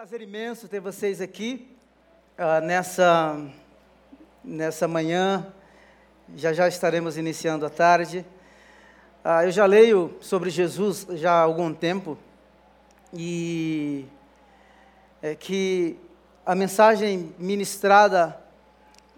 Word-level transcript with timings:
prazer 0.00 0.22
imenso 0.22 0.66
ter 0.66 0.80
vocês 0.80 1.20
aqui 1.20 1.76
uh, 2.38 2.64
nessa, 2.64 3.38
nessa 4.42 4.88
manhã. 4.88 5.46
Já 6.34 6.54
já 6.54 6.66
estaremos 6.66 7.18
iniciando 7.18 7.66
a 7.66 7.68
tarde. 7.68 8.24
Uh, 9.22 9.44
eu 9.44 9.50
já 9.50 9.66
leio 9.66 10.16
sobre 10.18 10.48
Jesus 10.48 11.06
já 11.10 11.32
há 11.32 11.42
algum 11.42 11.74
tempo 11.74 12.16
e 13.12 14.06
é 15.20 15.34
que 15.34 15.98
a 16.46 16.54
mensagem 16.54 17.34
ministrada 17.38 18.40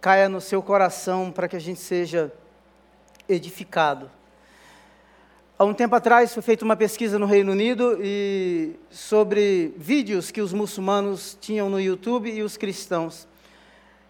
caia 0.00 0.28
no 0.28 0.40
seu 0.40 0.60
coração 0.60 1.30
para 1.30 1.46
que 1.46 1.54
a 1.54 1.60
gente 1.60 1.78
seja 1.78 2.32
edificado. 3.28 4.10
Há 5.62 5.64
um 5.64 5.72
tempo 5.72 5.94
atrás 5.94 6.34
foi 6.34 6.42
feita 6.42 6.64
uma 6.64 6.74
pesquisa 6.74 7.20
no 7.20 7.24
Reino 7.24 7.52
Unido 7.52 7.96
e 8.02 8.72
sobre 8.90 9.72
vídeos 9.76 10.28
que 10.32 10.40
os 10.40 10.52
muçulmanos 10.52 11.38
tinham 11.40 11.70
no 11.70 11.80
YouTube 11.80 12.28
e 12.28 12.42
os 12.42 12.56
cristãos. 12.56 13.28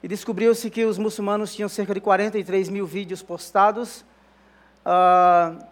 E 0.03 0.09
descobriu-se 0.09 0.71
que 0.71 0.83
os 0.87 0.97
muçulmanos 0.97 1.55
tinham 1.55 1.69
cerca 1.69 1.93
de 1.93 2.01
43 2.01 2.71
mil 2.71 2.87
vídeos 2.87 3.23
postados 3.23 4.03
uh, 4.87 5.63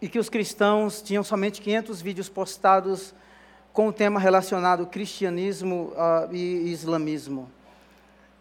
e 0.00 0.08
que 0.08 0.18
os 0.18 0.28
cristãos 0.28 1.00
tinham 1.00 1.22
somente 1.22 1.60
500 1.60 2.02
vídeos 2.02 2.28
postados 2.28 3.14
com 3.72 3.86
o 3.86 3.92
tema 3.92 4.18
relacionado 4.18 4.86
cristianismo 4.86 5.92
uh, 5.92 6.34
e 6.34 6.72
islamismo. 6.72 7.48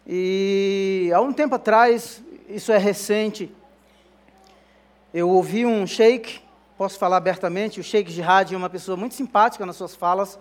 E 0.07 1.11
há 1.13 1.21
um 1.21 1.31
tempo 1.31 1.53
atrás, 1.53 2.23
isso 2.49 2.71
é 2.71 2.79
recente, 2.79 3.53
eu 5.13 5.29
ouvi 5.29 5.63
um 5.63 5.85
sheik 5.85 6.41
posso 6.81 6.97
falar 6.97 7.17
abertamente, 7.17 7.79
o 7.79 7.83
Sheikh 7.83 8.11
Jihad 8.11 8.51
é 8.51 8.57
uma 8.57 8.67
pessoa 8.67 8.97
muito 8.97 9.13
simpática 9.13 9.63
nas 9.67 9.75
suas 9.75 9.93
falas. 9.93 10.39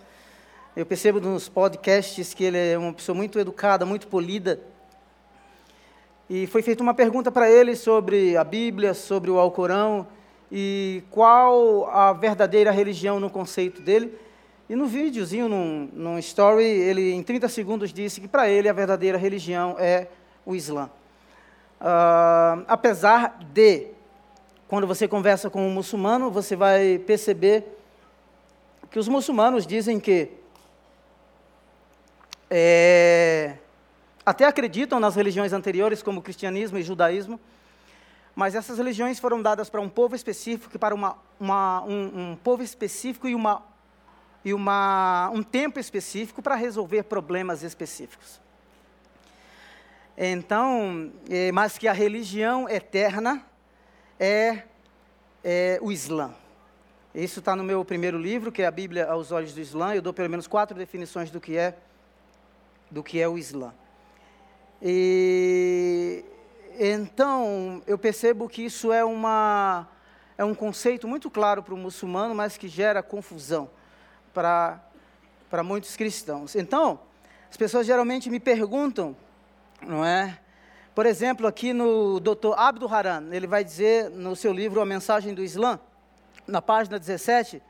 Eu 0.74 0.86
percebo 0.86 1.20
nos 1.20 1.50
podcasts 1.50 2.32
que 2.32 2.44
ele 2.44 2.56
é 2.56 2.78
uma 2.78 2.94
pessoa 2.94 3.14
muito 3.14 3.38
educada, 3.38 3.84
muito 3.84 4.08
polida. 4.08 4.58
E 6.30 6.46
foi 6.46 6.62
feita 6.62 6.82
uma 6.82 6.94
pergunta 6.94 7.30
para 7.30 7.50
ele 7.50 7.76
sobre 7.76 8.38
a 8.38 8.42
Bíblia, 8.42 8.94
sobre 8.94 9.30
o 9.30 9.38
Alcorão 9.38 10.06
e 10.50 11.02
qual 11.10 11.90
a 11.90 12.14
verdadeira 12.14 12.70
religião 12.70 13.20
no 13.20 13.28
conceito 13.28 13.82
dele. 13.82 14.18
E 14.66 14.74
no 14.74 14.86
videozinho, 14.86 15.46
num, 15.46 15.90
num 15.92 16.18
story, 16.20 16.64
ele 16.64 17.12
em 17.12 17.22
30 17.22 17.50
segundos 17.50 17.92
disse 17.92 18.18
que 18.18 18.26
para 18.26 18.48
ele 18.48 18.66
a 18.66 18.72
verdadeira 18.72 19.18
religião 19.18 19.76
é 19.78 20.06
o 20.46 20.56
Islã. 20.56 20.88
Uh, 21.82 22.64
apesar 22.66 23.38
de 23.52 23.99
quando 24.70 24.86
você 24.86 25.08
conversa 25.08 25.50
com 25.50 25.66
um 25.66 25.70
muçulmano, 25.72 26.30
você 26.30 26.54
vai 26.54 26.96
perceber 27.00 27.76
que 28.88 29.00
os 29.00 29.08
muçulmanos 29.08 29.66
dizem 29.66 29.98
que 29.98 30.30
é, 32.48 33.56
até 34.24 34.44
acreditam 34.44 35.00
nas 35.00 35.16
religiões 35.16 35.52
anteriores, 35.52 36.04
como 36.04 36.22
cristianismo 36.22 36.78
e 36.78 36.84
judaísmo, 36.84 37.40
mas 38.32 38.54
essas 38.54 38.78
religiões 38.78 39.18
foram 39.18 39.42
dadas 39.42 39.68
para 39.68 39.80
um 39.80 39.88
povo 39.88 40.14
específico, 40.14 40.78
para 40.78 40.94
uma, 40.94 41.18
uma, 41.40 41.82
um, 41.82 42.30
um, 42.30 42.36
povo 42.36 42.62
específico 42.62 43.26
e, 43.26 43.34
uma, 43.34 43.62
e 44.44 44.54
um 44.54 45.42
tempo 45.42 45.80
específico 45.80 46.40
para 46.40 46.54
resolver 46.54 47.02
problemas 47.02 47.64
específicos. 47.64 48.40
Então, 50.16 51.10
é, 51.28 51.50
mas 51.50 51.76
que 51.76 51.88
a 51.88 51.92
religião 51.92 52.68
eterna 52.68 53.49
é, 54.20 54.64
é 55.42 55.78
o 55.80 55.90
Islã. 55.90 56.34
Isso 57.14 57.40
está 57.40 57.56
no 57.56 57.64
meu 57.64 57.82
primeiro 57.84 58.18
livro, 58.18 58.52
que 58.52 58.62
é 58.62 58.66
a 58.66 58.70
Bíblia 58.70 59.06
aos 59.10 59.32
olhos 59.32 59.54
do 59.54 59.60
Islã. 59.60 59.94
Eu 59.94 60.02
dou 60.02 60.12
pelo 60.12 60.28
menos 60.28 60.46
quatro 60.46 60.76
definições 60.76 61.30
do 61.30 61.40
que 61.40 61.56
é, 61.56 61.74
do 62.90 63.02
que 63.02 63.18
é 63.18 63.26
o 63.26 63.38
Islã. 63.38 63.72
E 64.82 66.22
então 66.78 67.82
eu 67.86 67.98
percebo 67.98 68.48
que 68.48 68.62
isso 68.62 68.92
é 68.92 69.04
uma 69.04 69.88
é 70.38 70.44
um 70.44 70.54
conceito 70.54 71.08
muito 71.08 71.30
claro 71.30 71.62
para 71.62 71.74
o 71.74 71.76
muçulmano, 71.76 72.34
mas 72.34 72.56
que 72.56 72.68
gera 72.68 73.02
confusão 73.02 73.70
para 74.32 74.80
para 75.50 75.62
muitos 75.62 75.96
cristãos. 75.96 76.54
Então 76.54 77.00
as 77.50 77.56
pessoas 77.56 77.86
geralmente 77.86 78.30
me 78.30 78.38
perguntam, 78.38 79.16
não 79.82 80.04
é? 80.04 80.38
Por 81.00 81.06
exemplo, 81.06 81.46
aqui 81.46 81.72
no 81.72 82.20
Dr. 82.20 82.52
Abdul 82.54 82.94
Haran, 82.94 83.30
ele 83.32 83.46
vai 83.46 83.64
dizer 83.64 84.10
no 84.10 84.36
seu 84.36 84.52
livro 84.52 84.82
A 84.82 84.84
Mensagem 84.84 85.32
do 85.32 85.42
Islã, 85.42 85.80
na 86.46 86.60
página 86.60 86.98
17, 86.98 87.62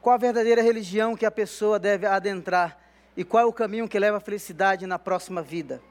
qual 0.00 0.14
a 0.14 0.18
verdadeira 0.18 0.62
religião 0.62 1.14
que 1.14 1.26
a 1.26 1.30
pessoa 1.30 1.78
deve 1.78 2.06
adentrar 2.06 2.78
e 3.14 3.22
qual 3.22 3.42
é 3.42 3.46
o 3.46 3.52
caminho 3.52 3.86
que 3.86 3.98
leva 3.98 4.16
à 4.16 4.20
felicidade 4.20 4.86
na 4.86 4.98
próxima 4.98 5.42
vida. 5.42 5.82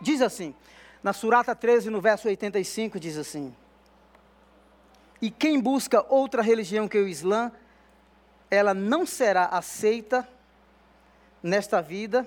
Diz 0.00 0.22
assim, 0.22 0.54
na 1.02 1.12
Surata 1.12 1.54
13, 1.54 1.90
no 1.90 2.00
verso 2.00 2.26
85, 2.26 2.98
diz 2.98 3.18
assim: 3.18 3.54
E 5.20 5.30
quem 5.30 5.60
busca 5.60 6.06
outra 6.08 6.40
religião 6.40 6.88
que 6.88 6.96
o 6.96 7.06
Islã, 7.06 7.52
ela 8.50 8.72
não 8.72 9.04
será 9.04 9.44
aceita 9.44 10.26
nesta 11.42 11.82
vida 11.82 12.26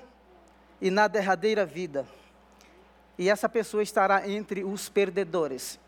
e 0.80 0.92
na 0.92 1.08
derradeira 1.08 1.66
vida 1.66 2.06
e 3.18 3.30
essa 3.30 3.50
pessoa 3.50 3.82
estará 3.82 4.30
entre 4.30 4.64
os 4.64 4.90
perdedores. 4.90 5.80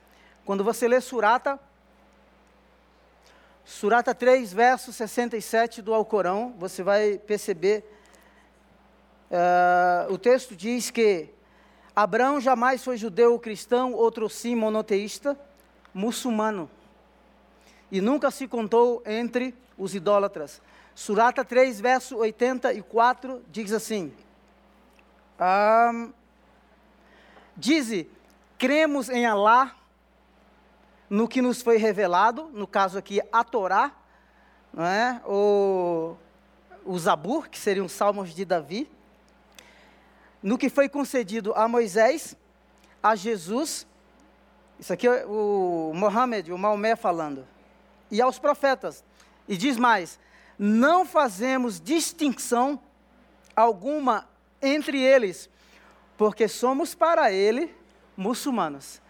Quando 0.45 0.63
você 0.63 0.87
lê 0.87 0.99
Surata, 0.99 1.59
Surata 3.63 4.15
3, 4.15 4.51
verso 4.51 4.91
67 4.91 5.81
do 5.81 5.93
Alcorão, 5.93 6.55
você 6.57 6.81
vai 6.81 7.19
perceber, 7.19 7.85
uh, 9.29 10.11
o 10.11 10.17
texto 10.17 10.55
diz 10.55 10.89
que 10.89 11.29
Abraão 11.95 12.41
jamais 12.41 12.83
foi 12.83 12.97
judeu 12.97 13.33
ou 13.33 13.39
cristão, 13.39 13.93
outro 13.93 14.27
sim 14.27 14.55
monoteísta, 14.55 15.39
muçulmano. 15.93 16.69
E 17.91 18.01
nunca 18.01 18.31
se 18.31 18.47
contou 18.47 19.03
entre 19.05 19.53
os 19.77 19.93
idólatras. 19.93 20.61
Surata 20.95 21.45
3, 21.45 21.79
verso 21.79 22.17
84, 22.17 23.41
diz 23.51 23.71
assim: 23.71 24.11
um, 25.39 26.11
Dize, 27.59 28.09
cremos 28.57 29.09
em 29.09 29.25
Alá, 29.25 29.75
no 31.09 31.27
que 31.27 31.41
nos 31.41 31.61
foi 31.61 31.75
revelado, 31.75 32.49
no 32.53 32.65
caso 32.65 32.97
aqui 32.97 33.19
a 33.33 33.43
Torá, 33.43 33.91
não 34.73 34.85
é? 34.85 35.21
o, 35.25 36.15
o 36.85 36.97
Zabur, 36.97 37.49
que 37.49 37.59
seriam 37.59 37.85
os 37.85 37.91
salmos 37.91 38.33
de 38.33 38.45
Davi, 38.45 38.89
no 40.41 40.57
que 40.57 40.69
foi 40.69 40.87
concedido 40.87 41.53
a 41.53 41.67
Moisés, 41.67 42.37
a 43.03 43.13
Jesus, 43.13 43.85
isso 44.79 44.93
aqui 44.93 45.05
é 45.05 45.25
o 45.25 45.91
Mohammed, 45.93 46.53
o 46.53 46.57
Maomé 46.57 46.95
falando, 46.95 47.45
e 48.09 48.21
aos 48.21 48.39
profetas. 48.39 49.03
E 49.49 49.57
diz 49.57 49.77
mais: 49.77 50.17
não 50.57 51.05
fazemos 51.05 51.81
distinção 51.81 52.79
alguma 53.53 54.29
entre 54.61 55.01
eles, 55.01 55.49
porque 56.19 56.49
somos 56.49 56.93
para 56.93 57.31
ele 57.31 57.73
muçulmanos. 58.17 59.01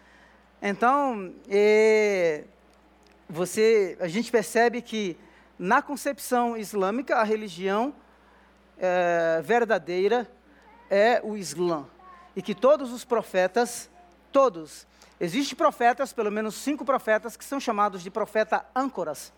Então, 0.61 1.33
é, 1.49 2.43
você, 3.27 3.97
a 3.99 4.07
gente 4.07 4.31
percebe 4.31 4.79
que 4.79 5.17
na 5.57 5.81
concepção 5.81 6.55
islâmica 6.55 7.15
a 7.15 7.23
religião 7.23 7.95
é, 8.77 9.41
verdadeira 9.43 10.29
é 10.87 11.19
o 11.23 11.35
Islã 11.35 11.87
e 12.35 12.43
que 12.43 12.53
todos 12.53 12.93
os 12.93 13.03
profetas, 13.03 13.89
todos, 14.31 14.85
existem 15.19 15.57
profetas, 15.57 16.13
pelo 16.13 16.31
menos 16.31 16.53
cinco 16.53 16.85
profetas 16.85 17.35
que 17.35 17.43
são 17.43 17.59
chamados 17.59 18.03
de 18.03 18.11
profeta 18.11 18.63
âncoras. 18.75 19.33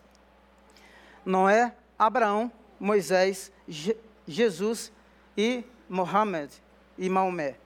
Noé, 1.24 1.74
Abraão, 1.98 2.52
Moisés, 2.78 3.50
Je 3.66 3.96
Jesus 4.28 4.92
e 5.34 5.64
Mohammed 5.88 6.52
e 6.98 7.08
Maomé. 7.08 7.61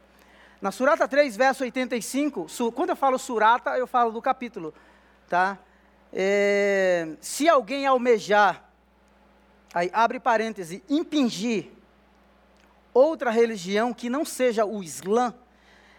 Na 0.60 0.72
Surata 0.72 1.06
3, 1.06 1.36
verso 1.36 1.64
85, 1.64 2.46
quando 2.74 2.90
eu 2.90 2.96
falo 2.96 3.18
Surata, 3.18 3.76
eu 3.76 3.86
falo 3.86 4.10
do 4.10 4.22
capítulo, 4.22 4.72
tá? 5.28 5.58
É, 6.12 7.08
se 7.20 7.46
alguém 7.46 7.86
almejar, 7.86 8.64
aí 9.74 9.90
abre 9.92 10.18
parêntese, 10.18 10.82
impingir 10.88 11.70
outra 12.94 13.30
religião 13.30 13.92
que 13.92 14.08
não 14.08 14.24
seja 14.24 14.64
o 14.64 14.82
Islã, 14.82 15.34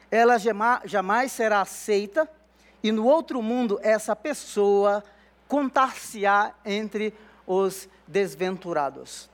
ela 0.09 0.37
jamais 0.85 1.31
será 1.31 1.61
aceita, 1.61 2.27
e 2.81 2.91
no 2.91 3.05
outro 3.05 3.41
mundo 3.41 3.79
essa 3.83 4.15
pessoa 4.15 5.03
contar-se-á 5.47 6.53
entre 6.65 7.13
os 7.45 7.87
desventurados. 8.07 9.29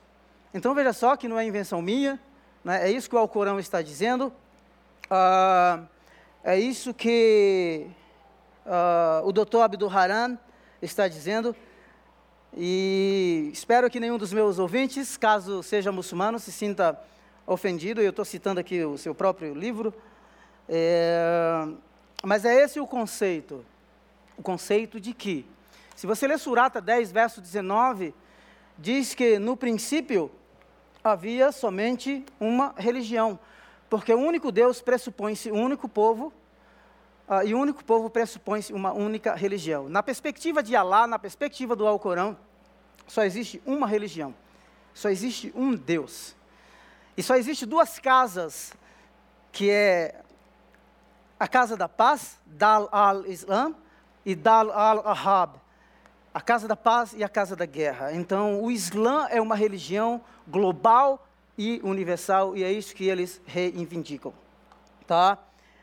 Então 0.52 0.74
veja 0.74 0.92
só 0.92 1.16
que 1.16 1.28
não 1.28 1.38
é 1.38 1.46
invenção 1.46 1.80
minha, 1.80 2.20
né? 2.62 2.88
é 2.88 2.90
isso 2.90 3.08
que 3.08 3.16
o 3.16 3.18
Alcorão 3.18 3.58
está 3.58 3.80
dizendo, 3.80 4.32
ah, 5.10 5.82
é 6.42 6.58
isso 6.58 6.94
que 6.94 7.86
ah, 8.66 9.22
o 9.24 9.32
doutor 9.32 9.62
Abdul 9.62 9.90
Haran 9.90 10.38
está 10.80 11.08
dizendo. 11.08 11.54
E 12.56 13.50
espero 13.52 13.90
que 13.90 13.98
nenhum 13.98 14.16
dos 14.16 14.32
meus 14.32 14.58
ouvintes, 14.58 15.16
caso 15.16 15.62
seja 15.62 15.90
muçulmano, 15.90 16.38
se 16.38 16.52
sinta 16.52 16.98
ofendido. 17.46 18.00
Eu 18.00 18.10
estou 18.10 18.24
citando 18.24 18.60
aqui 18.60 18.84
o 18.84 18.96
seu 18.96 19.14
próprio 19.14 19.54
livro. 19.54 19.92
É, 20.68 21.66
mas 22.22 22.44
é 22.44 22.62
esse 22.62 22.80
o 22.80 22.86
conceito. 22.86 23.64
O 24.36 24.42
conceito 24.42 25.00
de 25.00 25.12
que, 25.12 25.46
se 25.94 26.06
você 26.06 26.26
ler 26.26 26.38
Surata 26.38 26.80
10, 26.80 27.12
verso 27.12 27.40
19, 27.40 28.14
diz 28.78 29.14
que 29.14 29.38
no 29.38 29.56
princípio 29.56 30.30
havia 31.02 31.52
somente 31.52 32.24
uma 32.40 32.74
religião, 32.76 33.38
porque 33.94 34.12
o 34.12 34.18
único 34.18 34.50
Deus 34.50 34.82
pressupõe-se 34.82 35.52
um 35.52 35.62
único 35.62 35.88
povo, 35.88 36.32
uh, 37.28 37.46
e 37.46 37.54
o 37.54 37.58
único 37.60 37.84
povo 37.84 38.10
pressupõe-se 38.10 38.72
uma 38.72 38.92
única 38.92 39.36
religião. 39.36 39.88
Na 39.88 40.02
perspectiva 40.02 40.64
de 40.64 40.74
Alá, 40.74 41.06
na 41.06 41.16
perspectiva 41.16 41.76
do 41.76 41.86
Alcorão, 41.86 42.36
só 43.06 43.22
existe 43.22 43.62
uma 43.64 43.86
religião, 43.86 44.34
só 44.92 45.10
existe 45.10 45.52
um 45.54 45.76
Deus. 45.76 46.34
E 47.16 47.22
só 47.22 47.36
existe 47.36 47.64
duas 47.64 48.00
casas, 48.00 48.72
que 49.52 49.70
é 49.70 50.20
a 51.38 51.46
casa 51.46 51.76
da 51.76 51.88
paz, 51.88 52.40
Dal 52.44 52.88
al-Islam, 52.90 53.76
e 54.26 54.34
Dal 54.34 54.72
al-Ahab, 54.72 55.60
a 56.34 56.40
casa 56.40 56.66
da 56.66 56.74
paz 56.74 57.12
e 57.12 57.22
a 57.22 57.28
casa 57.28 57.54
da 57.54 57.64
guerra. 57.64 58.12
Então, 58.12 58.60
o 58.60 58.72
Islã 58.72 59.28
é 59.30 59.40
uma 59.40 59.54
religião 59.54 60.20
global 60.48 61.24
e 61.56 61.80
universal, 61.82 62.56
e 62.56 62.64
é 62.64 62.72
isso 62.72 62.94
que 62.94 63.08
eles 63.08 63.40
reivindicam. 63.46 64.32
Tá? 65.06 65.38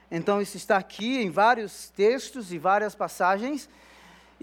Então, 0.09 0.41
isso 0.41 0.57
está 0.57 0.77
aqui 0.77 1.21
em 1.21 1.29
vários 1.29 1.89
textos 1.89 2.51
e 2.51 2.57
várias 2.57 2.93
passagens. 2.93 3.69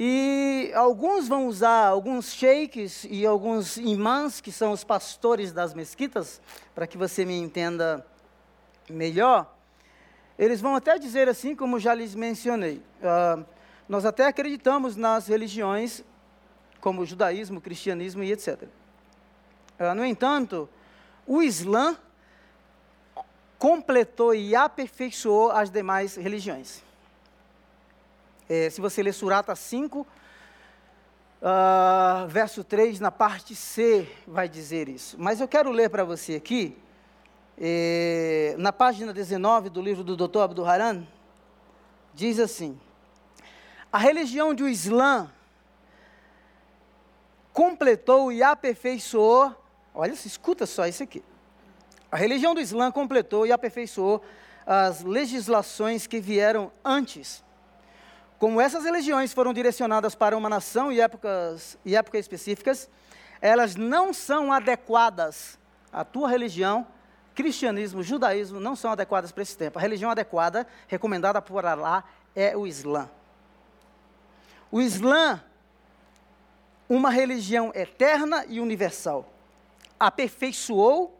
E 0.00 0.70
alguns 0.74 1.26
vão 1.26 1.48
usar, 1.48 1.88
alguns 1.88 2.32
sheiks 2.32 3.04
e 3.10 3.26
alguns 3.26 3.76
imãs, 3.76 4.40
que 4.40 4.52
são 4.52 4.72
os 4.72 4.84
pastores 4.84 5.52
das 5.52 5.74
mesquitas, 5.74 6.40
para 6.74 6.86
que 6.86 6.96
você 6.96 7.24
me 7.24 7.36
entenda 7.36 8.06
melhor. 8.88 9.52
Eles 10.38 10.60
vão 10.60 10.76
até 10.76 10.98
dizer 10.98 11.28
assim, 11.28 11.56
como 11.56 11.80
já 11.80 11.92
lhes 11.94 12.14
mencionei. 12.14 12.80
Uh, 13.02 13.44
nós 13.88 14.04
até 14.04 14.26
acreditamos 14.26 14.94
nas 14.94 15.26
religiões, 15.26 16.04
como 16.80 17.02
o 17.02 17.06
judaísmo, 17.06 17.58
o 17.58 17.60
cristianismo 17.60 18.22
e 18.22 18.30
etc. 18.30 18.62
Uh, 18.62 18.68
ah, 19.80 19.94
no 19.96 20.04
entanto, 20.04 20.68
o 21.28 21.42
Islã 21.42 21.94
completou 23.58 24.34
e 24.34 24.56
aperfeiçoou 24.56 25.50
as 25.50 25.70
demais 25.70 26.16
religiões. 26.16 26.82
É, 28.48 28.70
se 28.70 28.80
você 28.80 29.02
ler 29.02 29.12
Surata 29.12 29.54
5, 29.54 30.00
uh, 30.00 30.06
ah, 31.42 32.26
verso 32.30 32.64
3, 32.64 32.98
na 32.98 33.10
parte 33.10 33.54
C, 33.54 34.10
vai 34.26 34.48
dizer 34.48 34.88
isso. 34.88 35.16
Mas 35.18 35.38
eu 35.38 35.46
quero 35.46 35.70
ler 35.70 35.90
para 35.90 36.02
você 36.02 36.36
aqui, 36.36 36.74
é, 37.60 38.54
na 38.56 38.72
página 38.72 39.12
19 39.12 39.68
do 39.68 39.82
livro 39.82 40.02
do 40.02 40.16
Dr. 40.16 40.38
Abdul 40.38 40.64
Haran, 40.64 41.06
diz 42.14 42.38
assim: 42.38 42.80
A 43.92 43.98
religião 43.98 44.54
do 44.54 44.66
Islã 44.66 45.30
completou 47.52 48.32
e 48.32 48.42
aperfeiçoou, 48.42 49.54
olha, 49.98 50.12
escuta 50.12 50.64
só 50.64 50.86
isso 50.86 51.02
aqui. 51.02 51.22
A 52.10 52.16
religião 52.16 52.54
do 52.54 52.60
Islã 52.60 52.90
completou 52.90 53.46
e 53.46 53.52
aperfeiçoou 53.52 54.22
as 54.64 55.02
legislações 55.02 56.06
que 56.06 56.20
vieram 56.20 56.70
antes. 56.84 57.44
Como 58.38 58.60
essas 58.60 58.84
religiões 58.84 59.32
foram 59.32 59.52
direcionadas 59.52 60.14
para 60.14 60.36
uma 60.36 60.48
nação 60.48 60.92
e 60.92 61.00
épocas, 61.00 61.76
e 61.84 61.96
épocas 61.96 62.20
específicas, 62.20 62.88
elas 63.40 63.74
não 63.74 64.14
são 64.14 64.52
adequadas. 64.52 65.58
A 65.92 66.04
tua 66.04 66.28
religião, 66.28 66.86
cristianismo, 67.34 68.02
judaísmo, 68.02 68.60
não 68.60 68.76
são 68.76 68.92
adequadas 68.92 69.32
para 69.32 69.42
esse 69.42 69.56
tempo. 69.56 69.78
A 69.78 69.82
religião 69.82 70.10
adequada, 70.10 70.66
recomendada 70.86 71.42
por 71.42 71.66
Allah, 71.66 72.04
é 72.36 72.56
o 72.56 72.66
Islã. 72.66 73.10
O 74.70 74.80
Islã, 74.80 75.42
uma 76.88 77.10
religião 77.10 77.72
eterna 77.74 78.44
e 78.48 78.60
universal, 78.60 79.28
aperfeiçoou 79.98 81.18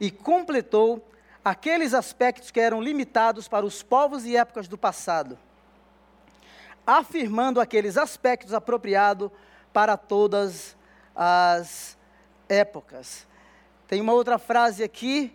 e 0.00 0.10
completou 0.10 1.06
aqueles 1.44 1.94
aspectos 1.94 2.50
que 2.50 2.60
eram 2.60 2.80
limitados 2.80 3.46
para 3.46 3.64
os 3.64 3.82
povos 3.82 4.24
e 4.24 4.36
épocas 4.36 4.66
do 4.66 4.76
passado, 4.76 5.38
afirmando 6.86 7.60
aqueles 7.60 7.96
aspectos 7.96 8.52
apropriados 8.52 9.30
para 9.72 9.96
todas 9.96 10.76
as 11.14 11.96
épocas. 12.48 13.26
Tem 13.86 14.00
uma 14.00 14.12
outra 14.12 14.38
frase 14.38 14.82
aqui 14.82 15.32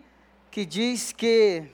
que 0.50 0.66
diz 0.66 1.12
que 1.12 1.64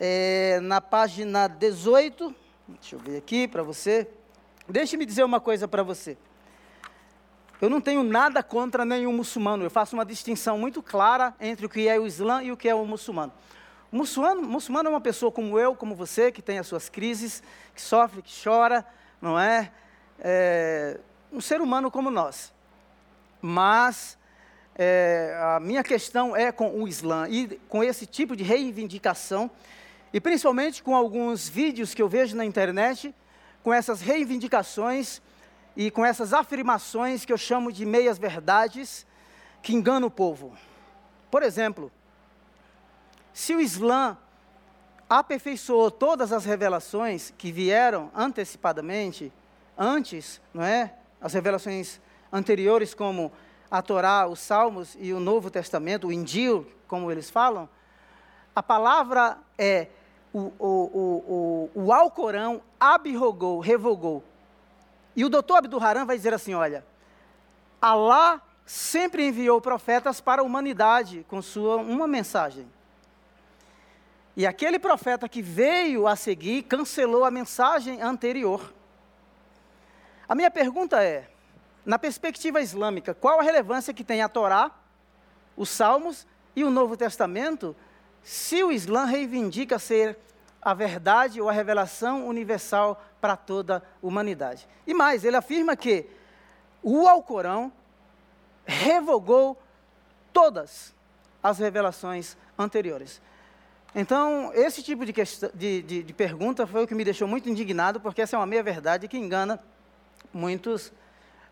é, 0.00 0.58
na 0.60 0.80
página 0.80 1.46
18, 1.46 2.34
deixa 2.66 2.96
eu 2.96 2.98
ver 2.98 3.18
aqui 3.18 3.46
para 3.46 3.62
você. 3.62 4.08
Deixe-me 4.66 5.04
dizer 5.04 5.24
uma 5.24 5.40
coisa 5.40 5.68
para 5.68 5.82
você. 5.82 6.16
Eu 7.64 7.70
não 7.70 7.80
tenho 7.80 8.02
nada 8.02 8.42
contra 8.42 8.84
nenhum 8.84 9.10
muçulmano. 9.10 9.64
Eu 9.64 9.70
faço 9.70 9.96
uma 9.96 10.04
distinção 10.04 10.58
muito 10.58 10.82
clara 10.82 11.34
entre 11.40 11.64
o 11.64 11.68
que 11.68 11.88
é 11.88 11.98
o 11.98 12.06
Islã 12.06 12.42
e 12.42 12.52
o 12.52 12.58
que 12.58 12.68
é 12.68 12.74
o 12.74 12.84
muçulmano. 12.84 13.32
O 13.90 13.96
muçulmano, 13.96 14.42
o 14.42 14.44
muçulmano 14.44 14.90
é 14.90 14.92
uma 14.92 15.00
pessoa 15.00 15.32
como 15.32 15.58
eu, 15.58 15.74
como 15.74 15.94
você, 15.94 16.30
que 16.30 16.42
tem 16.42 16.58
as 16.58 16.66
suas 16.66 16.90
crises, 16.90 17.42
que 17.74 17.80
sofre, 17.80 18.20
que 18.20 18.30
chora, 18.44 18.84
não 19.18 19.40
é? 19.40 19.72
é 20.18 21.00
um 21.32 21.40
ser 21.40 21.62
humano 21.62 21.90
como 21.90 22.10
nós. 22.10 22.52
Mas 23.40 24.18
é, 24.74 25.34
a 25.40 25.58
minha 25.58 25.82
questão 25.82 26.36
é 26.36 26.52
com 26.52 26.82
o 26.82 26.86
Islã 26.86 27.26
e 27.30 27.58
com 27.66 27.82
esse 27.82 28.04
tipo 28.04 28.36
de 28.36 28.44
reivindicação, 28.44 29.50
e 30.12 30.20
principalmente 30.20 30.82
com 30.82 30.94
alguns 30.94 31.48
vídeos 31.48 31.94
que 31.94 32.02
eu 32.02 32.10
vejo 32.10 32.36
na 32.36 32.44
internet, 32.44 33.14
com 33.62 33.72
essas 33.72 34.02
reivindicações 34.02 35.22
e 35.76 35.90
com 35.90 36.04
essas 36.04 36.32
afirmações 36.32 37.24
que 37.24 37.32
eu 37.32 37.38
chamo 37.38 37.72
de 37.72 37.84
meias 37.84 38.18
verdades 38.18 39.06
que 39.62 39.74
enganam 39.74 40.08
o 40.08 40.10
povo. 40.10 40.56
Por 41.30 41.42
exemplo, 41.42 41.90
se 43.32 43.54
o 43.54 43.60
Islã 43.60 44.16
aperfeiçoou 45.08 45.90
todas 45.90 46.32
as 46.32 46.44
revelações 46.44 47.32
que 47.36 47.50
vieram 47.50 48.10
antecipadamente, 48.14 49.32
antes, 49.76 50.40
não 50.52 50.62
é? 50.62 50.94
As 51.20 51.32
revelações 51.34 52.00
anteriores, 52.32 52.94
como 52.94 53.32
a 53.70 53.82
Torá, 53.82 54.26
os 54.26 54.38
Salmos 54.38 54.96
e 55.00 55.12
o 55.12 55.18
Novo 55.18 55.50
Testamento, 55.50 56.06
o 56.06 56.12
Indil, 56.12 56.70
como 56.86 57.10
eles 57.10 57.30
falam, 57.30 57.68
a 58.54 58.62
palavra 58.62 59.38
é 59.58 59.88
o, 60.32 60.38
o, 60.38 60.50
o, 60.58 61.70
o, 61.74 61.84
o 61.86 61.92
Alcorão 61.92 62.62
abrogou, 62.78 63.58
revogou 63.60 64.22
e 65.16 65.24
o 65.24 65.28
doutor 65.28 65.58
Abdul 65.58 65.82
Haram 65.82 66.06
vai 66.06 66.16
dizer 66.16 66.34
assim: 66.34 66.54
olha, 66.54 66.84
Alá 67.80 68.40
sempre 68.64 69.26
enviou 69.26 69.60
profetas 69.60 70.20
para 70.20 70.40
a 70.40 70.44
humanidade 70.44 71.24
com 71.28 71.42
sua 71.42 71.76
uma 71.76 72.06
mensagem. 72.06 72.66
E 74.36 74.46
aquele 74.46 74.78
profeta 74.78 75.28
que 75.28 75.42
veio 75.42 76.06
a 76.06 76.16
seguir 76.16 76.62
cancelou 76.62 77.24
a 77.24 77.30
mensagem 77.30 78.00
anterior. 78.00 78.72
A 80.26 80.34
minha 80.34 80.50
pergunta 80.50 81.02
é: 81.04 81.28
na 81.84 81.98
perspectiva 81.98 82.60
islâmica, 82.60 83.14
qual 83.14 83.38
a 83.38 83.42
relevância 83.42 83.92
que 83.92 84.02
tem 84.02 84.22
a 84.22 84.28
Torá, 84.28 84.70
os 85.56 85.68
Salmos 85.68 86.26
e 86.56 86.64
o 86.64 86.70
Novo 86.70 86.96
Testamento, 86.96 87.76
se 88.22 88.64
o 88.64 88.72
Islã 88.72 89.04
reivindica 89.04 89.78
ser 89.78 90.18
a 90.64 90.72
verdade 90.72 91.40
ou 91.40 91.48
a 91.48 91.52
revelação 91.52 92.26
universal 92.26 93.02
para 93.20 93.36
toda 93.36 93.76
a 93.76 93.82
humanidade. 94.00 94.66
E 94.86 94.94
mais, 94.94 95.24
ele 95.24 95.36
afirma 95.36 95.76
que 95.76 96.06
o 96.82 97.06
Alcorão 97.06 97.70
revogou 98.64 99.60
todas 100.32 100.94
as 101.42 101.58
revelações 101.58 102.36
anteriores. 102.58 103.20
Então, 103.94 104.50
esse 104.54 104.82
tipo 104.82 105.04
de, 105.04 105.12
de, 105.54 105.82
de, 105.82 106.02
de, 106.02 106.12
pergunta 106.12 106.66
foi 106.66 106.82
o 106.82 106.86
que 106.86 106.94
me 106.94 107.04
deixou 107.04 107.28
muito 107.28 107.48
indignado, 107.48 108.00
porque 108.00 108.22
essa 108.22 108.34
é 108.34 108.38
uma 108.38 108.46
meia-verdade 108.46 109.06
que 109.06 109.16
engana 109.16 109.62
muitos, 110.32 110.92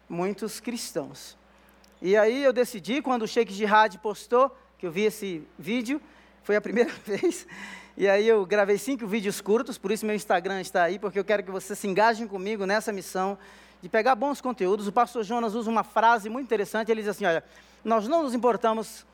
muitos 0.08 0.58
cristãos. 0.58 1.36
E 2.00 2.16
aí 2.16 2.42
eu 2.42 2.52
decidi, 2.52 3.00
quando 3.00 3.22
o 3.22 3.28
Sheikh 3.28 3.52
Jihad 3.52 3.96
postou, 3.98 4.56
que 4.76 4.86
eu 4.86 4.90
vi 4.90 5.02
esse 5.02 5.46
vídeo, 5.56 6.02
foi 6.42 6.56
a 6.56 6.60
primeira 6.60 6.90
vez, 7.04 7.46
e 7.96 8.08
aí 8.08 8.26
eu 8.26 8.44
gravei 8.46 8.78
cinco 8.78 9.06
vídeos 9.06 9.40
curtos, 9.40 9.76
por 9.76 9.92
isso 9.92 10.06
meu 10.06 10.14
Instagram 10.14 10.60
está 10.60 10.82
aí, 10.82 10.98
porque 10.98 11.18
eu 11.18 11.24
quero 11.24 11.42
que 11.42 11.50
vocês 11.50 11.78
se 11.78 11.86
engajem 11.86 12.26
comigo 12.26 12.64
nessa 12.64 12.92
missão 12.92 13.38
de 13.82 13.88
pegar 13.88 14.14
bons 14.14 14.40
conteúdos. 14.40 14.86
O 14.86 14.92
pastor 14.92 15.24
Jonas 15.24 15.54
usa 15.54 15.68
uma 15.68 15.84
frase 15.84 16.28
muito 16.30 16.46
interessante, 16.46 16.90
ele 16.90 17.02
diz 17.02 17.10
assim, 17.10 17.26
olha, 17.26 17.44
nós 17.84 18.08
não 18.08 18.22
nos 18.22 18.32
importamos, 18.32 19.04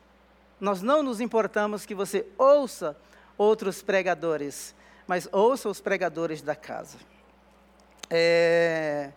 nós 0.59 0.81
não 0.81 1.03
nos 1.03 1.19
importamos 1.19 1.85
que 1.85 1.93
você 1.93 2.25
ouça 2.37 2.95
outros 3.37 3.81
pregadores, 3.81 4.73
mas 5.05 5.27
ouça 5.31 5.67
os 5.67 5.81
pregadores 5.81 6.41
da 6.41 6.55
casa. 6.55 6.97
É... 8.09 9.11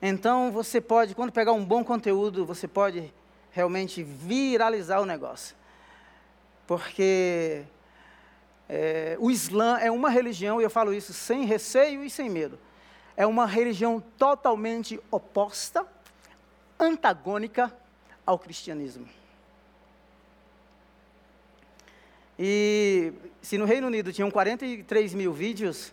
Então 0.00 0.50
você 0.50 0.80
pode, 0.80 1.14
quando 1.14 1.32
pegar 1.32 1.52
um 1.52 1.64
bom 1.64 1.82
conteúdo, 1.82 2.44
você 2.44 2.68
pode 2.68 3.12
realmente 3.50 4.02
viralizar 4.02 5.00
o 5.00 5.06
negócio. 5.06 5.56
Porque 6.72 7.64
é, 8.66 9.14
o 9.20 9.30
Islã 9.30 9.78
é 9.78 9.90
uma 9.90 10.08
religião, 10.08 10.58
e 10.58 10.64
eu 10.64 10.70
falo 10.70 10.94
isso 10.94 11.12
sem 11.12 11.44
receio 11.44 12.02
e 12.02 12.08
sem 12.08 12.30
medo, 12.30 12.58
é 13.14 13.26
uma 13.26 13.44
religião 13.44 14.02
totalmente 14.16 14.98
oposta, 15.10 15.86
antagônica 16.80 17.70
ao 18.24 18.38
cristianismo. 18.38 19.06
E 22.38 23.12
se 23.42 23.58
no 23.58 23.66
Reino 23.66 23.86
Unido 23.86 24.10
tinham 24.10 24.30
43 24.30 25.12
mil 25.12 25.34
vídeos 25.34 25.92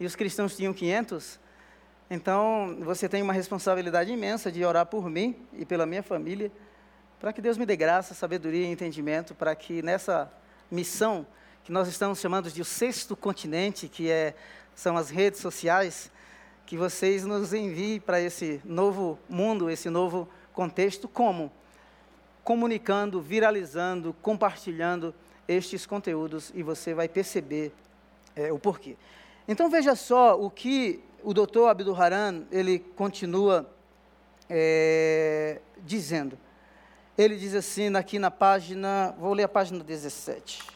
e 0.00 0.06
os 0.06 0.16
cristãos 0.16 0.56
tinham 0.56 0.74
500, 0.74 1.38
então 2.10 2.78
você 2.80 3.08
tem 3.08 3.22
uma 3.22 3.32
responsabilidade 3.32 4.10
imensa 4.10 4.50
de 4.50 4.64
orar 4.64 4.86
por 4.86 5.08
mim 5.08 5.36
e 5.52 5.64
pela 5.64 5.86
minha 5.86 6.02
família, 6.02 6.50
para 7.20 7.32
que 7.32 7.40
Deus 7.40 7.56
me 7.56 7.64
dê 7.64 7.76
graça, 7.76 8.14
sabedoria 8.14 8.66
e 8.66 8.70
entendimento, 8.70 9.34
para 9.34 9.54
que 9.54 9.82
nessa 9.82 10.30
missão 10.70 11.26
que 11.64 11.72
nós 11.72 11.88
estamos 11.88 12.20
chamando 12.20 12.50
de 12.50 12.60
o 12.60 12.64
sexto 12.64 13.16
continente, 13.16 13.88
que 13.88 14.10
é, 14.10 14.34
são 14.74 14.96
as 14.96 15.10
redes 15.10 15.40
sociais, 15.40 16.12
que 16.64 16.76
vocês 16.76 17.24
nos 17.24 17.52
enviem 17.52 17.98
para 17.98 18.20
esse 18.20 18.60
novo 18.64 19.18
mundo, 19.28 19.70
esse 19.70 19.88
novo 19.88 20.28
contexto, 20.52 21.08
como? 21.08 21.50
Comunicando, 22.44 23.20
viralizando, 23.20 24.14
compartilhando 24.22 25.14
estes 25.48 25.86
conteúdos 25.86 26.52
e 26.54 26.62
você 26.62 26.94
vai 26.94 27.08
perceber 27.08 27.72
é, 28.34 28.52
o 28.52 28.58
porquê. 28.58 28.96
Então 29.48 29.70
veja 29.70 29.94
só 29.94 30.40
o 30.40 30.50
que 30.50 31.02
o 31.22 31.32
doutor 31.32 31.68
Abdul 31.68 32.00
Haran, 32.00 32.44
ele 32.50 32.78
continua 32.78 33.68
é, 34.48 35.60
dizendo. 35.84 36.38
Ele 37.18 37.36
diz 37.36 37.54
assim, 37.54 37.94
aqui 37.96 38.18
na 38.18 38.30
página, 38.30 39.14
vou 39.18 39.32
ler 39.32 39.44
a 39.44 39.48
página 39.48 39.82
17, 39.82 40.62
uh, 40.62 40.68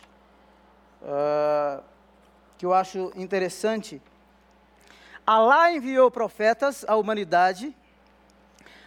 ah, 1.04 1.82
que 2.56 2.64
eu 2.64 2.73
acho 2.73 3.12
interessante. 3.14 4.00
Alá 5.26 5.70
enviou 5.70 6.11
profetas 6.11 6.82
à 6.88 6.97
humanidade, 6.97 7.76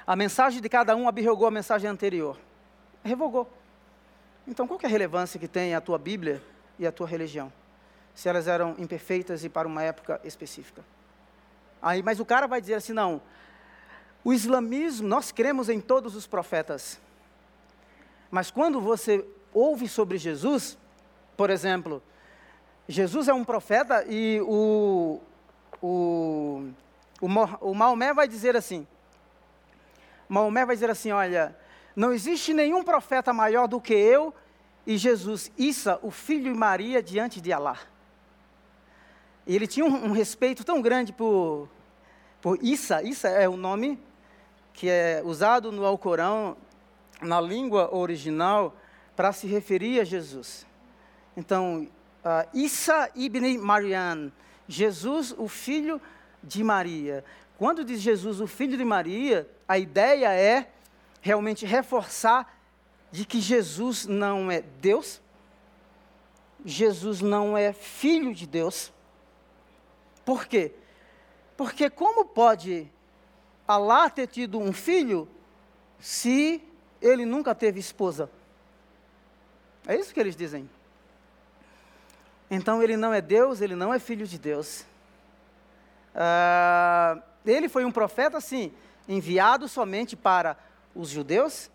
a 0.05 0.15
mensagem 0.15 0.62
de 0.62 0.67
cada 0.67 0.95
um 0.95 1.07
abrogou 1.07 1.48
a 1.48 1.51
mensagem 1.51 1.88
anterior. 1.88 2.39
Revogou. 3.03 3.48
Então, 4.48 4.67
qual 4.67 4.79
é 4.81 4.88
a 4.88 4.89
relevância 4.89 5.39
que 5.39 5.48
tem 5.48 5.75
a 5.75 5.79
tua 5.79 6.00
Bíblia 6.00 6.41
e 6.79 6.88
a 6.88 6.91
tua 6.91 7.07
religião? 7.07 7.53
Se 8.15 8.27
elas 8.27 8.48
eram 8.48 8.75
imperfeitas 8.79 9.43
e 9.43 9.50
para 9.50 9.67
uma 9.67 9.83
época 9.83 10.19
específica. 10.24 10.83
Aí, 11.79 12.01
mas 12.01 12.19
o 12.19 12.25
cara 12.25 12.48
vai 12.48 12.60
dizer 12.60 12.74
assim: 12.74 12.93
não, 12.93 13.22
o 14.24 14.33
islamismo, 14.33 15.07
nós 15.07 15.31
cremos 15.31 15.69
em 15.69 15.79
todos 15.79 16.15
os 16.15 16.25
profetas. 16.25 17.00
Mas 18.34 18.50
quando 18.50 18.82
você 18.82 19.24
ouve 19.54 19.88
sobre 19.88 20.18
Jesus, 20.18 20.75
por 21.38 21.52
exemplo, 21.52 22.02
Jesus 22.88 23.28
é 23.28 23.34
um 23.34 23.44
profeta 23.44 24.04
e 24.10 24.42
o, 24.42 25.22
o, 25.80 26.68
o, 27.22 27.28
o 27.62 27.75
Maomé 27.75 28.12
vai 28.12 28.28
dizer 28.28 28.56
assim: 28.56 28.88
Maomé 30.28 30.66
vai 30.66 30.75
dizer 30.75 30.90
assim: 30.90 31.12
olha, 31.12 31.56
não 31.96 32.12
existe 32.12 32.56
nenhum 32.56 32.84
profeta 32.84 33.32
maior 33.32 33.68
do 33.68 33.80
que 33.80 33.94
eu 33.94 34.34
e 34.88 34.98
Jesus, 34.98 35.52
Issa, 35.56 36.00
o 36.02 36.10
filho 36.10 36.52
de 36.52 36.58
Maria, 36.58 37.04
diante 37.04 37.40
de 37.40 37.54
Alá. 37.54 37.78
E 39.46 39.56
ele 39.56 39.68
tinha 39.68 39.86
um, 39.86 40.06
um 40.06 40.12
respeito 40.12 40.63
tão 40.63 40.82
grande 40.82 41.13
por, 41.13 41.70
por 42.42 42.58
Issa. 42.63 43.04
Issa 43.04 43.28
é 43.28 43.48
o 43.48 43.56
nome 43.56 44.02
que 44.74 44.90
é 44.90 45.22
usado 45.24 45.72
no 45.72 45.86
Alcorão, 45.86 46.58
na 47.24 47.39
língua 47.39 47.94
original, 47.96 48.75
para 49.15 49.32
se 49.32 49.48
referir 49.48 50.00
a 50.00 50.03
Jesus. 50.03 50.65
Então, 51.36 51.88
uh, 52.24 52.58
Issa 52.58 53.10
ibn 53.15 53.58
Marian, 53.58 54.32
Jesus, 54.68 55.34
o 55.38 55.48
filho 55.48 56.01
de 56.44 56.63
Maria. 56.63 57.24
Quando 57.58 57.86
diz 57.86 58.01
Jesus, 58.01 58.42
o 58.42 58.48
filho 58.48 58.77
de 58.77 58.84
Maria, 58.84 59.50
a 59.68 59.77
ideia 59.77 60.34
é 60.34 60.70
realmente 61.22 61.65
reforçar 61.65 62.60
de 63.12 63.25
que 63.25 63.39
Jesus 63.39 64.06
não 64.06 64.51
é 64.51 64.62
Deus, 64.62 65.22
Jesus 66.65 67.22
não 67.22 67.58
é 67.58 67.72
filho 67.74 68.34
de 68.34 68.48
Deus. 68.48 68.92
Por 70.25 70.46
quê? 70.46 70.74
Porque 71.56 71.89
como 71.89 72.25
pode 72.25 72.89
Alá 73.65 74.10
ter 74.10 74.27
tido 74.27 74.60
um 74.60 74.74
filho 74.74 75.27
se 75.98 76.62
ele 77.03 77.25
nunca 77.25 77.53
teve 77.53 77.79
esposa? 77.79 78.29
É 79.86 79.95
isso 79.95 80.13
que 80.13 80.19
eles 80.19 80.36
dizem. 80.36 80.69
Então 82.50 82.81
ele 82.81 82.95
não 82.95 83.13
é 83.13 83.22
Deus, 83.22 83.60
ele 83.60 83.75
não 83.75 83.93
é 83.93 84.00
filho 84.00 84.25
de 84.25 84.39
Deus. 84.39 84.86
Ah, 86.15 87.22
ele 87.45 87.67
foi 87.67 87.83
um 87.83 87.91
profeta, 87.91 88.39
sim, 88.39 88.72
enviado 89.07 89.67
somente 89.67 90.15
para 90.15 90.55
os 90.95 91.10
judeus 91.10 91.69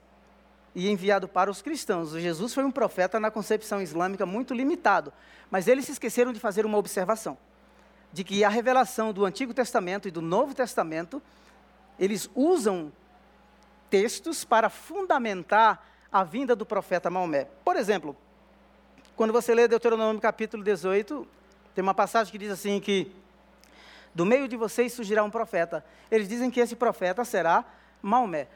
e 0.75 0.89
enviado 0.89 1.29
para 1.29 1.51
os 1.51 1.61
cristãos. 1.61 2.13
Jesus 2.13 2.55
foi 2.55 2.65
um 2.65 2.71
profeta 2.71 3.21
na 3.21 3.31
concepção 3.31 3.83
islâmica 3.83 4.25
muito 4.25 4.55
limitado, 4.55 5.13
mas 5.51 5.69
eles 5.69 5.85
se 5.85 5.93
esqueceram 5.93 6.33
de 6.33 6.41
fazer 6.41 6.65
uma 6.65 6.79
observação, 6.79 7.37
de 8.13 8.25
que 8.25 8.45
a 8.45 8.49
revelação 8.49 9.13
do 9.13 9.27
Antigo 9.27 9.53
Testamento 9.53 10.09
e 10.09 10.11
do 10.11 10.23
Novo 10.23 10.55
Testamento, 10.55 11.21
eles 11.99 12.31
usam 12.35 12.91
textos 13.91 14.45
para 14.45 14.69
fundamentar 14.69 15.87
a 16.11 16.25
vinda 16.25 16.57
do 16.57 16.65
profeta 16.65 17.11
Maomé. 17.11 17.47
Por 17.65 17.77
exemplo, 17.77 18.17
quando 19.17 19.33
você 19.33 19.55
lê 19.55 19.67
Deuteronômio 19.69 20.21
capítulo 20.21 20.63
18, 20.63 21.27
tem 21.75 21.83
uma 21.83 21.95
passagem 21.95 22.31
que 22.31 22.39
diz 22.39 22.51
assim 22.51 22.81
que 22.81 23.11
do 24.15 24.25
meio 24.25 24.49
de 24.49 24.57
vocês 24.57 24.93
surgirá 24.93 25.23
um 25.23 25.31
profeta. 25.31 25.85
Eles 26.11 26.29
dizem 26.29 26.51
que 26.51 26.61
esse 26.61 26.75
profeta 26.75 27.25
será 27.25 27.65
Maomé. 28.03 28.49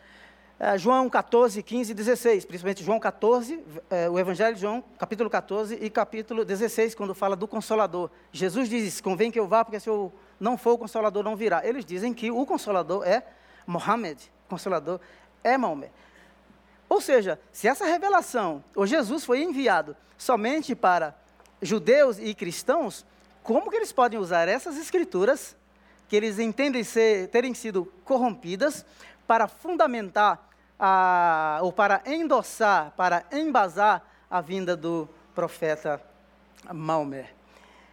É, 0.58 0.78
João 0.78 1.10
14, 1.10 1.60
15 1.62 1.90
e 1.90 1.94
16, 1.94 2.44
principalmente 2.44 2.84
João 2.84 3.00
14, 3.00 3.62
é, 3.90 4.08
o 4.08 4.18
Evangelho 4.18 4.54
de 4.54 4.60
João, 4.60 4.84
capítulo 4.96 5.28
14 5.28 5.74
e 5.74 5.90
capítulo 5.90 6.44
16, 6.44 6.94
quando 6.94 7.14
fala 7.14 7.34
do 7.34 7.48
Consolador. 7.48 8.10
Jesus 8.30 8.68
diz: 8.68 9.00
convém 9.00 9.30
que 9.30 9.40
eu 9.40 9.48
vá, 9.48 9.64
porque 9.64 9.80
se 9.80 9.88
eu 9.88 10.12
não 10.38 10.56
for, 10.56 10.74
o 10.74 10.78
Consolador 10.78 11.24
não 11.24 11.34
virá. 11.34 11.66
Eles 11.66 11.84
dizem 11.84 12.14
que 12.14 12.30
o 12.30 12.46
Consolador 12.46 13.04
é 13.04 13.24
Mohammed, 13.66 14.30
Consolador 14.48 15.00
é 15.42 15.56
Maomé. 15.56 15.90
Ou 16.88 17.00
seja, 17.00 17.40
se 17.52 17.66
essa 17.66 17.86
revelação, 17.86 18.62
ou 18.76 18.86
Jesus 18.86 19.24
foi 19.24 19.42
enviado 19.42 19.96
somente 20.18 20.74
para 20.74 21.14
judeus 21.60 22.18
e 22.18 22.34
cristãos, 22.34 23.06
como 23.42 23.70
que 23.70 23.76
eles 23.76 23.92
podem 23.92 24.18
usar 24.18 24.46
essas 24.48 24.76
escrituras, 24.76 25.56
que 26.08 26.16
eles 26.16 26.38
entendem 26.38 26.84
ser, 26.84 27.28
terem 27.28 27.54
sido 27.54 27.86
corrompidas, 28.04 28.84
para 29.26 29.48
fundamentar 29.48 30.48
a, 30.78 31.60
ou 31.62 31.72
para 31.72 32.02
endossar, 32.04 32.92
para 32.96 33.24
embasar 33.32 34.02
a 34.30 34.40
vinda 34.40 34.76
do 34.76 35.08
profeta 35.34 36.02
Maomé. 36.72 37.30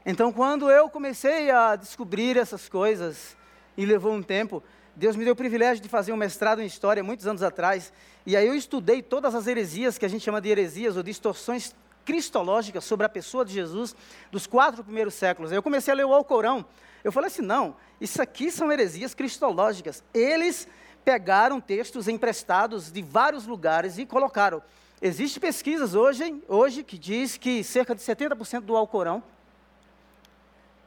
Então, 0.06 0.32
quando 0.34 0.70
eu 0.70 0.89
comecei 0.89 1.51
a 1.51 1.75
descobrir 1.75 2.36
essas 2.36 2.68
coisas, 2.68 3.38
e 3.79 3.86
levou 3.86 4.12
um 4.12 4.22
tempo, 4.22 4.62
Deus 5.00 5.15
me 5.15 5.24
deu 5.24 5.32
o 5.32 5.36
privilégio 5.36 5.82
de 5.82 5.88
fazer 5.88 6.12
um 6.12 6.18
mestrado 6.18 6.62
em 6.62 6.65
História 6.65 7.01
muitos 7.01 7.25
anos 7.25 7.41
atrás, 7.41 7.94
e 8.25 8.36
aí 8.36 8.46
eu 8.46 8.53
estudei 8.53 9.01
todas 9.01 9.34
as 9.34 9.48
heresias, 9.48 9.98
que 9.98 10.06
a 10.06 10.10
gente 10.10 10.25
chama 10.25 10.41
de 10.41 10.50
heresias 10.50 10.98
ou 10.98 11.01
distorções 11.01 11.74
cristológicas 12.03 12.84
sobre 12.84 13.06
a 13.06 13.10
pessoa 13.10 13.46
de 13.46 13.53
Jesus 13.53 13.96
dos 14.29 14.46
quatro 14.46 14.84
primeiros 14.84 15.13
séculos. 15.13 15.51
Aí 15.51 15.58
eu 15.58 15.63
comecei 15.63 15.94
a 15.94 15.96
ler 15.96 16.06
o 16.06 16.13
Alcorão. 16.13 16.65
Eu 17.01 17.13
falei 17.13 17.27
assim: 17.27 17.41
não, 17.41 17.77
isso 18.01 18.22
aqui 18.22 18.51
são 18.51 18.70
heresias 18.70 19.13
cristológicas. 19.13 20.03
Eles 20.13 20.68
pegaram 21.06 21.62
textos 21.62 22.10
emprestados 22.10 22.91
de 22.91 23.01
vários 23.01 23.48
lugares 23.48 23.98
e 23.98 24.06
colocaram. 24.06 24.62
Existem 25.01 25.39
pesquisas 25.39 25.96
hoje, 25.96 26.44
hoje 26.46 26.84
que 26.84 26.98
diz 26.98 27.38
que 27.38 27.63
cerca 27.63 27.96
de 27.96 28.01
70% 28.01 28.62
do 28.63 28.75
Alcorão 28.75 29.24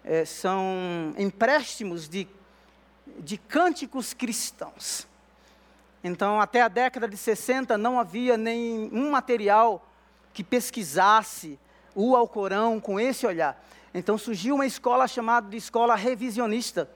é, 0.04 0.26
são 0.26 1.14
empréstimos 1.16 2.10
de, 2.10 2.28
de 3.18 3.36
cânticos 3.36 4.12
cristãos. 4.14 5.06
Então, 6.04 6.40
até 6.40 6.62
a 6.62 6.68
década 6.68 7.06
de 7.06 7.16
60 7.16 7.78
não 7.78 7.98
havia 7.98 8.36
nenhum 8.36 9.10
material 9.10 9.86
que 10.32 10.42
pesquisasse 10.42 11.58
o 11.94 12.16
Alcorão 12.16 12.80
com 12.80 12.98
esse 12.98 13.26
olhar. 13.26 13.62
Então 13.94 14.16
surgiu 14.16 14.54
uma 14.54 14.66
escola 14.66 15.06
chamada 15.06 15.48
de 15.48 15.56
escola 15.56 15.94
revisionista. 15.94 16.88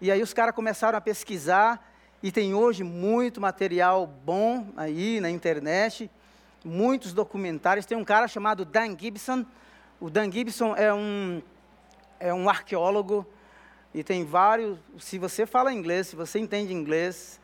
E 0.00 0.10
aí 0.10 0.20
os 0.20 0.32
caras 0.32 0.54
começaram 0.54 0.98
a 0.98 1.00
pesquisar 1.00 1.92
e 2.22 2.32
tem 2.32 2.52
hoje 2.52 2.82
muito 2.82 3.40
material 3.40 4.06
bom 4.06 4.66
aí 4.76 5.20
na 5.20 5.30
internet, 5.30 6.10
muitos 6.64 7.12
documentários. 7.12 7.86
Tem 7.86 7.96
um 7.96 8.04
cara 8.04 8.26
chamado 8.26 8.64
Dan 8.64 8.98
Gibson. 8.98 9.46
O 10.00 10.10
Dan 10.10 10.30
Gibson 10.30 10.74
é 10.74 10.92
um, 10.92 11.40
é 12.18 12.34
um 12.34 12.48
arqueólogo 12.48 13.24
E 13.96 14.04
tem 14.04 14.26
vários. 14.26 14.76
Se 14.98 15.18
você 15.18 15.46
fala 15.46 15.72
inglês, 15.72 16.08
se 16.08 16.16
você 16.16 16.38
entende 16.38 16.70
inglês, 16.70 17.40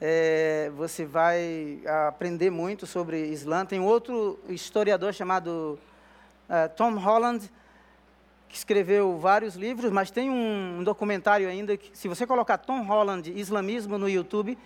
é, 0.00 0.72
você 0.74 1.06
vai 1.06 1.80
aprender 2.08 2.50
muito 2.50 2.84
sobre 2.84 3.28
Islã. 3.28 3.64
Tem 3.64 3.78
outro 3.78 4.40
historiador 4.48 5.14
chamado 5.14 5.78
uh, 6.48 6.68
Tom 6.74 6.96
Holland, 6.96 7.48
que 8.48 8.56
escreveu 8.56 9.18
vários 9.18 9.54
livros, 9.54 9.92
mas 9.92 10.10
tem 10.10 10.28
um, 10.28 10.80
um 10.80 10.82
documentário 10.82 11.48
ainda 11.48 11.76
que, 11.76 11.96
se 11.96 12.08
você 12.08 12.26
colocar 12.26 12.58
Tom 12.58 12.82
Holland 12.82 13.30
Islamismo 13.38 13.96
no 13.98 14.08
YouTube, 14.08 14.58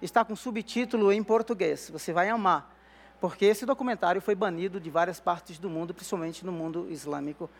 está 0.00 0.24
com 0.24 0.34
subtítulo 0.34 1.12
em 1.12 1.22
português. 1.22 1.90
Você 1.92 2.14
vai 2.14 2.30
amar, 2.30 2.74
porque 3.20 3.44
esse 3.44 3.66
documentário 3.66 4.22
foi 4.22 4.34
banido 4.34 4.80
de 4.80 4.88
várias 4.88 5.20
partes 5.20 5.58
do 5.58 5.68
mundo, 5.68 5.92
principalmente 5.92 6.46
no 6.46 6.52
mundo 6.52 6.86
islâmico. 6.88 7.50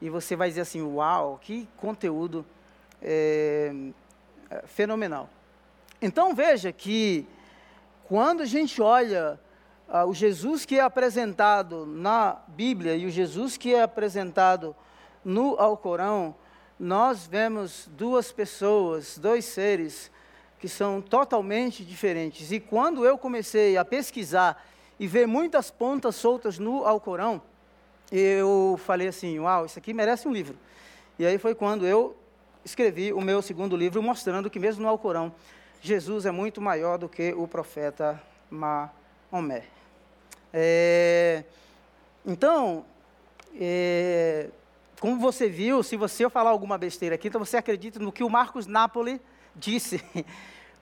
E 0.00 0.08
você 0.08 0.34
vai 0.36 0.48
dizer 0.48 0.62
assim: 0.62 0.82
Uau, 0.82 1.38
que 1.40 1.68
conteúdo 1.76 2.44
é, 3.02 3.72
fenomenal. 4.66 5.28
Então 6.00 6.34
veja 6.34 6.72
que 6.72 7.26
quando 8.04 8.42
a 8.42 8.46
gente 8.46 8.80
olha 8.80 9.38
ah, 9.88 10.06
o 10.06 10.14
Jesus 10.14 10.64
que 10.64 10.78
é 10.78 10.82
apresentado 10.82 11.84
na 11.84 12.38
Bíblia 12.48 12.96
e 12.96 13.06
o 13.06 13.10
Jesus 13.10 13.56
que 13.56 13.74
é 13.74 13.82
apresentado 13.82 14.74
no 15.24 15.56
Alcorão, 15.58 16.34
nós 16.78 17.26
vemos 17.26 17.88
duas 17.92 18.32
pessoas, 18.32 19.18
dois 19.18 19.44
seres 19.44 20.10
que 20.58 20.68
são 20.68 21.00
totalmente 21.00 21.84
diferentes. 21.84 22.52
E 22.52 22.60
quando 22.60 23.04
eu 23.04 23.18
comecei 23.18 23.76
a 23.76 23.84
pesquisar 23.84 24.64
e 24.98 25.06
ver 25.06 25.26
muitas 25.26 25.70
pontas 25.70 26.14
soltas 26.16 26.58
no 26.58 26.84
Alcorão, 26.84 27.42
eu 28.10 28.78
falei 28.84 29.08
assim: 29.08 29.38
Uau, 29.38 29.66
isso 29.66 29.78
aqui 29.78 29.92
merece 29.92 30.26
um 30.26 30.32
livro. 30.32 30.56
E 31.18 31.26
aí 31.26 31.38
foi 31.38 31.54
quando 31.54 31.86
eu 31.86 32.16
escrevi 32.64 33.12
o 33.12 33.20
meu 33.20 33.42
segundo 33.42 33.76
livro, 33.76 34.02
mostrando 34.02 34.50
que, 34.50 34.58
mesmo 34.58 34.82
no 34.82 34.88
Alcorão, 34.88 35.32
Jesus 35.80 36.26
é 36.26 36.30
muito 36.30 36.60
maior 36.60 36.98
do 36.98 37.08
que 37.08 37.32
o 37.32 37.46
profeta 37.46 38.20
Maomé. 38.50 39.64
É, 40.52 41.44
então, 42.26 42.84
é, 43.58 44.48
como 44.98 45.18
você 45.18 45.48
viu, 45.48 45.82
se 45.82 45.96
você 45.96 46.28
falar 46.28 46.50
alguma 46.50 46.76
besteira 46.76 47.14
aqui, 47.14 47.28
então 47.28 47.42
você 47.42 47.56
acredita 47.56 47.98
no 47.98 48.12
que 48.12 48.22
o 48.22 48.28
Marcos 48.28 48.66
Napoli 48.66 49.20
disse, 49.56 50.04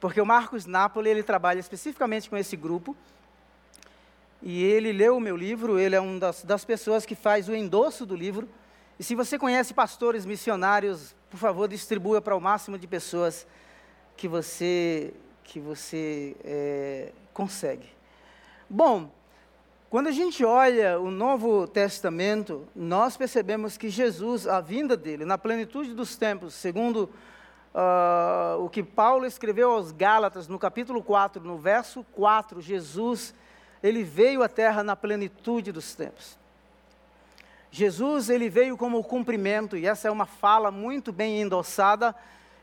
porque 0.00 0.20
o 0.20 0.26
Marcos 0.26 0.66
Napoli 0.66 1.10
ele 1.10 1.22
trabalha 1.22 1.60
especificamente 1.60 2.28
com 2.28 2.36
esse 2.36 2.56
grupo 2.56 2.96
e 4.42 4.62
ele 4.62 4.92
leu 4.92 5.16
o 5.16 5.20
meu 5.20 5.36
livro. 5.36 5.78
Ele 5.78 5.94
é 5.94 6.00
uma 6.00 6.18
das, 6.18 6.44
das 6.44 6.64
pessoas 6.64 7.04
que 7.04 7.14
faz 7.14 7.48
o 7.48 7.54
endosso 7.54 8.06
do 8.06 8.14
livro. 8.14 8.48
E 8.98 9.04
se 9.04 9.14
você 9.14 9.38
conhece 9.38 9.74
pastores 9.74 10.24
missionários, 10.24 11.14
por 11.30 11.38
favor, 11.38 11.68
distribua 11.68 12.20
para 12.20 12.36
o 12.36 12.40
máximo 12.40 12.78
de 12.78 12.86
pessoas 12.86 13.46
que 14.16 14.26
você 14.26 15.12
que 15.44 15.58
você 15.58 16.36
é, 16.44 17.12
consegue. 17.32 17.88
Bom, 18.68 19.10
quando 19.88 20.08
a 20.08 20.12
gente 20.12 20.44
olha 20.44 21.00
o 21.00 21.10
Novo 21.10 21.66
Testamento, 21.66 22.68
nós 22.76 23.16
percebemos 23.16 23.78
que 23.78 23.88
Jesus, 23.88 24.46
a 24.46 24.60
vinda 24.60 24.94
dele, 24.94 25.24
na 25.24 25.38
plenitude 25.38 25.94
dos 25.94 26.18
tempos, 26.18 26.52
segundo 26.52 27.08
uh, 27.74 28.62
o 28.62 28.68
que 28.68 28.82
Paulo 28.82 29.24
escreveu 29.24 29.70
aos 29.70 29.90
Gálatas, 29.90 30.46
no 30.48 30.58
capítulo 30.58 31.02
4, 31.02 31.42
no 31.42 31.56
verso 31.56 32.04
4, 32.12 32.60
Jesus, 32.60 33.32
ele 33.82 34.02
veio 34.02 34.42
à 34.42 34.48
terra 34.48 34.82
na 34.82 34.96
plenitude 34.96 35.72
dos 35.72 35.94
tempos. 35.94 36.36
Jesus, 37.70 38.30
ele 38.30 38.48
veio 38.48 38.76
como 38.76 39.02
cumprimento, 39.04 39.76
e 39.76 39.86
essa 39.86 40.08
é 40.08 40.10
uma 40.10 40.26
fala 40.26 40.70
muito 40.70 41.12
bem 41.12 41.40
endossada 41.40 42.14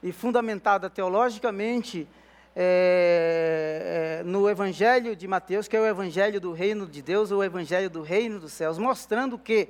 e 0.01 0.11
fundamentada 0.11 0.89
teologicamente 0.89 2.07
é, 2.55 4.21
é, 4.21 4.23
no 4.23 4.49
Evangelho 4.49 5.15
de 5.15 5.27
Mateus, 5.27 5.67
que 5.67 5.75
é 5.75 5.79
o 5.79 5.85
Evangelho 5.85 6.39
do 6.39 6.53
Reino 6.53 6.87
de 6.87 7.01
Deus, 7.01 7.31
ou 7.31 7.39
o 7.39 7.43
Evangelho 7.43 7.89
do 7.89 8.01
Reino 8.01 8.39
dos 8.39 8.53
Céus, 8.53 8.77
mostrando 8.77 9.37
que 9.37 9.69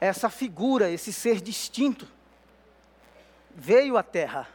essa 0.00 0.28
figura, 0.28 0.90
esse 0.90 1.12
ser 1.12 1.40
distinto, 1.40 2.06
veio 3.54 3.96
à 3.96 4.02
terra. 4.02 4.48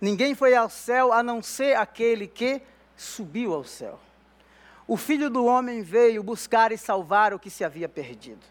Ninguém 0.00 0.34
foi 0.34 0.54
ao 0.54 0.68
céu 0.68 1.12
a 1.12 1.22
não 1.22 1.42
ser 1.42 1.76
aquele 1.76 2.26
que 2.26 2.60
subiu 2.96 3.54
ao 3.54 3.64
céu. 3.64 3.98
O 4.86 4.96
filho 4.96 5.30
do 5.30 5.44
homem 5.44 5.82
veio 5.82 6.22
buscar 6.22 6.70
e 6.72 6.78
salvar 6.78 7.32
o 7.32 7.38
que 7.38 7.50
se 7.50 7.64
havia 7.64 7.88
perdido. 7.88 8.42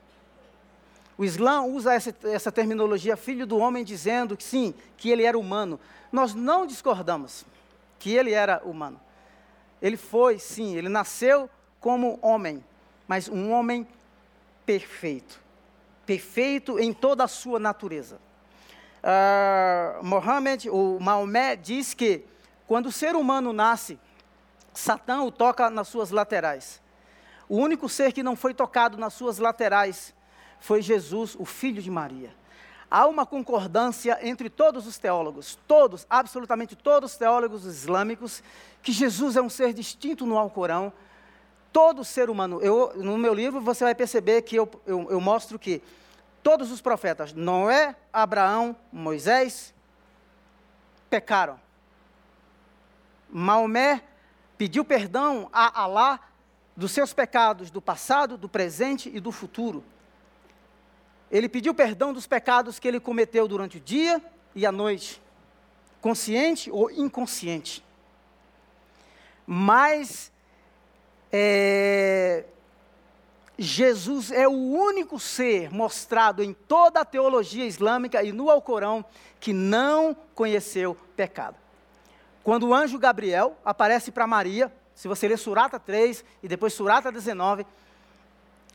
O 1.17 1.23
Islã 1.23 1.61
usa 1.61 1.93
essa, 1.93 2.15
essa, 2.23 2.51
terminologia 2.51 3.15
filho 3.15 3.45
do 3.45 3.57
homem, 3.57 3.83
dizendo 3.83 4.35
que 4.35 4.43
sim, 4.43 4.73
que 4.97 5.11
ele 5.11 5.23
era 5.23 5.37
humano. 5.37 5.79
Nós 6.11 6.33
não 6.33 6.65
discordamos 6.65 7.45
que 7.99 8.15
ele 8.15 8.31
era 8.31 8.61
humano. 8.65 8.99
Ele 9.81 9.95
foi, 9.95 10.39
sim, 10.39 10.75
ele 10.75 10.89
nasceu 10.89 11.49
como 11.79 12.17
homem, 12.21 12.63
mas 13.07 13.29
um 13.29 13.51
homem 13.51 13.87
perfeito. 14.65 15.39
Perfeito 16.05 16.79
em 16.79 16.91
toda 16.91 17.23
a 17.23 17.27
sua 17.27 17.59
natureza. 17.59 18.17
Uh, 19.03 20.03
Mohammed, 20.03 20.69
ou 20.69 20.99
Maomé, 20.99 21.55
diz 21.55 21.93
que 21.93 22.23
quando 22.65 22.87
o 22.87 22.91
ser 22.91 23.15
humano 23.15 23.53
nasce, 23.53 23.99
Satã 24.73 25.21
o 25.21 25.31
toca 25.31 25.69
nas 25.69 25.87
suas 25.87 26.11
laterais. 26.11 26.81
O 27.47 27.57
único 27.57 27.87
ser 27.87 28.11
que 28.11 28.23
não 28.23 28.35
foi 28.35 28.53
tocado 28.53 28.97
nas 28.97 29.13
suas 29.13 29.37
laterais 29.37 30.13
foi 30.59 30.81
Jesus, 30.81 31.35
o 31.37 31.45
filho 31.45 31.81
de 31.81 31.91
Maria. 31.91 32.33
Há 32.89 33.07
uma 33.07 33.25
concordância 33.25 34.17
entre 34.21 34.49
todos 34.49 34.87
os 34.87 34.97
teólogos, 34.97 35.57
todos, 35.67 36.05
absolutamente 36.09 36.75
todos 36.75 37.11
os 37.11 37.17
teólogos 37.17 37.65
islâmicos, 37.65 38.43
que 38.81 38.91
Jesus 38.91 39.35
é 39.35 39.41
um 39.41 39.49
ser 39.49 39.73
distinto 39.73 40.25
no 40.25 40.37
Alcorão. 40.37 40.93
Todo 41.71 42.05
ser 42.05 42.29
humano, 42.29 42.61
eu, 42.61 42.93
no 42.95 43.17
meu 43.17 43.33
livro 43.33 43.59
você 43.59 43.83
vai 43.83 43.95
perceber 43.95 44.43
que 44.43 44.55
eu, 44.55 44.69
eu, 44.85 45.07
eu 45.09 45.19
mostro 45.19 45.57
que 45.57 45.81
todos 46.43 46.71
os 46.71 46.81
profetas, 46.81 47.33
Noé, 47.33 47.95
Abraão, 48.11 48.75
Moisés, 48.91 49.73
pecaram. 51.09 51.59
Maomé 53.27 54.03
pediu 54.63 54.85
perdão 54.85 55.49
a 55.51 55.81
Alá 55.81 56.21
dos 56.73 56.93
seus 56.93 57.11
pecados 57.11 57.69
do 57.69 57.81
passado, 57.81 58.37
do 58.37 58.47
presente 58.47 59.11
e 59.13 59.19
do 59.19 59.29
futuro. 59.29 59.83
Ele 61.29 61.49
pediu 61.49 61.73
perdão 61.73 62.13
dos 62.13 62.25
pecados 62.25 62.79
que 62.79 62.87
ele 62.87 62.97
cometeu 62.97 63.45
durante 63.45 63.75
o 63.75 63.81
dia 63.81 64.23
e 64.55 64.65
a 64.65 64.71
noite, 64.71 65.21
consciente 65.99 66.71
ou 66.71 66.89
inconsciente. 66.89 67.83
Mas 69.45 70.31
é, 71.29 72.45
Jesus 73.59 74.31
é 74.31 74.47
o 74.47 74.51
único 74.53 75.19
ser 75.19 75.69
mostrado 75.73 76.41
em 76.41 76.53
toda 76.53 77.01
a 77.01 77.05
teologia 77.05 77.65
islâmica 77.65 78.23
e 78.23 78.31
no 78.31 78.49
Alcorão 78.49 79.03
que 79.41 79.51
não 79.51 80.15
conheceu 80.33 80.95
pecado. 81.17 81.62
Quando 82.43 82.67
o 82.67 82.73
anjo 82.73 82.99
Gabriel 82.99 83.57
aparece 83.63 84.11
para 84.11 84.27
Maria, 84.27 84.71
se 84.93 85.07
você 85.07 85.27
ler 85.27 85.37
Surata 85.37 85.79
3 85.79 86.23
e 86.43 86.47
depois 86.47 86.73
Surata 86.73 87.11
19, 87.11 87.65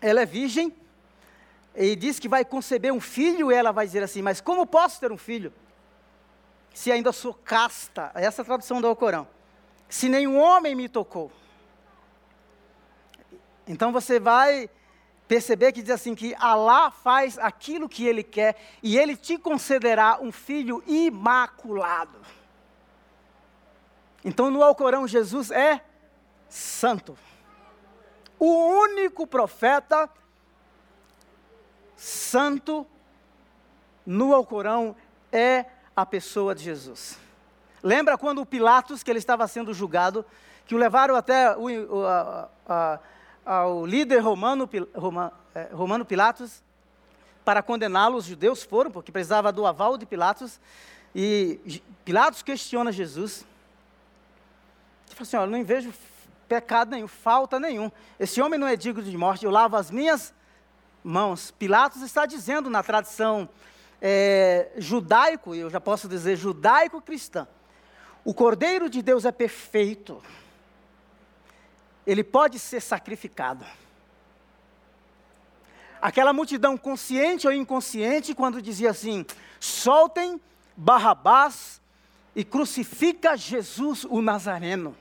ela 0.00 0.22
é 0.22 0.26
virgem 0.26 0.74
e 1.74 1.94
diz 1.94 2.18
que 2.18 2.28
vai 2.28 2.44
conceber 2.44 2.92
um 2.92 3.00
filho, 3.00 3.52
e 3.52 3.54
ela 3.54 3.70
vai 3.70 3.86
dizer 3.86 4.02
assim: 4.02 4.22
Mas 4.22 4.40
como 4.40 4.66
posso 4.66 4.98
ter 4.98 5.12
um 5.12 5.18
filho? 5.18 5.52
Se 6.72 6.90
ainda 6.90 7.12
sou 7.12 7.34
casta. 7.34 8.10
Essa 8.14 8.40
é 8.40 8.42
a 8.42 8.46
tradução 8.46 8.80
do 8.80 8.86
Alcorão. 8.86 9.28
Se 9.88 10.08
nenhum 10.08 10.38
homem 10.38 10.74
me 10.74 10.88
tocou. 10.88 11.30
Então 13.66 13.92
você 13.92 14.18
vai 14.18 14.70
perceber 15.28 15.72
que 15.72 15.82
diz 15.82 15.90
assim: 15.90 16.14
que 16.14 16.34
Alá 16.36 16.90
faz 16.90 17.38
aquilo 17.38 17.88
que 17.88 18.06
ele 18.06 18.22
quer 18.22 18.56
e 18.82 18.98
ele 18.98 19.16
te 19.16 19.38
concederá 19.38 20.18
um 20.20 20.32
filho 20.32 20.82
imaculado. 20.86 22.18
Então 24.28 24.50
no 24.50 24.62
Alcorão 24.62 25.08
Jesus 25.08 25.50
é 25.50 25.82
santo. 26.50 27.16
O 28.38 28.68
único 28.82 29.26
profeta 29.26 30.06
santo 31.96 32.86
no 34.04 34.34
Alcorão 34.34 34.94
é 35.32 35.64
a 35.96 36.04
pessoa 36.04 36.54
de 36.54 36.62
Jesus. 36.62 37.18
Lembra 37.82 38.18
quando 38.18 38.42
o 38.42 38.46
Pilatos, 38.46 39.02
que 39.02 39.10
ele 39.10 39.18
estava 39.18 39.48
sendo 39.48 39.72
julgado, 39.72 40.26
que 40.66 40.74
o 40.74 40.78
levaram 40.78 41.16
até 41.16 41.56
o, 41.56 41.64
o, 41.64 42.06
a, 42.06 42.48
a, 42.68 42.98
ao 43.46 43.86
líder 43.86 44.18
romano, 44.18 44.68
Roma, 44.94 45.32
é, 45.54 45.70
romano 45.72 46.04
Pilatos, 46.04 46.62
para 47.46 47.62
condená-lo, 47.62 48.18
os 48.18 48.26
judeus 48.26 48.62
foram, 48.62 48.90
porque 48.90 49.10
precisava 49.10 49.50
do 49.50 49.66
aval 49.66 49.96
de 49.96 50.04
Pilatos, 50.04 50.60
e 51.14 51.82
Pilatos 52.04 52.42
questiona 52.42 52.92
Jesus, 52.92 53.46
fala 55.14 55.26
assim: 55.26 55.36
olha, 55.36 55.50
não 55.50 55.64
vejo 55.64 55.92
pecado 56.48 56.90
nenhum, 56.90 57.08
falta 57.08 57.60
nenhum. 57.60 57.90
Esse 58.18 58.40
homem 58.40 58.58
não 58.58 58.66
é 58.66 58.76
digno 58.76 59.02
de 59.02 59.16
morte, 59.16 59.44
eu 59.44 59.50
lavo 59.50 59.76
as 59.76 59.90
minhas 59.90 60.34
mãos. 61.04 61.50
Pilatos 61.50 62.02
está 62.02 62.26
dizendo 62.26 62.70
na 62.70 62.82
tradição 62.82 63.48
é, 64.00 64.70
judaico, 64.76 65.54
eu 65.54 65.70
já 65.70 65.80
posso 65.80 66.08
dizer 66.08 66.36
judaico-cristã, 66.36 67.46
o 68.24 68.32
Cordeiro 68.32 68.88
de 68.88 69.02
Deus 69.02 69.24
é 69.24 69.32
perfeito, 69.32 70.22
ele 72.06 72.24
pode 72.24 72.58
ser 72.58 72.80
sacrificado. 72.80 73.64
Aquela 76.00 76.32
multidão 76.32 76.76
consciente 76.76 77.46
ou 77.46 77.52
inconsciente, 77.52 78.34
quando 78.34 78.62
dizia 78.62 78.90
assim: 78.90 79.26
soltem 79.58 80.40
Barrabás 80.76 81.80
e 82.38 82.44
crucifica 82.44 83.36
Jesus 83.36 84.04
o 84.04 84.22
Nazareno. 84.22 84.96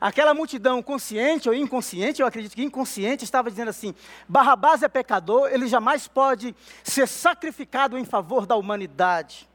Aquela 0.00 0.32
multidão 0.32 0.80
consciente 0.80 1.48
ou 1.48 1.54
inconsciente, 1.54 2.22
eu 2.22 2.28
acredito 2.28 2.54
que 2.54 2.62
inconsciente, 2.62 3.24
estava 3.24 3.50
dizendo 3.50 3.70
assim: 3.70 3.92
Barrabás 4.28 4.84
é 4.84 4.88
pecador, 4.88 5.48
ele 5.50 5.66
jamais 5.66 6.06
pode 6.06 6.54
ser 6.84 7.08
sacrificado 7.08 7.98
em 7.98 8.04
favor 8.04 8.46
da 8.46 8.54
humanidade. 8.54 9.48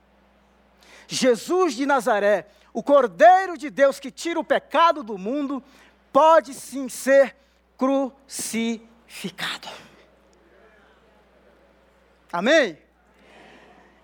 Jesus 1.08 1.74
de 1.74 1.86
Nazaré, 1.86 2.48
o 2.74 2.84
Cordeiro 2.84 3.58
de 3.58 3.70
Deus 3.70 3.98
que 3.98 4.12
tira 4.12 4.38
o 4.38 4.44
pecado 4.44 5.04
do 5.04 5.18
mundo, 5.18 5.64
pode 6.12 6.54
sim 6.54 6.90
ser 6.90 7.34
crucificado. 7.78 9.70
Amém? 12.30 12.78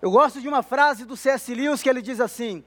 Eu 0.00 0.10
gosto 0.10 0.40
de 0.40 0.48
uma 0.48 0.62
frase 0.62 1.04
do 1.04 1.16
C.S. 1.16 1.54
Lewis 1.54 1.82
que 1.82 1.88
ele 1.88 2.02
diz 2.02 2.20
assim: 2.20 2.64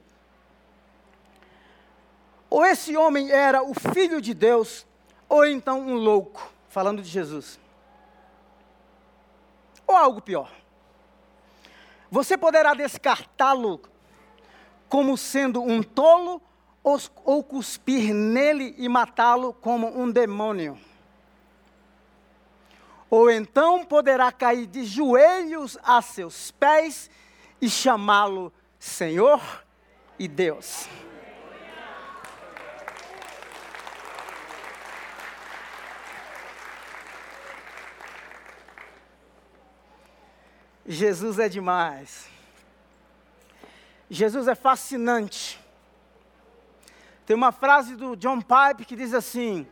ou 2.52 2.66
esse 2.66 2.98
homem 2.98 3.32
era 3.32 3.64
o 3.64 3.74
filho 3.74 4.20
de 4.20 4.34
Deus, 4.34 4.86
ou 5.30 5.46
então 5.46 5.80
um 5.80 5.94
louco, 5.94 6.52
falando 6.68 7.02
de 7.02 7.08
Jesus. 7.08 7.58
Ou 9.88 9.96
algo 9.96 10.22
pior. 10.22 10.52
Você 12.12 12.38
poderá 12.38 12.74
descartá-lo 12.74 13.82
como 14.90 15.18
sendo 15.18 15.62
um 15.62 15.82
tolo 15.82 16.42
ou, 16.84 17.42
cuspir 17.42 18.14
nele 18.14 18.76
e 18.78 18.90
matá-lo 18.90 19.54
como 19.54 19.88
um 19.88 20.12
demônio. 20.12 20.78
Ou 23.12 23.30
então 23.30 23.84
poderá 23.84 24.32
cair 24.32 24.66
de 24.66 24.86
joelhos 24.86 25.78
a 25.84 26.02
seus 26.02 26.50
pés 26.52 27.12
e 27.62 27.70
chamá-lo 27.70 28.54
Senhor 28.80 29.66
e 30.18 30.30
Deus. 30.30 30.88
Jesus 40.88 41.38
é 41.38 41.50
demais. 41.50 42.30
Jesus 44.10 44.48
é 44.48 44.56
fascinante. 44.56 45.60
Tem 47.26 47.36
uma 47.36 47.52
frase 47.52 47.98
do 47.98 48.16
John 48.16 48.40
Pipe 48.40 48.86
que 48.86 48.96
diz 48.96 49.14
assim: 49.14 49.68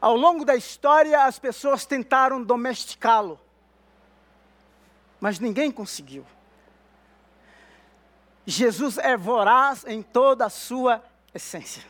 Ao 0.00 0.16
longo 0.16 0.44
da 0.44 0.56
história, 0.56 1.24
as 1.24 1.38
pessoas 1.38 1.84
tentaram 1.84 2.42
domesticá-lo, 2.42 3.38
mas 5.20 5.38
ninguém 5.38 5.70
conseguiu. 5.70 6.24
Jesus 8.46 8.96
é 8.98 9.16
voraz 9.16 9.84
em 9.86 10.02
toda 10.02 10.46
a 10.46 10.50
sua 10.50 11.02
essência. 11.34 11.84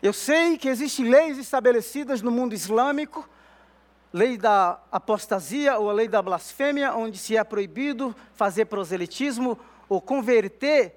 Eu 0.00 0.12
sei 0.12 0.56
que 0.56 0.68
existem 0.68 1.08
leis 1.08 1.38
estabelecidas 1.38 2.22
no 2.22 2.30
mundo 2.30 2.54
islâmico 2.54 3.28
lei 4.12 4.38
da 4.38 4.80
apostasia 4.90 5.78
ou 5.78 5.90
a 5.90 5.92
lei 5.92 6.08
da 6.08 6.22
blasfêmia, 6.22 6.94
onde 6.94 7.18
se 7.18 7.36
é 7.36 7.44
proibido 7.44 8.14
fazer 8.34 8.64
proselitismo 8.66 9.58
ou 9.88 10.00
converter 10.00 10.96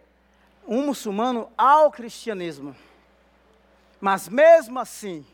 um 0.67 0.85
muçulmano 0.85 1.49
ao 1.57 1.91
cristianismo. 1.91 2.75
Mas 4.01 4.27
mesmo 4.27 4.79
assim, 4.79 5.25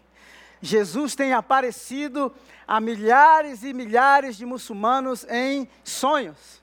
Jesus 0.61 1.15
tem 1.15 1.33
aparecido 1.33 2.31
a 2.67 2.79
milhares 2.79 3.63
e 3.63 3.73
milhares 3.73 4.35
de 4.35 4.45
muçulmanos 4.45 5.25
em 5.29 5.67
sonhos. 5.83 6.61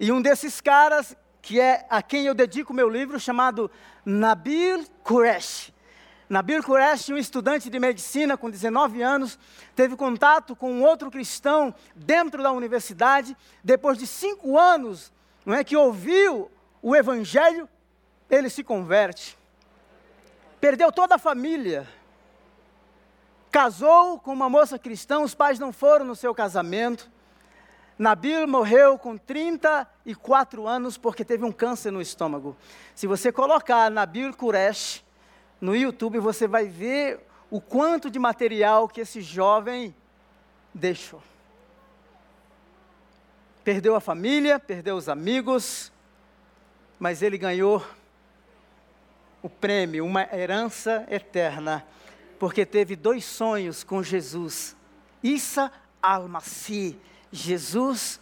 E 0.00 0.10
um 0.10 0.22
desses 0.22 0.60
caras, 0.60 1.14
que 1.42 1.60
é 1.60 1.86
a 1.90 2.02
quem 2.02 2.24
eu 2.24 2.34
dedico 2.34 2.72
meu 2.72 2.88
livro, 2.88 3.20
chamado 3.20 3.70
Nabil 4.04 4.84
Qureshi, 5.04 5.72
Nabil 6.30 6.62
Quresh, 6.62 7.08
um 7.08 7.16
estudante 7.16 7.68
de 7.68 7.80
medicina 7.80 8.36
com 8.36 8.48
19 8.48 9.02
anos, 9.02 9.36
teve 9.74 9.96
contato 9.96 10.54
com 10.54 10.70
um 10.72 10.84
outro 10.84 11.10
cristão 11.10 11.74
dentro 11.92 12.40
da 12.40 12.52
universidade. 12.52 13.36
Depois 13.64 13.98
de 13.98 14.06
cinco 14.06 14.56
anos, 14.56 15.12
não 15.44 15.56
é 15.56 15.64
que 15.64 15.76
ouviu 15.76 16.48
o 16.80 16.94
evangelho, 16.94 17.68
ele 18.30 18.48
se 18.48 18.62
converte. 18.62 19.36
Perdeu 20.60 20.92
toda 20.92 21.14
a 21.14 21.18
família. 21.18 21.88
Casou 23.50 24.18
com 24.18 24.32
uma 24.32 24.48
moça 24.48 24.78
cristã, 24.78 25.20
os 25.20 25.34
pais 25.34 25.58
não 25.58 25.72
foram 25.72 26.04
no 26.04 26.14
seu 26.14 26.34
casamento. 26.34 27.10
Nabil 27.98 28.46
morreu 28.46 28.98
com 28.98 29.16
34 29.16 30.66
anos 30.66 30.96
porque 30.96 31.24
teve 31.24 31.44
um 31.44 31.52
câncer 31.52 31.90
no 31.90 32.00
estômago. 32.00 32.56
Se 32.94 33.06
você 33.06 33.32
colocar 33.32 33.90
Nabil 33.90 34.32
Quresh 34.32 35.04
no 35.60 35.76
YouTube 35.76 36.18
você 36.18 36.48
vai 36.48 36.66
ver 36.66 37.20
o 37.50 37.60
quanto 37.60 38.08
de 38.08 38.18
material 38.18 38.88
que 38.88 39.00
esse 39.00 39.20
jovem 39.20 39.94
deixou. 40.72 41.22
Perdeu 43.62 43.94
a 43.94 44.00
família, 44.00 44.58
perdeu 44.58 44.96
os 44.96 45.08
amigos, 45.08 45.92
mas 46.98 47.20
ele 47.20 47.36
ganhou 47.36 47.84
o 49.42 49.48
prêmio, 49.48 50.04
uma 50.04 50.22
herança 50.34 51.06
eterna, 51.10 51.86
porque 52.38 52.64
teve 52.66 52.96
dois 52.96 53.24
sonhos 53.24 53.82
com 53.82 54.02
Jesus. 54.02 54.76
Issa 55.22 55.70
al-Masih, 56.02 56.98
Jesus, 57.30 58.20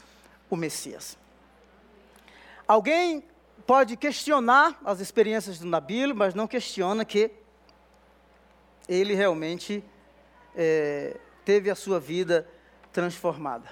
o 0.50 0.56
Messias. 0.56 1.16
Alguém 2.66 3.24
pode 3.66 3.96
questionar 3.96 4.78
as 4.84 5.00
experiências 5.00 5.58
do 5.58 5.66
Nabil, 5.66 6.14
mas 6.14 6.34
não 6.34 6.46
questiona 6.46 7.04
que 7.04 7.30
ele 8.88 9.14
realmente 9.14 9.84
é, 10.54 11.16
teve 11.44 11.70
a 11.70 11.74
sua 11.74 12.00
vida 12.00 12.48
transformada. 12.92 13.68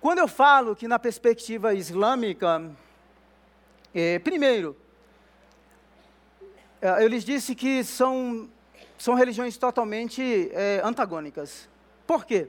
Quando 0.00 0.18
eu 0.18 0.28
falo 0.28 0.74
que 0.74 0.88
na 0.88 0.98
perspectiva 0.98 1.74
islâmica, 1.74 2.70
é, 3.94 4.18
primeiro, 4.18 4.76
eu 7.00 7.08
lhes 7.08 7.24
disse 7.24 7.54
que 7.54 7.82
são, 7.82 8.48
são 8.98 9.14
religiões 9.14 9.56
totalmente 9.56 10.50
é, 10.52 10.82
antagônicas. 10.84 11.66
Por 12.06 12.26
quê? 12.26 12.48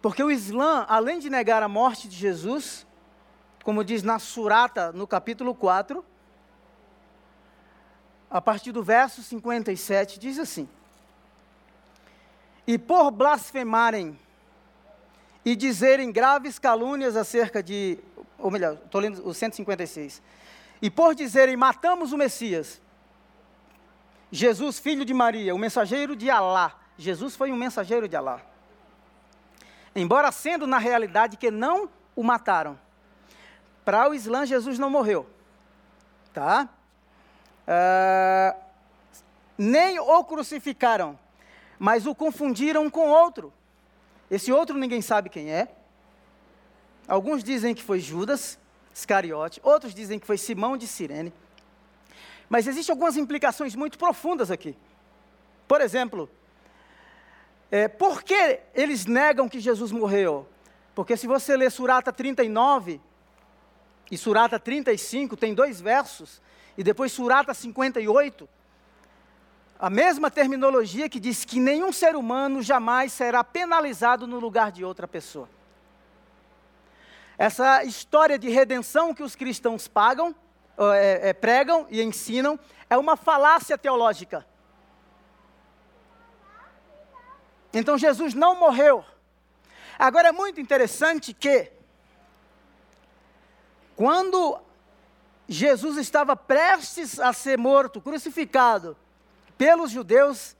Porque 0.00 0.22
o 0.22 0.30
Islã, 0.30 0.86
além 0.88 1.18
de 1.18 1.28
negar 1.28 1.62
a 1.62 1.68
morte 1.68 2.08
de 2.08 2.16
Jesus, 2.16 2.86
como 3.62 3.84
diz 3.84 4.02
na 4.02 4.18
Surata, 4.18 4.92
no 4.92 5.06
capítulo 5.06 5.54
4, 5.54 6.02
a 8.30 8.40
partir 8.40 8.72
do 8.72 8.82
verso 8.82 9.22
57, 9.22 10.18
diz 10.18 10.38
assim: 10.38 10.66
E 12.66 12.78
por 12.78 13.10
blasfemarem 13.10 14.18
e 15.44 15.54
dizerem 15.54 16.10
graves 16.10 16.58
calúnias 16.58 17.14
acerca 17.14 17.62
de. 17.62 17.98
Ou 18.38 18.50
melhor, 18.50 18.78
estou 18.84 19.00
lendo 19.02 19.28
o 19.28 19.34
156. 19.34 20.22
E 20.82 20.90
por 20.90 21.14
dizerem 21.14 21.56
matamos 21.56 22.12
o 22.12 22.18
Messias, 22.18 22.82
Jesus, 24.32 24.80
filho 24.80 25.04
de 25.04 25.14
Maria, 25.14 25.54
o 25.54 25.58
mensageiro 25.58 26.16
de 26.16 26.28
Alá. 26.28 26.74
Jesus 26.98 27.36
foi 27.36 27.52
um 27.52 27.56
mensageiro 27.56 28.08
de 28.08 28.16
Alá. 28.16 28.40
Embora 29.94 30.32
sendo 30.32 30.66
na 30.66 30.78
realidade 30.78 31.36
que 31.36 31.52
não 31.52 31.88
o 32.16 32.24
mataram 32.24 32.78
para 33.84 34.08
o 34.08 34.14
Islã, 34.14 34.44
Jesus 34.44 34.78
não 34.78 34.90
morreu. 34.90 35.28
Tá? 36.32 36.68
Uh, 37.68 38.58
nem 39.56 40.00
o 40.00 40.24
crucificaram, 40.24 41.16
mas 41.78 42.06
o 42.06 42.14
confundiram 42.14 42.90
com 42.90 43.08
outro. 43.08 43.52
Esse 44.28 44.50
outro 44.50 44.76
ninguém 44.76 45.02
sabe 45.02 45.28
quem 45.28 45.52
é. 45.52 45.68
Alguns 47.06 47.44
dizem 47.44 47.74
que 47.74 47.82
foi 47.82 48.00
Judas 48.00 48.58
Iscariote, 48.94 49.60
outros 49.62 49.94
dizem 49.94 50.18
que 50.18 50.26
foi 50.26 50.36
Simão 50.36 50.76
de 50.76 50.86
Cirene. 50.86 51.32
Mas 52.48 52.66
existem 52.66 52.92
algumas 52.92 53.16
implicações 53.16 53.74
muito 53.74 53.98
profundas 53.98 54.50
aqui. 54.50 54.76
Por 55.66 55.80
exemplo, 55.80 56.28
é, 57.70 57.88
por 57.88 58.22
que 58.22 58.60
eles 58.74 59.06
negam 59.06 59.48
que 59.48 59.58
Jesus 59.58 59.90
morreu? 59.90 60.46
Porque 60.94 61.16
se 61.16 61.26
você 61.26 61.56
ler 61.56 61.70
Surata 61.70 62.12
39, 62.12 63.00
e 64.10 64.18
Surata 64.18 64.58
35 64.58 65.36
tem 65.38 65.54
dois 65.54 65.80
versos, 65.80 66.42
e 66.76 66.82
depois 66.82 67.12
Surata 67.12 67.54
58, 67.54 68.46
a 69.78 69.88
mesma 69.88 70.30
terminologia 70.30 71.08
que 71.08 71.18
diz 71.18 71.46
que 71.46 71.58
nenhum 71.58 71.90
ser 71.90 72.14
humano 72.14 72.62
jamais 72.62 73.12
será 73.12 73.42
penalizado 73.42 74.26
no 74.26 74.38
lugar 74.38 74.70
de 74.70 74.84
outra 74.84 75.08
pessoa. 75.08 75.48
Essa 77.38 77.84
história 77.84 78.38
de 78.38 78.48
redenção 78.48 79.14
que 79.14 79.22
os 79.22 79.34
cristãos 79.34 79.88
pagam, 79.88 80.34
é, 80.78 81.30
é, 81.30 81.32
pregam 81.32 81.86
e 81.90 82.02
ensinam 82.02 82.58
é 82.88 82.96
uma 82.96 83.16
falácia 83.16 83.78
teológica. 83.78 84.46
Então 87.72 87.96
Jesus 87.96 88.34
não 88.34 88.58
morreu. 88.58 89.04
Agora 89.98 90.28
é 90.28 90.32
muito 90.32 90.60
interessante 90.60 91.32
que, 91.32 91.72
quando 93.96 94.58
Jesus 95.48 95.96
estava 95.96 96.36
prestes 96.36 97.18
a 97.18 97.32
ser 97.32 97.56
morto, 97.56 98.00
crucificado 98.00 98.96
pelos 99.56 99.90
judeus, 99.90 100.56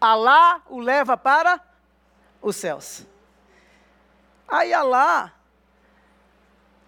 Alá 0.00 0.60
o 0.68 0.80
leva 0.80 1.16
para 1.16 1.60
os 2.40 2.56
céus. 2.56 3.06
Aí 4.48 4.74
Alá 4.74 5.32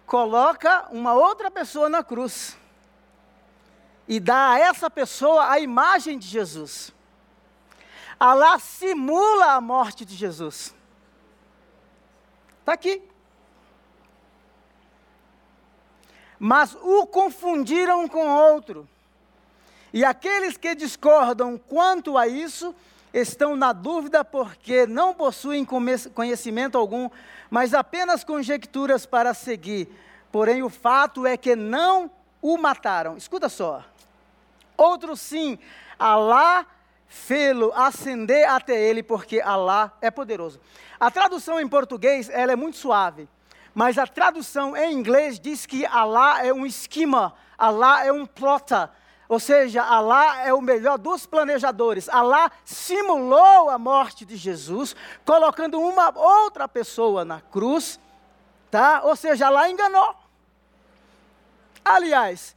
coloca 0.05 0.87
uma 0.91 1.13
outra 1.13 1.49
pessoa 1.49 1.89
na 1.89 2.03
cruz 2.03 2.57
e 4.07 4.19
dá 4.19 4.51
a 4.51 4.59
essa 4.59 4.89
pessoa 4.89 5.49
a 5.49 5.59
imagem 5.59 6.17
de 6.17 6.27
Jesus. 6.27 6.93
Alá 8.19 8.59
simula 8.59 9.53
a 9.53 9.61
morte 9.61 10.05
de 10.05 10.15
Jesus. 10.15 10.73
Está 12.59 12.73
aqui. 12.73 13.01
Mas 16.39 16.75
o 16.81 17.05
confundiram 17.07 18.07
com 18.07 18.27
outro. 18.27 18.87
E 19.91 20.03
aqueles 20.03 20.57
que 20.57 20.75
discordam 20.75 21.57
quanto 21.57 22.17
a 22.17 22.27
isso 22.27 22.75
estão 23.19 23.55
na 23.55 23.71
dúvida 23.71 24.25
porque 24.25 24.85
não 24.85 25.13
possuem 25.13 25.65
conhecimento 26.13 26.77
algum, 26.77 27.09
mas 27.49 27.73
apenas 27.73 28.23
conjecturas 28.23 29.05
para 29.05 29.33
seguir. 29.33 29.87
Porém, 30.31 30.61
o 30.61 30.69
fato 30.69 31.25
é 31.25 31.37
que 31.37 31.55
não 31.55 32.11
o 32.41 32.57
mataram. 32.57 33.15
Escuta 33.15 33.47
só. 33.47 33.83
Outro 34.75 35.15
sim, 35.15 35.57
Alá 35.97 36.65
fê-lo 37.07 37.71
ascender 37.73 38.49
até 38.49 38.75
ele, 38.89 39.01
porque 39.01 39.39
Alá 39.39 39.93
é 40.01 40.11
poderoso. 40.11 40.59
A 40.99 41.09
tradução 41.09 41.59
em 41.59 41.67
português 41.67 42.29
ela 42.29 42.51
é 42.51 42.55
muito 42.55 42.77
suave, 42.77 43.29
mas 43.73 43.97
a 43.97 44.05
tradução 44.05 44.75
em 44.75 44.93
inglês 44.93 45.39
diz 45.39 45.65
que 45.65 45.85
Alá 45.85 46.45
é 46.45 46.53
um 46.53 46.65
esquema, 46.65 47.33
Alá 47.57 48.05
é 48.05 48.11
um 48.11 48.25
plota, 48.25 48.91
ou 49.27 49.39
seja, 49.39 49.83
Alá 49.83 50.41
é 50.45 50.53
o 50.53 50.61
melhor 50.61 50.97
dos 50.97 51.25
planejadores. 51.25 52.07
Alá 52.09 52.51
simulou 52.63 53.69
a 53.69 53.77
morte 53.77 54.25
de 54.25 54.35
Jesus, 54.35 54.95
colocando 55.25 55.79
uma 55.79 56.15
outra 56.17 56.67
pessoa 56.67 57.25
na 57.25 57.41
cruz, 57.41 57.99
tá? 58.69 59.01
Ou 59.03 59.15
seja, 59.15 59.47
Alá 59.47 59.69
enganou. 59.69 60.15
Aliás, 61.83 62.55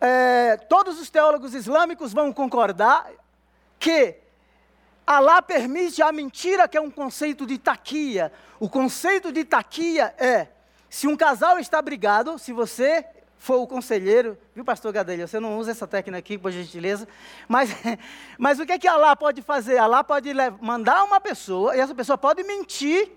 é, 0.00 0.56
todos 0.68 1.00
os 1.00 1.10
teólogos 1.10 1.54
islâmicos 1.54 2.12
vão 2.12 2.32
concordar 2.32 3.10
que 3.78 4.16
Alá 5.06 5.42
permite 5.42 6.02
a 6.02 6.12
mentira, 6.12 6.68
que 6.68 6.76
é 6.76 6.80
um 6.80 6.90
conceito 6.90 7.44
de 7.44 7.58
taquia. 7.58 8.32
O 8.60 8.68
conceito 8.68 9.32
de 9.32 9.44
taquia 9.44 10.14
é: 10.16 10.48
se 10.88 11.08
um 11.08 11.16
casal 11.16 11.58
está 11.58 11.82
brigado, 11.82 12.38
se 12.38 12.52
você 12.52 13.04
for 13.40 13.56
o 13.56 13.66
conselheiro, 13.66 14.36
viu, 14.54 14.62
pastor 14.62 14.92
Gadelha? 14.92 15.26
Você 15.26 15.40
não 15.40 15.58
usa 15.58 15.70
essa 15.70 15.86
técnica 15.86 16.18
aqui, 16.18 16.36
por 16.36 16.52
gentileza. 16.52 17.08
Mas, 17.48 17.70
mas 18.38 18.60
o 18.60 18.66
que 18.66 18.72
é 18.72 18.78
que 18.78 18.86
Allah 18.86 19.16
pode 19.16 19.40
fazer? 19.40 19.78
Allah 19.78 20.04
pode 20.04 20.30
mandar 20.60 21.02
uma 21.04 21.18
pessoa, 21.18 21.74
e 21.74 21.80
essa 21.80 21.94
pessoa 21.94 22.18
pode 22.18 22.42
mentir, 22.42 23.10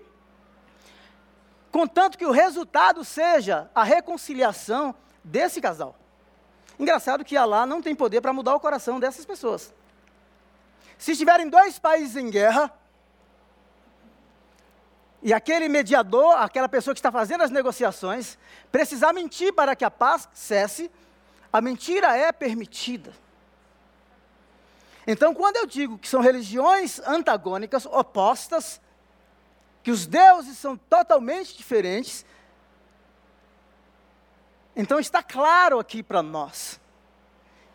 contanto 1.70 2.16
que 2.16 2.24
o 2.24 2.30
resultado 2.30 3.04
seja 3.04 3.70
a 3.74 3.84
reconciliação 3.84 4.94
desse 5.22 5.60
casal. 5.60 5.94
Engraçado 6.78 7.22
que 7.22 7.36
Allah 7.36 7.66
não 7.66 7.82
tem 7.82 7.94
poder 7.94 8.22
para 8.22 8.32
mudar 8.32 8.54
o 8.54 8.60
coração 8.60 8.98
dessas 8.98 9.26
pessoas. 9.26 9.74
Se 10.96 11.12
estiverem 11.12 11.50
dois 11.50 11.78
países 11.78 12.16
em 12.16 12.30
guerra, 12.30 12.72
e 15.24 15.32
aquele 15.32 15.70
mediador, 15.70 16.36
aquela 16.36 16.68
pessoa 16.68 16.92
que 16.92 16.98
está 16.98 17.10
fazendo 17.10 17.42
as 17.42 17.50
negociações, 17.50 18.36
precisar 18.70 19.14
mentir 19.14 19.54
para 19.54 19.74
que 19.74 19.82
a 19.82 19.90
paz 19.90 20.28
cesse, 20.34 20.90
a 21.50 21.62
mentira 21.62 22.14
é 22.14 22.30
permitida. 22.30 23.10
Então, 25.06 25.34
quando 25.34 25.56
eu 25.56 25.66
digo 25.66 25.96
que 25.96 26.08
são 26.08 26.20
religiões 26.20 27.00
antagônicas, 27.00 27.86
opostas, 27.86 28.78
que 29.82 29.90
os 29.90 30.04
deuses 30.04 30.58
são 30.58 30.76
totalmente 30.76 31.56
diferentes, 31.56 32.26
então 34.76 35.00
está 35.00 35.22
claro 35.22 35.78
aqui 35.78 36.02
para 36.02 36.22
nós. 36.22 36.78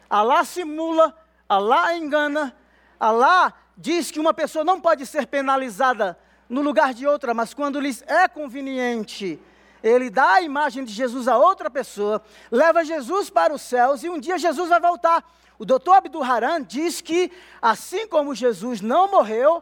Alá 0.08 0.44
simula, 0.44 1.18
Alá 1.48 1.96
engana, 1.96 2.56
Alá 3.00 3.56
diz 3.76 4.12
que 4.12 4.20
uma 4.20 4.36
pessoa 4.36 4.64
não 4.64 4.80
pode 4.80 5.04
ser 5.08 5.26
penalizada 5.26 6.16
no 6.50 6.62
lugar 6.62 6.94
de 6.94 7.06
outra, 7.06 7.34
mas 7.34 7.54
quando 7.54 7.80
lhes 7.80 8.04
é 8.08 8.28
conveniente, 8.28 9.40
ele 9.84 10.10
dá 10.10 10.34
a 10.34 10.42
imagem 10.42 10.84
de 10.84 10.92
Jesus 10.92 11.28
a 11.28 11.38
outra 11.38 11.70
pessoa, 11.70 12.22
leva 12.52 12.84
Jesus 12.84 13.30
para 13.30 13.54
os 13.54 13.62
céus 13.62 14.04
e 14.04 14.10
um 14.10 14.20
dia 14.20 14.38
Jesus 14.38 14.68
vai 14.70 14.80
voltar. 14.80 15.24
O 15.60 15.66
doutor 15.66 15.96
Abdul 15.96 16.24
Haran 16.24 16.64
diz 16.64 17.02
que, 17.02 17.32
assim 17.62 18.08
como 18.08 18.34
Jesus 18.34 18.82
não 18.82 19.12
morreu, 19.12 19.62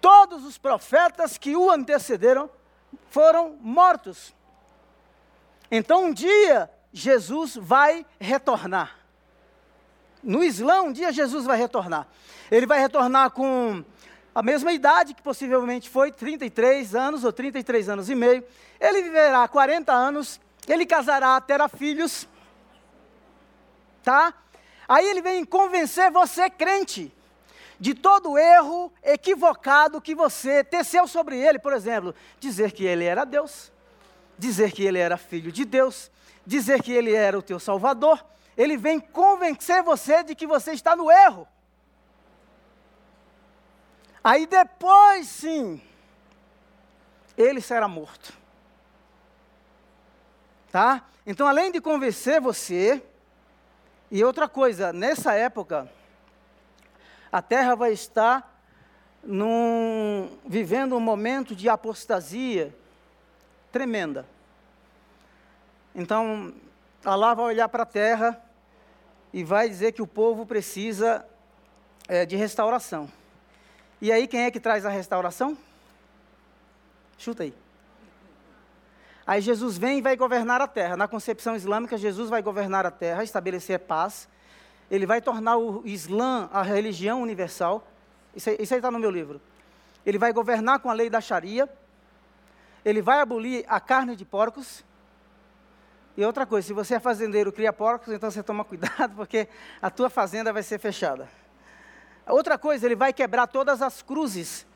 todos 0.00 0.44
os 0.44 0.58
profetas 0.58 1.38
que 1.38 1.54
o 1.54 1.70
antecederam 1.70 2.50
foram 3.10 3.56
mortos. 3.60 4.34
Então 5.70 6.06
um 6.06 6.12
dia 6.12 6.70
Jesus 6.92 7.56
vai 7.56 8.04
retornar. 8.18 8.96
No 10.22 10.42
Islã, 10.42 10.82
um 10.82 10.92
dia 10.92 11.12
Jesus 11.12 11.44
vai 11.44 11.56
retornar. 11.56 12.08
Ele 12.50 12.66
vai 12.66 12.80
retornar 12.80 13.30
com 13.30 13.84
a 14.36 14.42
mesma 14.42 14.70
idade 14.70 15.14
que 15.14 15.22
possivelmente 15.22 15.88
foi, 15.88 16.12
33 16.12 16.94
anos 16.94 17.24
ou 17.24 17.32
33 17.32 17.88
anos 17.88 18.10
e 18.10 18.14
meio. 18.14 18.44
Ele 18.78 19.00
viverá 19.00 19.48
40 19.48 19.90
anos, 19.90 20.38
ele 20.68 20.84
casará, 20.84 21.40
terá 21.40 21.70
filhos, 21.70 22.28
tá? 24.04 24.34
Aí 24.86 25.08
ele 25.08 25.22
vem 25.22 25.42
convencer 25.42 26.10
você, 26.10 26.50
crente, 26.50 27.10
de 27.80 27.94
todo 27.94 28.36
erro 28.36 28.92
equivocado 29.02 30.02
que 30.02 30.14
você 30.14 30.62
teceu 30.62 31.08
sobre 31.08 31.38
ele, 31.38 31.58
por 31.58 31.72
exemplo, 31.72 32.14
dizer 32.38 32.72
que 32.72 32.84
ele 32.84 33.04
era 33.06 33.24
Deus, 33.24 33.72
dizer 34.36 34.70
que 34.70 34.84
ele 34.84 34.98
era 34.98 35.16
filho 35.16 35.50
de 35.50 35.64
Deus, 35.64 36.10
dizer 36.44 36.82
que 36.82 36.92
ele 36.92 37.14
era 37.14 37.38
o 37.38 37.42
teu 37.42 37.58
salvador. 37.58 38.22
Ele 38.54 38.76
vem 38.76 39.00
convencer 39.00 39.82
você 39.82 40.22
de 40.22 40.34
que 40.34 40.46
você 40.46 40.72
está 40.72 40.94
no 40.94 41.10
erro. 41.10 41.48
Aí 44.26 44.44
depois 44.44 45.28
sim, 45.28 45.80
ele 47.38 47.60
será 47.60 47.86
morto. 47.86 48.36
Tá? 50.72 51.04
Então, 51.24 51.46
além 51.46 51.70
de 51.70 51.80
convencer 51.80 52.40
você, 52.40 53.00
e 54.10 54.24
outra 54.24 54.48
coisa, 54.48 54.92
nessa 54.92 55.34
época, 55.34 55.88
a 57.30 57.40
terra 57.40 57.76
vai 57.76 57.92
estar 57.92 58.60
num, 59.22 60.36
vivendo 60.44 60.96
um 60.96 61.00
momento 61.00 61.54
de 61.54 61.68
apostasia 61.68 62.74
tremenda. 63.70 64.26
Então, 65.94 66.52
Allah 67.04 67.32
vai 67.32 67.44
olhar 67.44 67.68
para 67.68 67.84
a 67.84 67.86
terra 67.86 68.42
e 69.32 69.44
vai 69.44 69.68
dizer 69.68 69.92
que 69.92 70.02
o 70.02 70.06
povo 70.06 70.44
precisa 70.44 71.24
é, 72.08 72.26
de 72.26 72.34
restauração. 72.34 73.08
E 74.00 74.12
aí, 74.12 74.26
quem 74.26 74.44
é 74.44 74.50
que 74.50 74.60
traz 74.60 74.84
a 74.84 74.90
restauração? 74.90 75.56
Chuta 77.16 77.42
aí. 77.42 77.54
Aí 79.26 79.40
Jesus 79.40 79.76
vem 79.76 79.98
e 79.98 80.02
vai 80.02 80.16
governar 80.16 80.60
a 80.60 80.68
terra. 80.68 80.96
Na 80.96 81.08
concepção 81.08 81.56
islâmica, 81.56 81.98
Jesus 81.98 82.30
vai 82.30 82.42
governar 82.42 82.86
a 82.86 82.90
terra, 82.90 83.24
estabelecer 83.24 83.80
paz. 83.80 84.28
Ele 84.90 85.04
vai 85.04 85.20
tornar 85.20 85.56
o 85.56 85.82
Islã 85.84 86.48
a 86.52 86.62
religião 86.62 87.20
universal. 87.22 87.86
Isso 88.34 88.50
aí 88.50 88.56
está 88.60 88.90
no 88.90 89.00
meu 89.00 89.10
livro. 89.10 89.40
Ele 90.04 90.18
vai 90.18 90.32
governar 90.32 90.78
com 90.78 90.88
a 90.88 90.92
lei 90.92 91.10
da 91.10 91.20
Sharia. 91.20 91.68
Ele 92.84 93.02
vai 93.02 93.20
abolir 93.20 93.64
a 93.66 93.80
carne 93.80 94.14
de 94.14 94.24
porcos. 94.24 94.84
E 96.16 96.24
outra 96.24 96.46
coisa, 96.46 96.68
se 96.68 96.72
você 96.72 96.94
é 96.94 97.00
fazendeiro, 97.00 97.52
cria 97.52 97.72
porcos, 97.72 98.14
então 98.14 98.30
você 98.30 98.42
toma 98.42 98.64
cuidado, 98.64 99.12
porque 99.16 99.48
a 99.82 99.90
tua 99.90 100.08
fazenda 100.08 100.52
vai 100.52 100.62
ser 100.62 100.78
fechada. 100.78 101.28
Outra 102.26 102.58
coisa, 102.58 102.84
ele 102.86 102.96
vai 102.96 103.12
quebrar 103.12 103.46
todas 103.46 103.80
as 103.80 104.02
cruzes, 104.02 104.66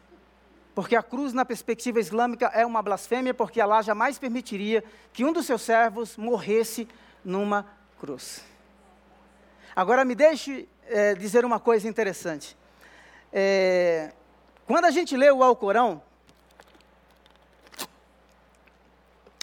porque 0.74 0.94
a 0.94 1.02
cruz, 1.02 1.32
na 1.32 1.44
perspectiva 1.44 1.98
islâmica, 1.98 2.46
é 2.54 2.64
uma 2.64 2.80
blasfêmia, 2.80 3.34
porque 3.34 3.60
Allah 3.60 3.82
jamais 3.82 4.18
permitiria 4.18 4.84
que 5.12 5.24
um 5.24 5.32
dos 5.32 5.46
seus 5.46 5.62
servos 5.62 6.16
morresse 6.16 6.86
numa 7.24 7.66
cruz. 7.98 8.44
Agora, 9.74 10.04
me 10.04 10.14
deixe 10.14 10.68
é, 10.86 11.14
dizer 11.14 11.44
uma 11.44 11.58
coisa 11.58 11.88
interessante. 11.88 12.56
É, 13.32 14.12
quando 14.66 14.84
a 14.84 14.90
gente 14.90 15.16
lê 15.16 15.30
o 15.30 15.42
Alcorão, 15.42 16.00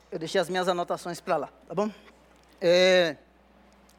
eu 0.10 0.18
deixei 0.18 0.40
as 0.40 0.50
minhas 0.50 0.68
anotações 0.68 1.20
para 1.20 1.36
lá, 1.36 1.50
tá 1.68 1.76
bom? 1.76 1.92
É, 2.62 3.18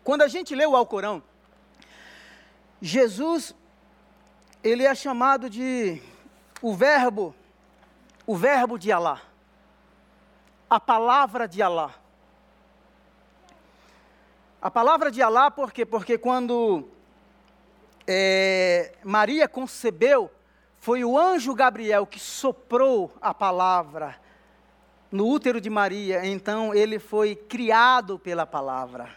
quando 0.02 0.22
a 0.22 0.28
gente 0.28 0.54
lê 0.54 0.66
o 0.66 0.74
Alcorão, 0.74 1.22
Jesus, 2.80 3.54
ele 4.62 4.84
é 4.84 4.94
chamado 4.94 5.48
de 5.48 6.02
o 6.60 6.74
verbo, 6.74 7.34
o 8.26 8.36
verbo 8.36 8.78
de 8.78 8.90
Alá, 8.90 9.22
a 10.68 10.80
palavra 10.80 11.46
de 11.46 11.62
Alá. 11.62 11.94
A 14.60 14.70
palavra 14.70 15.10
de 15.10 15.22
Alá, 15.22 15.50
por 15.50 15.72
quê? 15.72 15.86
Porque 15.86 16.18
quando 16.18 16.88
é, 18.06 18.92
Maria 19.04 19.48
concebeu, 19.48 20.30
foi 20.80 21.04
o 21.04 21.16
anjo 21.16 21.54
Gabriel 21.54 22.04
que 22.04 22.18
soprou 22.18 23.12
a 23.20 23.32
palavra 23.32 24.16
no 25.10 25.26
útero 25.26 25.60
de 25.60 25.70
Maria, 25.70 26.26
então 26.26 26.74
ele 26.74 26.98
foi 26.98 27.34
criado 27.36 28.18
pela 28.18 28.44
palavra. 28.44 29.14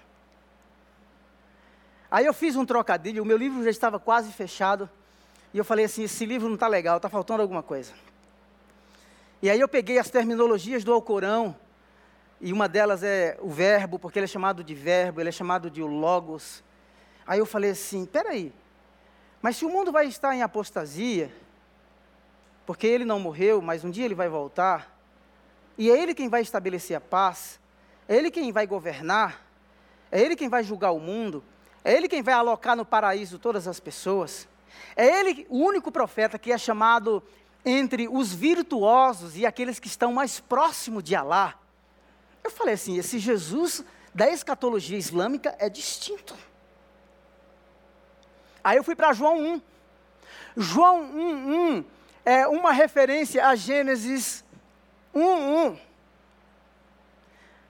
Aí 2.10 2.26
eu 2.26 2.34
fiz 2.34 2.56
um 2.56 2.66
trocadilho, 2.66 3.24
o 3.24 3.26
meu 3.26 3.38
livro 3.38 3.64
já 3.64 3.70
estava 3.70 4.00
quase 4.00 4.32
fechado, 4.32 4.90
e 5.54 5.58
eu 5.58 5.66
falei 5.66 5.86
assim: 5.86 6.04
esse 6.04 6.26
livro 6.26 6.48
não 6.48 6.56
está 6.56 6.68
legal, 6.68 6.98
está 6.98 7.10
faltando 7.10 7.42
alguma 7.42 7.64
coisa. 7.64 7.94
E 9.42 9.50
aí 9.50 9.60
eu 9.60 9.68
peguei 9.68 9.98
as 9.98 10.10
terminologias 10.10 10.84
do 10.84 10.94
Alcorão, 10.94 11.56
e 12.40 12.54
uma 12.54 12.68
delas 12.70 13.04
é 13.04 13.38
o 13.42 13.50
verbo, 13.50 14.00
porque 14.00 14.20
ele 14.20 14.26
é 14.26 14.28
chamado 14.28 14.64
de 14.64 14.74
verbo, 14.74 15.20
ele 15.20 15.30
é 15.30 15.32
chamado 15.32 15.70
de 15.70 15.82
logos. 15.82 16.64
Aí 17.26 17.40
eu 17.40 17.46
falei 17.46 17.72
assim: 17.72 18.06
peraí, 18.06 18.54
mas 19.42 19.58
se 19.58 19.66
o 19.66 19.70
mundo 19.70 19.92
vai 19.92 20.08
estar 20.08 20.36
em 20.36 20.42
apostasia, 20.42 21.34
porque 22.66 22.88
ele 22.88 23.06
não 23.06 23.20
morreu, 23.20 23.62
mas 23.62 23.84
um 23.84 23.90
dia 23.90 24.06
ele 24.06 24.16
vai 24.16 24.30
voltar, 24.30 24.96
e 25.78 25.90
é 25.90 26.02
ele 26.02 26.14
quem 26.14 26.30
vai 26.30 26.42
estabelecer 26.42 26.96
a 26.96 27.02
paz, 27.02 27.60
é 28.08 28.16
ele 28.16 28.30
quem 28.30 28.52
vai 28.52 28.68
governar, 28.68 29.42
é 30.12 30.22
ele 30.22 30.36
quem 30.36 30.50
vai 30.50 30.64
julgar 30.64 30.92
o 30.92 31.00
mundo, 31.00 31.44
é 31.84 31.94
ele 31.94 32.08
quem 32.08 32.22
vai 32.22 32.34
alocar 32.34 32.76
no 32.76 32.86
paraíso 32.86 33.40
todas 33.40 33.68
as 33.68 33.80
pessoas. 33.80 34.48
É 34.96 35.06
ele 35.20 35.46
o 35.50 35.58
único 35.58 35.92
profeta 35.92 36.40
que 36.40 36.52
é 36.52 36.58
chamado 36.58 37.24
entre 37.66 38.08
os 38.08 38.34
virtuosos 38.34 39.38
e 39.38 39.46
aqueles 39.46 39.80
que 39.80 39.88
estão 39.88 40.14
mais 40.14 40.40
próximos 40.40 41.04
de 41.04 41.16
Alá. 41.16 41.56
Eu 42.44 42.52
falei 42.52 42.74
assim: 42.74 42.98
esse 42.98 43.20
Jesus 43.20 43.84
da 44.14 44.30
escatologia 44.30 44.98
islâmica 44.98 45.56
é 45.60 45.70
distinto. 45.70 46.36
Aí 48.64 48.78
eu 48.78 48.84
fui 48.84 48.96
para 48.96 49.14
João 49.14 49.40
1. 49.40 49.62
João 50.58 51.04
1, 51.04 51.78
1 51.78 51.86
é 52.26 52.48
uma 52.48 52.72
referência 52.72 53.48
a 53.48 53.56
Gênesis 53.56 54.44
1, 55.14 55.68
1. 55.70 55.80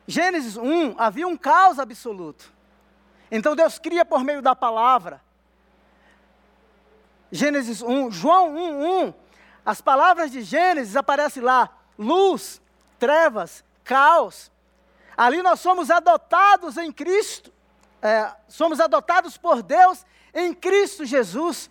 Gênesis 0.08 0.58
1 0.58 0.96
havia 0.98 1.28
um 1.28 1.38
caos 1.38 1.80
absoluto. 1.80 2.52
Então 3.32 3.56
Deus 3.56 3.80
cria 3.80 4.04
por 4.04 4.24
meio 4.24 4.42
da 4.42 4.56
palavra. 4.56 5.22
Gênesis 7.32 7.82
1, 7.82 8.12
João 8.12 8.56
1, 8.56 9.06
1. 9.08 9.14
As 9.66 9.80
palavras 9.80 10.32
de 10.32 10.42
Gênesis 10.42 10.96
aparecem 10.96 11.42
lá: 11.42 11.70
luz, 11.98 12.62
trevas, 13.00 13.64
caos. 13.84 14.52
Ali 15.16 15.42
nós 15.42 15.60
somos 15.60 15.90
adotados 15.90 16.78
em 16.78 16.92
Cristo. 16.92 17.52
É, 18.02 18.32
somos 18.48 18.80
adotados 18.80 19.38
por 19.38 19.62
Deus 19.62 20.06
em 20.34 20.54
Cristo 20.54 21.06
Jesus. 21.06 21.70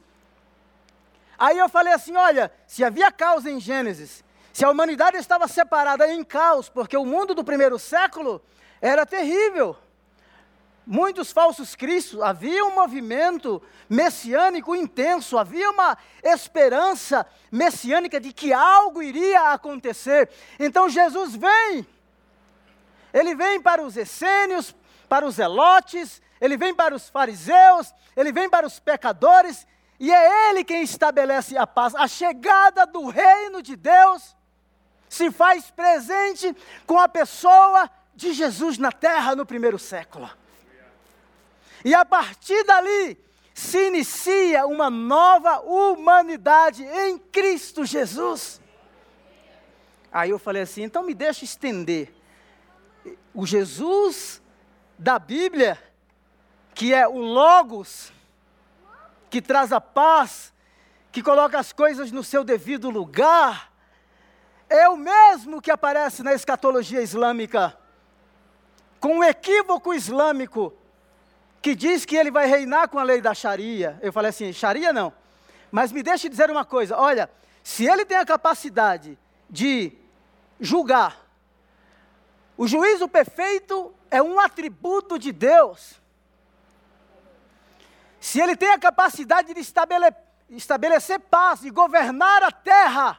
Aí 1.39 1.59
eu 1.59 1.69
falei 1.69 1.93
assim: 1.93 2.17
olha, 2.17 2.53
se 2.67 2.85
havia 2.85 3.11
caos 3.11 3.45
em 3.45 3.59
Gênesis, 3.61 4.25
se 4.53 4.65
a 4.65 4.71
humanidade 4.71 5.17
estava 5.17 5.49
separada 5.49 6.09
em 6.09 6.23
caos, 6.23 6.69
porque 6.69 6.97
o 6.97 7.05
mundo 7.05 7.35
do 7.35 7.45
primeiro 7.45 7.79
século 7.79 8.41
era 8.81 9.05
terrível. 9.05 9.77
Muitos 10.93 11.31
falsos 11.31 11.77
cristos, 11.77 12.21
havia 12.21 12.65
um 12.65 12.75
movimento 12.75 13.63
messiânico 13.89 14.75
intenso, 14.75 15.39
havia 15.39 15.71
uma 15.71 15.97
esperança 16.21 17.25
messiânica 17.49 18.19
de 18.19 18.33
que 18.33 18.53
algo 18.53 19.01
iria 19.01 19.53
acontecer. 19.53 20.29
Então 20.59 20.89
Jesus 20.89 21.37
vem, 21.37 21.87
ele 23.15 23.37
vem 23.37 23.63
para 23.63 23.81
os 23.85 23.97
essênios, 23.97 24.75
para 25.09 25.25
os 25.25 25.39
elotes, 25.39 26.21
ele 26.41 26.57
vem 26.57 26.75
para 26.75 26.93
os 26.93 27.09
fariseus, 27.09 27.95
ele 28.17 28.33
vem 28.33 28.51
para 28.51 28.67
os 28.67 28.81
pecadores, 28.81 29.65
e 30.01 30.13
é 30.13 30.51
ele 30.51 30.65
quem 30.65 30.83
estabelece 30.83 31.57
a 31.57 31.69
paz. 31.69 31.95
A 31.95 32.09
chegada 32.09 32.85
do 32.85 33.07
reino 33.07 33.63
de 33.63 33.77
Deus 33.77 34.35
se 35.09 35.31
faz 35.31 35.71
presente 35.71 36.53
com 36.85 36.99
a 36.99 37.09
pessoa 37.09 37.89
de 38.13 38.33
Jesus 38.33 38.77
na 38.77 38.91
terra 38.91 39.37
no 39.37 39.47
primeiro 39.47 39.79
século. 39.79 40.40
E 41.85 41.95
a 41.95 42.05
partir 42.05 42.63
dali 42.65 43.19
se 43.55 43.89
inicia 43.89 44.67
uma 44.67 44.89
nova 44.89 45.61
humanidade 45.61 46.85
em 46.85 47.19
Cristo 47.19 47.85
Jesus. 47.85 48.61
Aí 50.13 50.31
eu 50.31 50.39
falei 50.39 50.63
assim: 50.63 50.83
então 50.83 51.03
me 51.03 51.15
deixa 51.15 51.45
estender. 51.45 52.13
O 53.35 53.47
Jesus 53.47 54.43
da 54.99 55.19
Bíblia, 55.19 55.79
que 56.75 56.93
é 56.93 57.07
o 57.07 57.19
Logos, 57.19 58.13
que 59.29 59.41
traz 59.41 59.73
a 59.73 59.81
paz, 59.81 60.53
que 61.13 61.23
coloca 61.23 61.59
as 61.59 61.73
coisas 61.73 62.11
no 62.11 62.25
seu 62.25 62.43
devido 62.43 62.91
lugar, 62.91 63.73
é 64.69 64.89
o 64.89 64.97
mesmo 64.97 65.61
que 65.61 65.71
aparece 65.71 66.23
na 66.23 66.33
escatologia 66.33 67.03
islâmica, 67.03 67.77
com 68.99 69.19
um 69.19 69.25
equívoco 69.25 69.95
islâmico, 69.95 70.73
que 71.63 71.75
diz 71.75 72.05
que 72.05 72.17
ele 72.17 72.31
vai 72.31 72.47
reinar 72.47 72.89
com 72.89 72.99
a 72.99 73.03
lei 73.03 73.21
da 73.21 73.35
Sharia. 73.35 73.99
Eu 74.03 74.13
falei 74.13 74.31
assim: 74.31 74.53
Sharia 74.53 74.93
não. 74.93 75.13
Mas 75.71 75.93
me 75.93 76.03
deixe 76.03 76.29
dizer 76.29 76.51
uma 76.51 76.65
coisa: 76.65 76.97
olha, 76.97 77.31
se 77.63 77.87
ele 77.87 78.05
tem 78.05 78.17
a 78.17 78.25
capacidade 78.25 79.19
de 79.49 79.93
julgar, 80.59 81.17
o 82.57 82.67
juízo 82.67 83.09
perfeito 83.09 83.95
é 84.11 84.23
um 84.23 84.39
atributo 84.41 85.19
de 85.19 85.33
Deus. 85.33 86.01
Se 88.19 88.41
ele 88.41 88.55
tem 88.55 88.71
a 88.71 88.79
capacidade 88.79 89.55
de 89.55 89.61
estabelecer, 89.61 90.17
estabelecer 90.51 91.21
paz 91.21 91.65
e 91.65 91.71
governar 91.71 92.43
a 92.43 92.51
terra, 92.51 93.19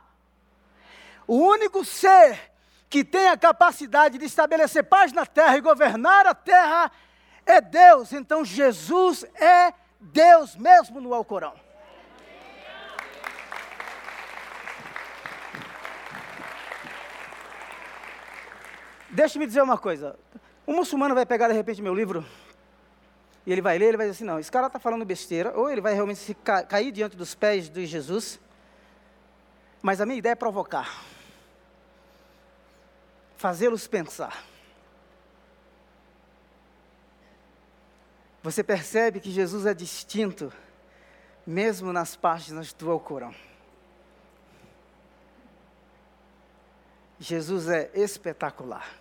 o 1.26 1.38
único 1.38 1.84
ser 1.86 2.52
que 2.90 3.04
tem 3.04 3.30
a 3.30 3.38
capacidade 3.38 4.18
de 4.18 4.26
estabelecer 4.26 4.84
paz 4.84 5.14
na 5.14 5.26
terra 5.26 5.58
e 5.58 5.62
governar 5.62 6.28
a 6.28 6.36
terra 6.36 6.86
é 6.86 7.11
Deus. 7.60 8.14
Então 8.14 8.46
Jesus 8.46 9.26
é 9.36 9.74
Deus 10.00 10.56
mesmo 10.56 11.02
no 11.02 11.14
Alcorão. 11.14 11.54
Deixa-me 19.10 19.46
dizer 19.46 19.62
uma 19.62 19.78
coisa. 19.78 20.18
Um 20.66 20.76
muçulmano 20.76 21.14
vai 21.14 21.26
pegar 21.26 21.50
de 21.50 21.54
repente 21.54 21.82
meu 21.82 21.94
livro 21.94 22.26
e 23.46 23.52
ele 23.52 23.62
vai 23.62 23.78
ler, 23.78 23.88
ele 23.88 23.98
vai 23.98 24.06
dizer 24.06 24.18
assim, 24.18 24.24
não, 24.24 24.40
esse 24.40 24.52
cara 24.52 24.68
está 24.68 24.80
falando 24.80 25.04
besteira, 25.04 25.52
ou 25.58 25.70
ele 25.70 25.82
vai 25.82 25.96
realmente 25.96 26.20
se 26.20 26.36
ca 26.36 26.64
cair 26.64 26.92
diante 26.92 27.18
dos 27.18 27.34
pés 27.34 27.68
de 27.70 27.88
Jesus, 27.88 28.40
mas 29.82 30.00
a 30.00 30.06
minha 30.06 30.20
ideia 30.20 30.34
é 30.34 30.36
provocar 30.36 30.88
fazê-los 33.42 33.88
pensar. 33.88 34.44
Você 38.44 38.64
percebe 38.64 39.20
que 39.20 39.30
Jesus 39.30 39.66
é 39.66 39.74
distinto, 39.74 40.52
mesmo 41.46 41.94
nas 41.94 42.16
páginas 42.16 42.74
do 42.74 42.90
Alcorão. 42.90 43.34
Jesus 47.20 47.70
é 47.70 47.92
espetacular. 47.94 49.00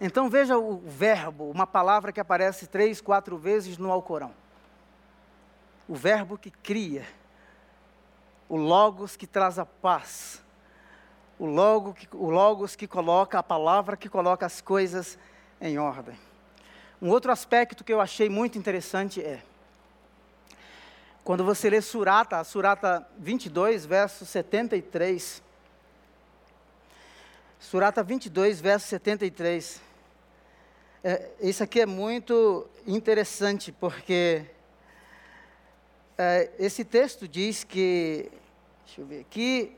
Então 0.00 0.30
veja 0.30 0.56
o 0.56 0.78
verbo, 0.78 1.50
uma 1.50 1.66
palavra 1.66 2.12
que 2.12 2.20
aparece 2.20 2.66
três, 2.66 3.00
quatro 3.00 3.36
vezes 3.36 3.76
no 3.76 3.90
Alcorão. 3.90 4.32
O 5.86 5.94
verbo 5.94 6.38
que 6.38 6.50
cria, 6.50 7.04
o 8.48 8.56
Logos 8.56 9.16
que 9.16 9.26
traz 9.26 9.58
a 9.58 9.66
paz, 9.66 10.42
o, 11.38 11.44
logo 11.44 11.92
que, 11.92 12.08
o 12.12 12.30
Logos 12.30 12.74
que 12.74 12.86
coloca 12.86 13.38
a 13.38 13.42
palavra 13.42 13.96
que 13.96 14.08
coloca 14.08 14.46
as 14.46 14.62
coisas 14.62 15.18
em 15.60 15.78
ordem. 15.78 16.27
Um 17.00 17.10
outro 17.10 17.30
aspecto 17.30 17.84
que 17.84 17.92
eu 17.92 18.00
achei 18.00 18.28
muito 18.28 18.58
interessante 18.58 19.20
é, 19.20 19.40
quando 21.22 21.44
você 21.44 21.70
lê 21.70 21.80
Surata, 21.80 22.42
Surata 22.42 23.06
22, 23.18 23.86
verso 23.86 24.26
73. 24.26 25.40
Surata 27.60 28.02
22, 28.02 28.60
verso 28.60 28.88
73. 28.88 29.80
É, 31.04 31.30
isso 31.40 31.62
aqui 31.62 31.82
é 31.82 31.86
muito 31.86 32.68
interessante, 32.84 33.70
porque 33.70 34.44
é, 36.16 36.50
esse 36.58 36.84
texto 36.84 37.28
diz 37.28 37.62
que. 37.62 38.28
Deixa 38.86 39.02
eu 39.02 39.06
ver 39.06 39.20
aqui. 39.20 39.76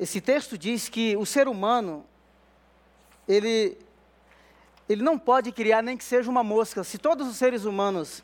Esse 0.00 0.20
texto 0.20 0.58
diz 0.58 0.88
que 0.88 1.16
o 1.16 1.24
ser 1.24 1.46
humano, 1.46 2.04
ele, 3.28 3.78
ele 4.88 5.02
não 5.02 5.18
pode 5.18 5.50
criar 5.52 5.82
nem 5.82 5.96
que 5.96 6.04
seja 6.04 6.30
uma 6.30 6.44
mosca. 6.44 6.84
Se 6.84 6.98
todos 6.98 7.26
os 7.26 7.36
seres 7.36 7.64
humanos 7.64 8.22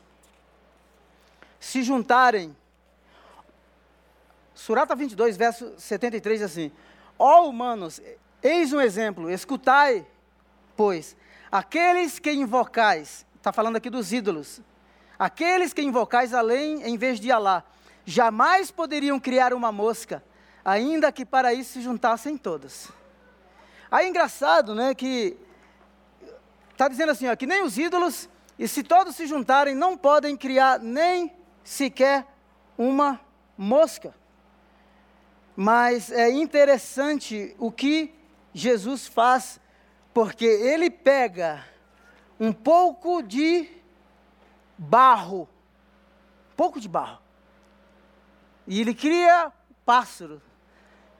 se 1.59 1.83
juntarem, 1.83 2.55
Surata 4.53 4.95
22, 4.95 5.37
verso 5.37 5.73
73 5.77 6.39
diz 6.39 6.51
assim: 6.51 6.71
Ó 7.17 7.47
humanos, 7.47 7.99
eis 8.43 8.71
um 8.73 8.79
exemplo, 8.79 9.29
escutai, 9.29 10.05
pois, 10.77 11.15
aqueles 11.51 12.19
que 12.19 12.31
invocais, 12.31 13.25
está 13.37 13.51
falando 13.51 13.77
aqui 13.77 13.89
dos 13.89 14.13
ídolos, 14.13 14.61
aqueles 15.17 15.73
que 15.73 15.81
invocais 15.81 16.33
além 16.33 16.83
em 16.83 16.95
vez 16.95 17.19
de 17.19 17.31
Alá, 17.31 17.63
jamais 18.05 18.69
poderiam 18.69 19.19
criar 19.19 19.53
uma 19.53 19.71
mosca, 19.71 20.23
ainda 20.63 21.11
que 21.11 21.25
para 21.25 21.53
isso 21.53 21.73
se 21.73 21.81
juntassem 21.81 22.37
todos. 22.37 22.89
Aí 23.89 24.05
é 24.05 24.09
engraçado, 24.09 24.75
né, 24.75 24.93
que 24.93 25.37
está 26.81 26.87
dizendo 26.87 27.11
assim, 27.11 27.27
ó, 27.27 27.35
que 27.35 27.45
nem 27.45 27.61
os 27.63 27.77
ídolos, 27.77 28.27
e 28.57 28.67
se 28.67 28.81
todos 28.81 29.15
se 29.15 29.27
juntarem, 29.27 29.75
não 29.75 29.95
podem 29.95 30.35
criar 30.35 30.79
nem 30.79 31.31
sequer 31.63 32.25
uma 32.75 33.21
mosca. 33.55 34.15
Mas 35.55 36.11
é 36.11 36.31
interessante 36.31 37.55
o 37.59 37.71
que 37.71 38.11
Jesus 38.51 39.05
faz, 39.05 39.59
porque 40.11 40.43
ele 40.43 40.89
pega 40.89 41.63
um 42.39 42.51
pouco 42.51 43.21
de 43.21 43.69
barro, 44.75 45.47
pouco 46.57 46.79
de 46.79 46.89
barro, 46.89 47.21
e 48.65 48.81
ele 48.81 48.95
cria 48.95 49.53
pássaro, 49.85 50.41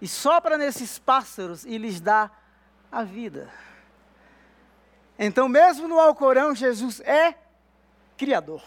e 0.01 0.07
sopra 0.07 0.57
nesses 0.57 0.97
pássaros 0.97 1.66
e 1.66 1.78
lhes 1.78 2.01
dá 2.01 2.32
a 2.91 3.03
vida. 3.03 3.47
Então, 5.18 5.47
mesmo 5.47 5.88
no 5.88 5.99
Alcorão, 5.99 6.55
Jesus 6.55 6.99
é 7.01 7.36
criador. 8.18 8.64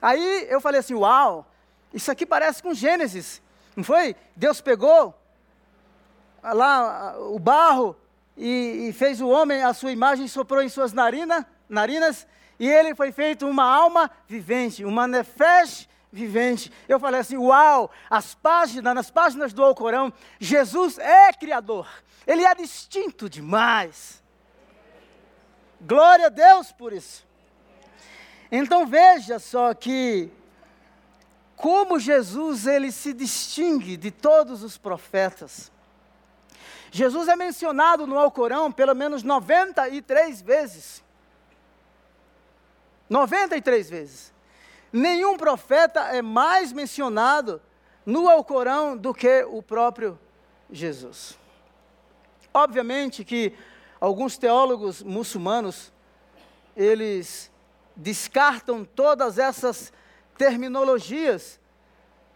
Aí 0.00 0.46
eu 0.48 0.60
falei 0.60 0.80
assim: 0.80 0.94
Uau, 0.94 1.46
isso 1.92 2.10
aqui 2.10 2.26
parece 2.26 2.62
com 2.62 2.74
Gênesis, 2.74 3.42
não 3.74 3.82
foi? 3.84 4.14
Deus 4.34 4.60
pegou 4.60 5.14
lá 6.42 7.16
o 7.18 7.38
barro 7.38 7.96
e, 8.36 8.88
e 8.88 8.92
fez 8.92 9.20
o 9.20 9.28
homem 9.28 9.62
a 9.62 9.72
sua 9.72 9.90
imagem, 9.90 10.28
soprou 10.28 10.62
em 10.62 10.68
suas 10.68 10.92
narina, 10.92 11.46
narinas, 11.68 12.26
e 12.58 12.68
ele 12.68 12.94
foi 12.94 13.12
feito 13.12 13.46
uma 13.46 13.64
alma 13.64 14.10
vivente, 14.28 14.84
uma 14.84 15.06
nefesh 15.06 15.88
vivente. 16.12 16.72
Eu 16.88 17.00
falei 17.00 17.20
assim: 17.20 17.36
uau, 17.36 17.90
as 18.10 18.34
páginas, 18.34 18.94
nas 18.94 19.10
páginas 19.10 19.52
do 19.52 19.64
Alcorão, 19.64 20.12
Jesus 20.38 20.98
é 20.98 21.32
criador. 21.32 21.88
Ele 22.26 22.44
é 22.44 22.54
distinto 22.54 23.28
demais. 23.28 24.22
Glória 25.86 26.26
a 26.26 26.30
Deus 26.30 26.72
por 26.72 26.92
isso. 26.92 27.24
Então 28.50 28.86
veja 28.86 29.38
só 29.38 29.72
que 29.72 30.30
como 31.54 31.98
Jesus 31.98 32.66
ele 32.66 32.90
se 32.90 33.12
distingue 33.12 33.96
de 33.96 34.10
todos 34.10 34.62
os 34.62 34.76
profetas. 34.76 35.70
Jesus 36.90 37.28
é 37.28 37.36
mencionado 37.36 38.06
no 38.06 38.18
Alcorão 38.18 38.72
pelo 38.72 38.94
menos 38.94 39.22
93 39.22 40.42
vezes. 40.42 41.04
93 43.08 43.88
vezes. 43.88 44.32
Nenhum 44.92 45.36
profeta 45.36 46.00
é 46.16 46.20
mais 46.20 46.72
mencionado 46.72 47.62
no 48.04 48.28
Alcorão 48.28 48.96
do 48.96 49.14
que 49.14 49.44
o 49.44 49.62
próprio 49.62 50.18
Jesus. 50.70 51.38
Obviamente 52.52 53.24
que 53.24 53.56
alguns 54.00 54.36
teólogos 54.36 55.02
muçulmanos, 55.02 55.92
eles 56.76 57.50
descartam 57.94 58.84
todas 58.84 59.38
essas 59.38 59.92
terminologias 60.36 61.58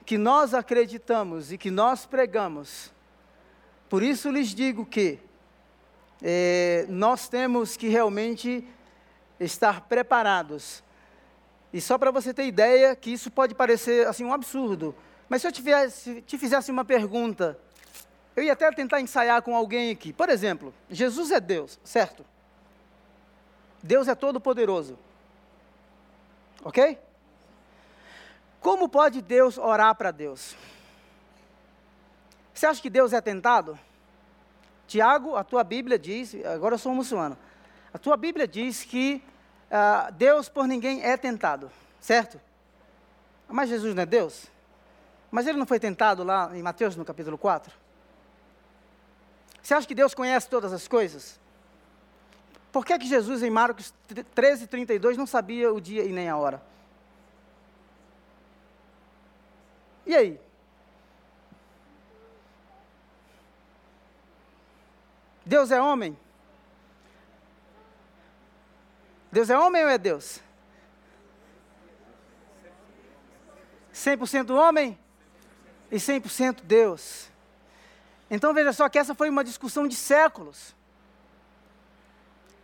que 0.06 0.16
nós 0.16 0.54
acreditamos 0.54 1.52
e 1.52 1.58
que 1.58 1.70
nós 1.70 2.06
pregamos. 2.06 2.92
Por 3.88 4.02
isso 4.02 4.30
lhes 4.30 4.54
digo 4.54 4.86
que 4.86 5.18
é, 6.22 6.86
nós 6.88 7.28
temos 7.28 7.76
que 7.76 7.88
realmente 7.88 8.66
estar 9.38 9.82
preparados 9.82 10.82
e 11.72 11.80
só 11.80 11.96
para 11.96 12.10
você 12.10 12.34
ter 12.34 12.46
ideia 12.46 12.96
que 12.96 13.10
isso 13.10 13.30
pode 13.30 13.54
parecer 13.54 14.06
assim 14.06 14.24
um 14.24 14.32
absurdo, 14.32 14.94
mas 15.28 15.42
se 15.42 15.48
eu 15.48 15.52
tivesse, 15.52 16.20
te 16.22 16.36
fizesse 16.36 16.70
uma 16.70 16.84
pergunta, 16.84 17.58
eu 18.36 18.42
ia 18.42 18.52
até 18.52 18.70
tentar 18.70 19.00
ensaiar 19.00 19.42
com 19.42 19.54
alguém 19.54 19.90
aqui. 19.90 20.12
Por 20.12 20.28
exemplo, 20.28 20.72
Jesus 20.88 21.30
é 21.30 21.40
Deus, 21.40 21.78
certo? 21.84 22.24
Deus 23.82 24.08
é 24.08 24.14
todo 24.14 24.40
poderoso. 24.40 24.98
OK? 26.62 26.98
Como 28.60 28.88
pode 28.88 29.22
Deus 29.22 29.56
orar 29.56 29.94
para 29.94 30.10
Deus? 30.10 30.54
Você 32.52 32.66
acha 32.66 32.82
que 32.82 32.90
Deus 32.90 33.12
é 33.12 33.20
tentado? 33.20 33.78
Tiago, 34.86 35.36
a 35.36 35.42
tua 35.42 35.64
Bíblia 35.64 35.98
diz, 35.98 36.34
agora 36.44 36.74
eu 36.74 36.78
sou 36.78 36.94
muçulmano, 36.94 37.38
a 37.94 37.98
tua 37.98 38.16
Bíblia 38.16 38.46
diz 38.46 38.84
que 38.84 39.22
ah, 39.70 40.10
Deus 40.12 40.48
por 40.48 40.66
ninguém 40.66 41.02
é 41.02 41.16
tentado, 41.16 41.70
certo? 42.00 42.40
Mas 43.48 43.68
Jesus 43.68 43.94
não 43.94 44.02
é 44.02 44.06
Deus? 44.06 44.46
Mas 45.30 45.46
ele 45.46 45.58
não 45.58 45.66
foi 45.66 45.78
tentado 45.78 46.24
lá 46.24 46.50
em 46.54 46.62
Mateus 46.62 46.96
no 46.96 47.04
capítulo 47.04 47.38
4? 47.38 47.72
Você 49.62 49.74
acha 49.74 49.86
que 49.86 49.94
Deus 49.94 50.14
conhece 50.14 50.48
todas 50.48 50.72
as 50.72 50.88
coisas? 50.88 51.38
Por 52.72 52.84
que, 52.84 52.98
que 52.98 53.06
Jesus 53.06 53.42
em 53.42 53.50
Marcos 53.50 53.92
13, 54.34 54.66
32 54.66 55.16
não 55.16 55.26
sabia 55.26 55.72
o 55.72 55.80
dia 55.80 56.04
e 56.04 56.12
nem 56.12 56.28
a 56.28 56.36
hora? 56.36 56.62
E 60.06 60.14
aí? 60.14 60.40
Deus 65.44 65.70
é 65.70 65.80
homem? 65.80 66.16
Deus 69.32 69.50
é 69.50 69.58
homem 69.58 69.82
ou 69.82 69.88
é 69.88 69.98
Deus? 69.98 70.40
100% 73.92 74.50
homem 74.50 74.98
e 75.90 75.96
100% 75.96 76.62
Deus. 76.62 77.29
Então 78.30 78.54
veja 78.54 78.72
só 78.72 78.88
que 78.88 78.98
essa 78.98 79.14
foi 79.14 79.28
uma 79.28 79.42
discussão 79.42 79.88
de 79.88 79.96
séculos. 79.96 80.74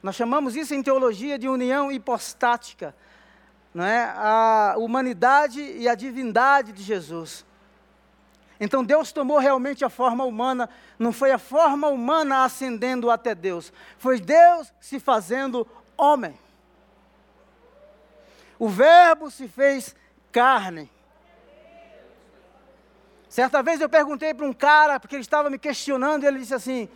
Nós 0.03 0.15
chamamos 0.15 0.55
isso 0.55 0.73
em 0.73 0.83
teologia 0.83 1.37
de 1.37 1.49
união 1.49 1.91
hipostática, 1.91 2.95
não 3.75 3.85
é? 3.85 4.05
A 4.17 4.75
humanidade 4.79 5.61
e 5.61 5.89
a 5.89 5.97
divindade 5.97 6.73
de 6.73 6.83
Jesus. 6.83 7.45
Então 8.61 8.85
Deus 8.85 9.11
tomou 9.11 9.39
realmente 9.39 9.85
a 9.85 9.91
forma 9.91 10.25
humana, 10.25 10.71
não 10.99 11.13
foi 11.13 11.33
a 11.33 11.39
forma 11.39 11.89
humana 11.89 12.45
ascendendo 12.45 13.11
até 13.11 13.35
Deus, 13.35 13.73
foi 13.99 14.21
Deus 14.21 14.73
se 14.81 15.01
fazendo 15.01 15.67
homem. 15.97 16.39
O 18.59 18.69
Verbo 18.69 19.31
se 19.31 19.49
fez 19.49 19.95
carne. 20.33 20.91
Certa 23.37 23.63
vez 23.63 23.83
eu 23.83 23.89
perguntei 23.91 24.33
para 24.33 24.47
um 24.47 24.53
cara, 24.55 24.99
porque 24.99 25.15
ele 25.15 25.21
estava 25.21 25.51
me 25.51 25.59
questionando, 25.59 26.23
e 26.25 26.27
ele 26.27 26.39
disse 26.39 26.55
assim: 26.55 26.89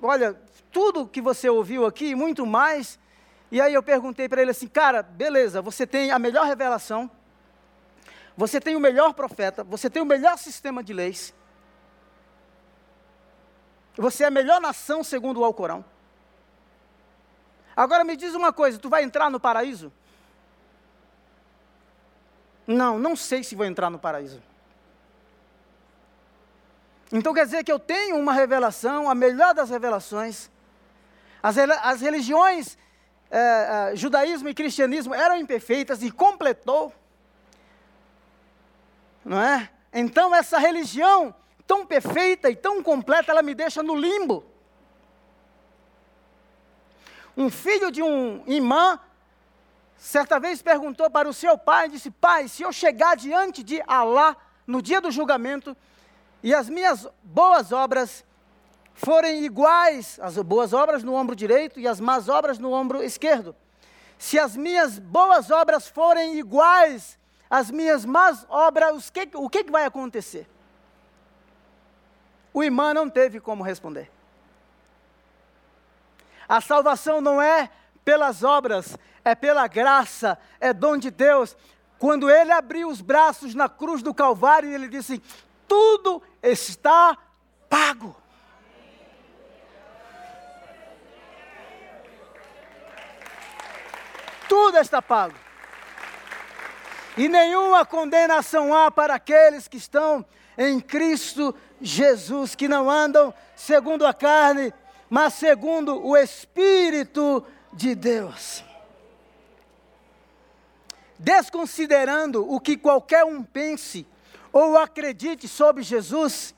Olha, 0.00 0.40
tudo 0.70 1.04
que 1.04 1.20
você 1.20 1.50
ouviu 1.50 1.84
aqui, 1.84 2.14
muito 2.14 2.46
mais. 2.46 2.96
E 3.50 3.60
aí 3.60 3.74
eu 3.74 3.82
perguntei 3.82 4.28
para 4.28 4.40
ele 4.40 4.52
assim: 4.52 4.68
Cara, 4.68 5.02
beleza, 5.02 5.60
você 5.60 5.84
tem 5.84 6.12
a 6.12 6.18
melhor 6.20 6.46
revelação, 6.46 7.10
você 8.36 8.60
tem 8.60 8.76
o 8.76 8.78
melhor 8.78 9.12
profeta, 9.12 9.64
você 9.64 9.90
tem 9.90 10.00
o 10.00 10.06
melhor 10.06 10.38
sistema 10.38 10.80
de 10.80 10.92
leis, 10.92 11.34
você 13.96 14.22
é 14.22 14.28
a 14.28 14.30
melhor 14.30 14.60
nação 14.60 15.02
segundo 15.02 15.40
o 15.40 15.44
Alcorão. 15.44 15.84
Agora 17.74 18.04
me 18.04 18.16
diz 18.16 18.32
uma 18.32 18.52
coisa: 18.52 18.78
tu 18.78 18.88
vai 18.88 19.02
entrar 19.02 19.28
no 19.28 19.40
paraíso? 19.40 19.92
Não, 22.64 22.96
não 22.96 23.16
sei 23.16 23.42
se 23.42 23.56
vou 23.56 23.66
entrar 23.66 23.90
no 23.90 23.98
paraíso. 23.98 24.49
Então 27.12 27.34
quer 27.34 27.44
dizer 27.44 27.64
que 27.64 27.72
eu 27.72 27.78
tenho 27.78 28.16
uma 28.16 28.32
revelação, 28.32 29.10
a 29.10 29.14
melhor 29.14 29.52
das 29.52 29.70
revelações. 29.70 30.48
As, 31.42 31.56
as 31.58 32.00
religiões, 32.00 32.78
é, 33.30 33.92
é, 33.92 33.96
judaísmo 33.96 34.48
e 34.48 34.54
cristianismo 34.54 35.14
eram 35.14 35.36
imperfeitas 35.36 36.02
e 36.02 36.10
completou. 36.10 36.92
Não 39.24 39.40
é? 39.40 39.70
Então 39.92 40.34
essa 40.34 40.58
religião 40.58 41.34
tão 41.66 41.84
perfeita 41.84 42.50
e 42.50 42.56
tão 42.56 42.82
completa, 42.82 43.30
ela 43.30 43.42
me 43.42 43.54
deixa 43.54 43.82
no 43.82 43.94
limbo. 43.94 44.44
Um 47.36 47.48
filho 47.48 47.90
de 47.90 48.02
um 48.02 48.42
imã, 48.46 48.98
certa 49.96 50.38
vez 50.40 50.62
perguntou 50.62 51.08
para 51.08 51.28
o 51.28 51.32
seu 51.32 51.56
pai 51.56 51.88
disse: 51.88 52.10
Pai, 52.10 52.48
se 52.48 52.62
eu 52.62 52.72
chegar 52.72 53.16
diante 53.16 53.62
de 53.62 53.82
Alá 53.86 54.36
no 54.66 54.82
dia 54.82 55.00
do 55.00 55.10
julgamento 55.10 55.76
e 56.42 56.54
as 56.54 56.68
minhas 56.68 57.06
boas 57.22 57.72
obras 57.72 58.24
forem 58.94 59.44
iguais, 59.44 60.18
as 60.22 60.36
boas 60.38 60.72
obras 60.72 61.02
no 61.02 61.14
ombro 61.14 61.34
direito 61.34 61.80
e 61.80 61.88
as 61.88 62.00
más 62.00 62.28
obras 62.28 62.58
no 62.58 62.72
ombro 62.72 63.02
esquerdo, 63.02 63.54
se 64.18 64.38
as 64.38 64.56
minhas 64.56 64.98
boas 64.98 65.50
obras 65.50 65.88
forem 65.88 66.38
iguais 66.38 67.18
às 67.48 67.70
minhas 67.70 68.04
más 68.04 68.46
obras, 68.48 69.08
o 69.08 69.12
que, 69.12 69.28
o 69.34 69.48
que 69.48 69.64
vai 69.64 69.84
acontecer? 69.84 70.46
O 72.52 72.62
imã 72.62 72.92
não 72.92 73.08
teve 73.08 73.40
como 73.40 73.62
responder. 73.62 74.10
A 76.48 76.60
salvação 76.60 77.20
não 77.20 77.40
é 77.40 77.70
pelas 78.04 78.42
obras, 78.42 78.96
é 79.24 79.34
pela 79.34 79.66
graça, 79.66 80.38
é 80.60 80.72
dom 80.72 80.96
de 80.96 81.10
Deus. 81.10 81.56
Quando 81.98 82.28
ele 82.28 82.50
abriu 82.50 82.88
os 82.88 83.00
braços 83.00 83.54
na 83.54 83.68
cruz 83.68 84.02
do 84.02 84.12
Calvário, 84.12 84.70
ele 84.70 84.88
disse: 84.88 85.22
Tudo 85.70 86.20
está 86.42 87.16
pago. 87.68 88.20
tudo 94.50 94.78
está 94.78 95.00
pago. 95.00 95.34
E 97.16 97.28
nenhuma 97.28 97.86
condenação 97.86 98.74
há 98.74 98.90
para 98.90 99.14
aqueles 99.14 99.68
que 99.68 99.76
estão 99.76 100.26
em 100.58 100.80
Cristo 100.80 101.54
Jesus, 101.80 102.56
que 102.56 102.66
não 102.66 102.90
andam 102.90 103.32
segundo 103.54 104.04
a 104.04 104.12
carne, 104.12 104.74
mas 105.08 105.34
segundo 105.34 106.04
o 106.04 106.16
Espírito 106.16 107.46
de 107.72 107.94
Deus. 107.94 108.64
Desconsiderando 111.16 112.44
o 112.52 112.58
que 112.58 112.76
qualquer 112.76 113.24
um 113.24 113.44
pense 113.44 114.04
ou 114.52 114.76
acredite 114.76 115.46
sobre 115.46 115.82
Jesus 115.82 116.54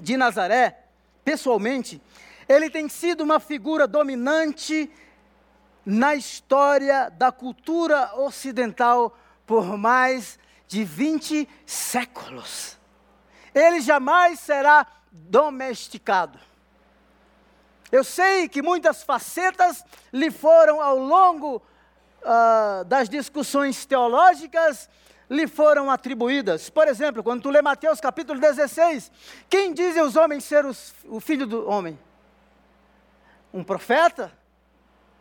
de 0.00 0.16
Nazaré, 0.16 0.84
pessoalmente, 1.24 2.00
ele 2.48 2.70
tem 2.70 2.88
sido 2.88 3.22
uma 3.22 3.40
figura 3.40 3.86
dominante 3.86 4.90
na 5.84 6.14
história 6.14 7.10
da 7.10 7.30
cultura 7.30 8.12
ocidental 8.16 9.16
por 9.46 9.76
mais 9.78 10.38
de 10.66 10.84
20 10.84 11.48
séculos. 11.64 12.76
Ele 13.54 13.80
jamais 13.80 14.40
será 14.40 14.86
domesticado. 15.10 16.38
Eu 17.90 18.02
sei 18.02 18.48
que 18.48 18.60
muitas 18.60 19.02
facetas 19.02 19.84
lhe 20.12 20.30
foram 20.30 20.80
ao 20.80 20.98
longo 20.98 21.62
uh, 22.22 22.84
das 22.84 23.08
discussões 23.08 23.86
teológicas 23.86 24.88
lhe 25.28 25.46
foram 25.46 25.90
atribuídas. 25.90 26.70
Por 26.70 26.88
exemplo, 26.88 27.22
quando 27.22 27.42
tu 27.42 27.50
lê 27.50 27.60
Mateus 27.60 28.00
capítulo 28.00 28.40
16, 28.40 29.10
quem 29.48 29.72
dizem 29.72 30.02
os 30.02 30.16
homens 30.16 30.44
ser 30.44 30.64
os, 30.64 30.94
o 31.04 31.20
filho 31.20 31.46
do 31.46 31.68
homem? 31.68 31.98
Um 33.52 33.64
profeta? 33.64 34.32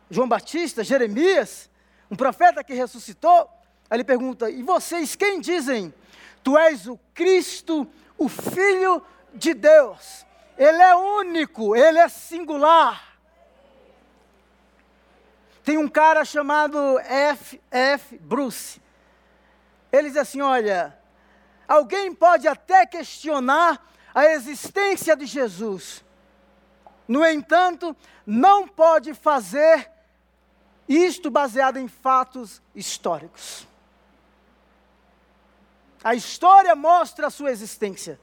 João 0.09 0.27
Batista, 0.27 0.83
Jeremias, 0.83 1.69
um 2.09 2.15
profeta 2.15 2.63
que 2.63 2.73
ressuscitou, 2.73 3.49
aí 3.89 3.97
ele 3.97 4.03
pergunta: 4.03 4.49
E 4.49 4.61
vocês 4.61 5.15
quem 5.15 5.41
dizem? 5.41 5.93
Tu 6.43 6.55
és 6.57 6.85
o 6.87 6.99
Cristo, 7.13 7.87
o 8.17 8.29
Filho 8.29 9.01
de 9.33 9.53
Deus. 9.53 10.25
Ele 10.57 10.81
é 10.81 10.95
único, 10.95 11.75
ele 11.75 11.97
é 11.97 12.07
singular. 12.07 13.17
Tem 15.63 15.77
um 15.79 15.87
cara 15.87 16.23
chamado 16.23 16.99
F. 16.99 17.59
F. 17.71 18.17
Bruce. 18.19 18.79
Ele 19.95 20.09
diz 20.09 20.17
assim: 20.17 20.41
Olha, 20.41 20.97
alguém 21.67 22.13
pode 22.13 22.47
até 22.47 22.85
questionar 22.85 23.81
a 24.13 24.25
existência 24.25 25.15
de 25.15 25.25
Jesus. 25.25 26.03
No 27.07 27.25
entanto, 27.25 27.95
não 28.25 28.67
pode 28.67 29.13
fazer 29.13 29.89
isto 30.87 31.29
baseado 31.29 31.77
em 31.77 31.87
fatos 31.87 32.61
históricos. 32.73 33.67
A 36.03 36.13
história 36.13 36.75
mostra 36.75 37.27
a 37.27 37.31
sua 37.31 37.51
existência. 37.51 38.19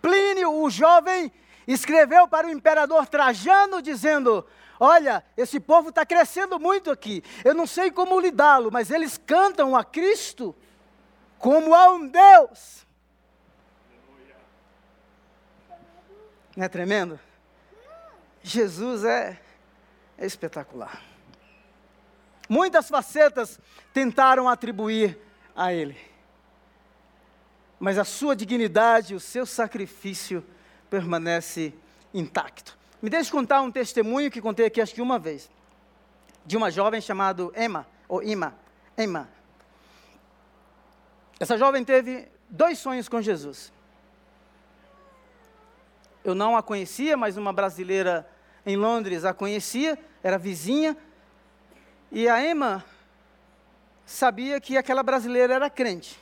Plínio, 0.00 0.52
o 0.52 0.68
jovem, 0.68 1.32
escreveu 1.66 2.26
para 2.26 2.46
o 2.46 2.50
imperador 2.50 3.06
Trajano 3.06 3.80
dizendo: 3.80 4.44
Olha, 4.80 5.24
esse 5.36 5.60
povo 5.60 5.90
está 5.90 6.04
crescendo 6.04 6.58
muito 6.58 6.90
aqui. 6.90 7.22
Eu 7.44 7.54
não 7.54 7.66
sei 7.66 7.90
como 7.90 8.18
lidá-lo, 8.18 8.70
mas 8.72 8.90
eles 8.90 9.16
cantam 9.16 9.76
a 9.76 9.84
Cristo 9.84 10.54
como 11.42 11.74
a 11.74 11.92
um 11.92 12.06
Deus. 12.06 12.86
Não 16.56 16.64
é 16.64 16.68
tremendo? 16.68 17.18
Jesus 18.44 19.02
é, 19.02 19.40
é 20.16 20.24
espetacular. 20.24 21.02
Muitas 22.48 22.88
facetas 22.88 23.58
tentaram 23.92 24.48
atribuir 24.48 25.18
a 25.56 25.72
ele. 25.72 25.98
Mas 27.80 27.98
a 27.98 28.04
sua 28.04 28.36
dignidade, 28.36 29.12
o 29.12 29.18
seu 29.18 29.44
sacrifício 29.44 30.46
permanece 30.88 31.74
intacto. 32.14 32.78
Me 33.02 33.10
deixe 33.10 33.32
contar 33.32 33.62
um 33.62 33.72
testemunho 33.72 34.30
que 34.30 34.40
contei 34.40 34.66
aqui 34.66 34.80
acho 34.80 34.94
que 34.94 35.02
uma 35.02 35.18
vez. 35.18 35.50
De 36.46 36.56
uma 36.56 36.70
jovem 36.70 37.00
chamada 37.00 37.50
Emma, 37.56 37.84
ou 38.08 38.22
Ima, 38.22 38.56
Emma. 38.96 39.28
Essa 41.42 41.58
jovem 41.58 41.84
teve 41.84 42.28
dois 42.48 42.78
sonhos 42.78 43.08
com 43.08 43.20
Jesus. 43.20 43.72
Eu 46.22 46.36
não 46.36 46.56
a 46.56 46.62
conhecia, 46.62 47.16
mas 47.16 47.36
uma 47.36 47.52
brasileira 47.52 48.24
em 48.64 48.76
Londres 48.76 49.24
a 49.24 49.34
conhecia, 49.34 49.98
era 50.22 50.38
vizinha, 50.38 50.96
e 52.12 52.28
a 52.28 52.40
Emma 52.48 52.84
sabia 54.06 54.60
que 54.60 54.76
aquela 54.76 55.02
brasileira 55.02 55.54
era 55.54 55.68
crente. 55.68 56.16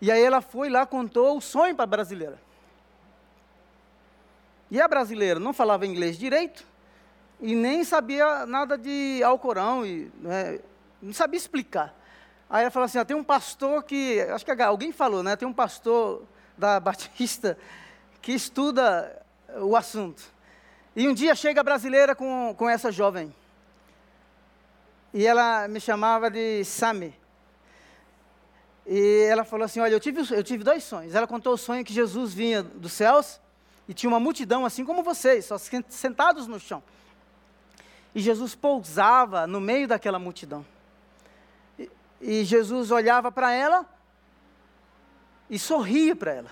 E 0.00 0.10
aí 0.10 0.22
ela 0.22 0.40
foi 0.40 0.70
lá, 0.70 0.86
contou 0.86 1.36
o 1.36 1.42
sonho 1.42 1.74
para 1.74 1.84
a 1.84 1.86
brasileira. 1.86 2.40
E 4.70 4.80
a 4.80 4.88
brasileira 4.88 5.38
não 5.38 5.52
falava 5.52 5.86
inglês 5.86 6.16
direito 6.16 6.66
e 7.38 7.54
nem 7.54 7.84
sabia 7.84 8.46
nada 8.46 8.78
de 8.78 9.22
Alcorão, 9.22 9.84
e, 9.84 10.10
né, 10.14 10.60
não 11.02 11.12
sabia 11.12 11.36
explicar. 11.36 11.94
Aí 12.52 12.60
ela 12.60 12.70
falou 12.70 12.84
assim: 12.84 13.02
tem 13.06 13.16
um 13.16 13.24
pastor 13.24 13.82
que, 13.82 14.20
acho 14.20 14.44
que 14.44 14.50
alguém 14.62 14.92
falou, 14.92 15.22
né? 15.22 15.34
Tem 15.36 15.48
um 15.48 15.54
pastor 15.54 16.22
da 16.56 16.78
Batista 16.84 17.56
que 18.20 18.32
estuda 18.32 19.24
o 19.62 19.74
assunto. 19.74 20.22
E 20.94 21.08
um 21.08 21.14
dia 21.14 21.34
chega 21.34 21.62
a 21.62 21.64
brasileira 21.64 22.14
com, 22.14 22.54
com 22.58 22.68
essa 22.68 22.92
jovem. 22.92 23.34
E 25.14 25.26
ela 25.26 25.66
me 25.66 25.80
chamava 25.80 26.30
de 26.30 26.62
Sami. 26.62 27.18
E 28.86 29.26
ela 29.30 29.44
falou 29.44 29.64
assim: 29.64 29.80
Olha, 29.80 29.94
eu 29.94 30.00
tive, 30.00 30.20
eu 30.34 30.44
tive 30.44 30.62
dois 30.62 30.84
sonhos. 30.84 31.14
Ela 31.14 31.26
contou 31.26 31.54
o 31.54 31.58
sonho 31.58 31.82
que 31.82 31.92
Jesus 31.94 32.34
vinha 32.34 32.62
dos 32.62 32.92
céus 32.92 33.40
e 33.88 33.94
tinha 33.94 34.10
uma 34.10 34.20
multidão 34.20 34.66
assim 34.66 34.84
como 34.84 35.02
vocês, 35.02 35.46
só 35.46 35.56
sentados 35.88 36.46
no 36.46 36.60
chão. 36.60 36.82
E 38.14 38.20
Jesus 38.20 38.54
pousava 38.54 39.46
no 39.46 39.58
meio 39.58 39.88
daquela 39.88 40.18
multidão. 40.18 40.66
E, 42.22 42.44
Jesus 42.44 42.92
olhava 42.92 43.32
para 43.32 43.52
ela 43.52 43.84
e 45.50 45.58
sorria 45.58 46.14
para 46.14 46.32
ela. 46.32 46.50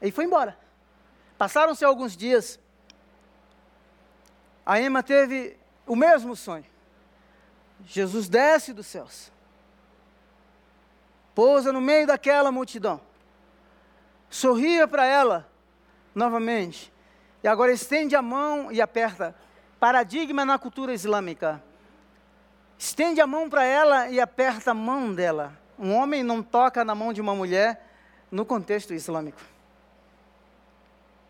E 0.00 0.10
foi 0.10 0.24
embora. 0.24 0.58
Passaram-se 1.36 1.84
alguns 1.84 2.16
dias. 2.16 2.58
A 4.64 4.80
Emma 4.80 5.02
teve 5.02 5.56
o 5.86 5.94
mesmo 5.94 6.34
sonho. 6.34 6.64
Jesus 7.84 8.28
desce 8.28 8.72
dos 8.72 8.86
céus, 8.86 9.32
pousa 11.34 11.72
no 11.72 11.80
meio 11.80 12.06
daquela 12.06 12.52
multidão, 12.52 13.00
sorria 14.28 14.86
para 14.86 15.06
ela 15.06 15.48
novamente, 16.14 16.92
e 17.42 17.48
agora 17.48 17.72
estende 17.72 18.14
a 18.14 18.20
mão 18.20 18.70
e 18.70 18.82
aperta. 18.82 19.34
Paradigma 19.78 20.44
na 20.44 20.58
cultura 20.58 20.92
islâmica. 20.92 21.62
Estende 22.80 23.20
a 23.20 23.26
mão 23.26 23.50
para 23.50 23.62
ela 23.62 24.08
e 24.08 24.18
aperta 24.18 24.70
a 24.70 24.74
mão 24.74 25.12
dela. 25.14 25.52
Um 25.78 25.94
homem 25.94 26.22
não 26.22 26.42
toca 26.42 26.82
na 26.82 26.94
mão 26.94 27.12
de 27.12 27.20
uma 27.20 27.34
mulher 27.34 27.86
no 28.30 28.42
contexto 28.42 28.94
islâmico. 28.94 29.38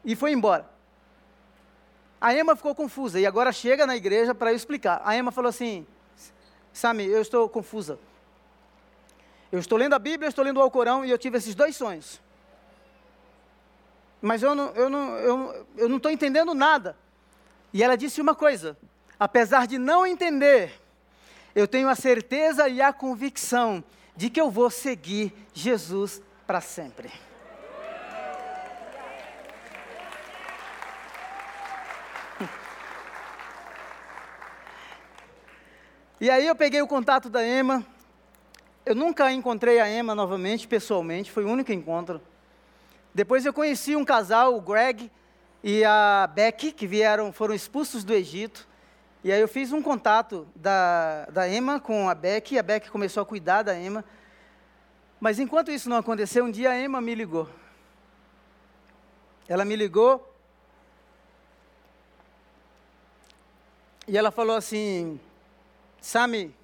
E 0.04 0.14
foi 0.14 0.30
embora. 0.30 0.70
A 2.20 2.32
Emma 2.32 2.54
ficou 2.54 2.72
confusa 2.72 3.18
e 3.18 3.26
agora 3.26 3.50
chega 3.50 3.84
na 3.84 3.96
igreja 3.96 4.32
para 4.32 4.52
eu 4.52 4.54
explicar. 4.54 5.02
A 5.04 5.16
Emma 5.16 5.32
falou 5.32 5.48
assim: 5.48 5.84
Sami, 6.72 7.04
eu 7.04 7.20
estou 7.20 7.48
confusa. 7.48 7.98
Eu 9.50 9.58
estou 9.58 9.76
lendo 9.76 9.94
a 9.94 9.98
Bíblia, 9.98 10.28
estou 10.28 10.44
lendo 10.44 10.58
o 10.58 10.62
Alcorão 10.62 11.04
e 11.04 11.10
eu 11.10 11.18
tive 11.18 11.38
esses 11.38 11.56
dois 11.56 11.74
sonhos. 11.74 12.22
Mas 14.22 14.40
eu 14.40 14.54
não 14.54 14.66
estou 14.66 14.82
eu 14.84 14.88
não, 14.88 15.16
eu, 15.16 15.66
eu 15.76 15.88
não 15.88 16.10
entendendo 16.12 16.54
nada. 16.54 16.96
E 17.72 17.82
ela 17.82 17.96
disse 17.96 18.20
uma 18.20 18.36
coisa: 18.36 18.78
apesar 19.18 19.66
de 19.66 19.78
não 19.78 20.06
entender, 20.06 20.80
eu 21.54 21.66
tenho 21.66 21.88
a 21.88 21.94
certeza 21.94 22.68
e 22.68 22.80
a 22.80 22.92
convicção 22.92 23.82
de 24.16 24.30
que 24.30 24.40
eu 24.40 24.50
vou 24.50 24.70
seguir 24.70 25.32
Jesus 25.52 26.22
para 26.46 26.60
sempre. 26.60 27.10
E 36.20 36.28
aí 36.28 36.46
eu 36.46 36.54
peguei 36.54 36.82
o 36.82 36.86
contato 36.86 37.30
da 37.30 37.42
Emma. 37.42 37.82
Eu 38.84 38.94
nunca 38.94 39.32
encontrei 39.32 39.80
a 39.80 39.90
Emma 39.90 40.14
novamente, 40.14 40.68
pessoalmente, 40.68 41.30
foi 41.30 41.44
o 41.44 41.48
único 41.48 41.72
encontro. 41.72 42.20
Depois 43.14 43.46
eu 43.46 43.54
conheci 43.54 43.96
um 43.96 44.04
casal, 44.04 44.54
o 44.54 44.60
Greg 44.60 45.10
e 45.64 45.82
a 45.82 46.30
Becky, 46.32 46.72
que 46.72 46.86
vieram, 46.86 47.32
foram 47.32 47.54
expulsos 47.54 48.04
do 48.04 48.12
Egito. 48.12 48.68
E 49.22 49.30
aí 49.30 49.40
eu 49.40 49.48
fiz 49.48 49.72
um 49.72 49.82
contato 49.82 50.48
da, 50.56 51.26
da 51.26 51.48
Emma 51.48 51.78
com 51.78 52.08
a 52.08 52.14
Becky, 52.14 52.54
e 52.54 52.58
a 52.58 52.62
Becky 52.62 52.90
começou 52.90 53.22
a 53.22 53.26
cuidar 53.26 53.62
da 53.62 53.78
Emma. 53.78 54.04
Mas 55.20 55.38
enquanto 55.38 55.70
isso 55.70 55.90
não 55.90 55.98
aconteceu, 55.98 56.44
um 56.44 56.50
dia 56.50 56.70
a 56.70 56.80
Emma 56.80 57.00
me 57.00 57.14
ligou. 57.14 57.48
Ela 59.46 59.64
me 59.64 59.76
ligou 59.76 60.26
e 64.08 64.16
ela 64.16 64.30
falou 64.30 64.56
assim: 64.56 65.20
Sami, 66.00 66.54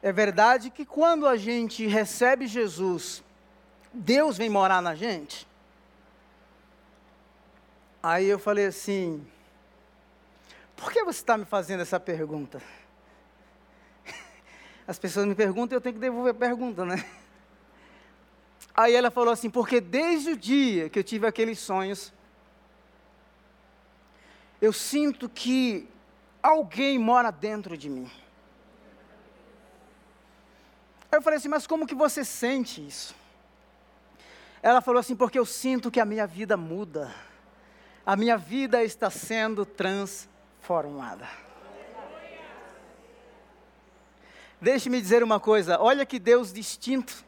é 0.00 0.12
verdade 0.12 0.70
que 0.70 0.84
quando 0.84 1.26
a 1.26 1.36
gente 1.36 1.86
recebe 1.86 2.46
Jesus, 2.46 3.24
Deus 3.92 4.36
vem 4.36 4.48
morar 4.48 4.80
na 4.80 4.94
gente? 4.94 5.48
Aí 8.02 8.26
eu 8.26 8.38
falei 8.38 8.66
assim: 8.66 9.26
por 10.82 10.92
que 10.92 11.04
você 11.04 11.20
está 11.20 11.38
me 11.38 11.44
fazendo 11.44 11.80
essa 11.80 12.00
pergunta? 12.00 12.60
As 14.84 14.98
pessoas 14.98 15.26
me 15.26 15.34
perguntam 15.34 15.76
e 15.76 15.78
eu 15.78 15.80
tenho 15.80 15.94
que 15.94 16.00
devolver 16.00 16.32
a 16.32 16.34
pergunta, 16.34 16.84
né? 16.84 17.08
Aí 18.74 18.92
ela 18.92 19.08
falou 19.08 19.32
assim: 19.32 19.48
porque 19.48 19.80
desde 19.80 20.32
o 20.32 20.36
dia 20.36 20.90
que 20.90 20.98
eu 20.98 21.04
tive 21.04 21.24
aqueles 21.24 21.60
sonhos, 21.60 22.12
eu 24.60 24.72
sinto 24.72 25.28
que 25.28 25.88
alguém 26.42 26.98
mora 26.98 27.30
dentro 27.30 27.78
de 27.78 27.88
mim. 27.88 28.10
Aí 31.12 31.18
eu 31.18 31.22
falei 31.22 31.36
assim, 31.36 31.48
mas 31.48 31.64
como 31.64 31.86
que 31.86 31.94
você 31.94 32.24
sente 32.24 32.84
isso? 32.84 33.14
Ela 34.60 34.80
falou 34.80 34.98
assim, 34.98 35.14
porque 35.14 35.38
eu 35.38 35.46
sinto 35.46 35.92
que 35.92 36.00
a 36.00 36.04
minha 36.04 36.26
vida 36.26 36.56
muda. 36.56 37.14
A 38.04 38.16
minha 38.16 38.36
vida 38.36 38.82
está 38.82 39.10
sendo 39.10 39.64
transformada. 39.64 40.31
Deixe-me 44.60 45.00
dizer 45.00 45.22
uma 45.22 45.40
coisa, 45.40 45.80
olha 45.80 46.06
que 46.06 46.20
Deus 46.20 46.52
distinto. 46.52 47.24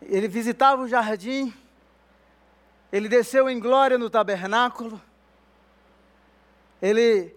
Ele 0.00 0.26
visitava 0.28 0.82
o 0.82 0.88
jardim, 0.88 1.52
ele 2.90 3.08
desceu 3.08 3.50
em 3.50 3.60
glória 3.60 3.98
no 3.98 4.08
tabernáculo, 4.08 5.00
ele 6.80 7.34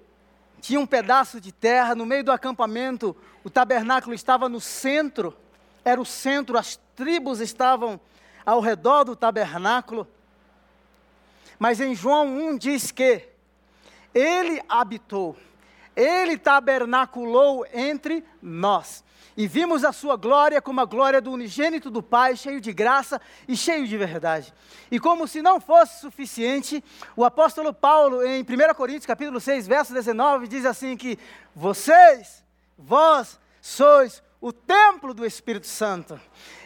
tinha 0.62 0.80
um 0.80 0.86
pedaço 0.86 1.42
de 1.42 1.52
terra 1.52 1.94
no 1.94 2.06
meio 2.06 2.24
do 2.24 2.32
acampamento, 2.32 3.16
o 3.44 3.50
tabernáculo 3.50 4.14
estava 4.14 4.48
no 4.48 4.62
centro, 4.62 5.36
era 5.84 6.00
o 6.00 6.06
centro, 6.06 6.58
as 6.58 6.80
tribos 6.96 7.40
estavam 7.40 8.00
ao 8.46 8.60
redor 8.60 9.04
do 9.04 9.16
tabernáculo. 9.16 10.08
Mas 11.60 11.82
em 11.82 11.94
João 11.94 12.26
1 12.26 12.58
diz 12.58 12.90
que 12.90 13.28
ele 14.16 14.64
habitou, 14.68 15.36
ele 15.96 16.38
tabernaculou 16.38 17.66
entre 17.74 18.24
nós 18.42 19.04
e 19.40 19.48
vimos 19.48 19.86
a 19.86 19.94
sua 19.94 20.18
glória 20.18 20.62
como 20.62 20.82
a 20.82 20.86
glória 20.86 21.22
do 21.22 21.32
unigênito 21.32 21.90
do 21.90 22.04
Pai, 22.04 22.36
cheio 22.36 22.60
de 22.60 22.74
graça 22.74 23.22
e 23.48 23.56
cheio 23.56 23.88
de 23.88 23.98
verdade. 23.98 24.54
E 24.92 25.00
como 25.00 25.28
se 25.30 25.42
não 25.42 25.62
fosse 25.62 26.02
suficiente, 26.02 26.84
o 27.16 27.24
apóstolo 27.24 27.74
Paulo, 27.74 28.22
em 28.26 28.42
1 28.42 28.74
Coríntios 28.76 29.06
capítulo 29.06 29.40
6, 29.40 29.66
verso 29.66 29.94
19, 29.94 30.46
diz 30.46 30.66
assim 30.66 30.98
que 30.98 31.18
vocês, 31.56 32.44
vós 32.78 33.40
sois 33.62 34.22
o 34.42 34.52
templo 34.52 35.14
do 35.14 35.26
Espírito 35.26 35.68
Santo. 35.68 36.20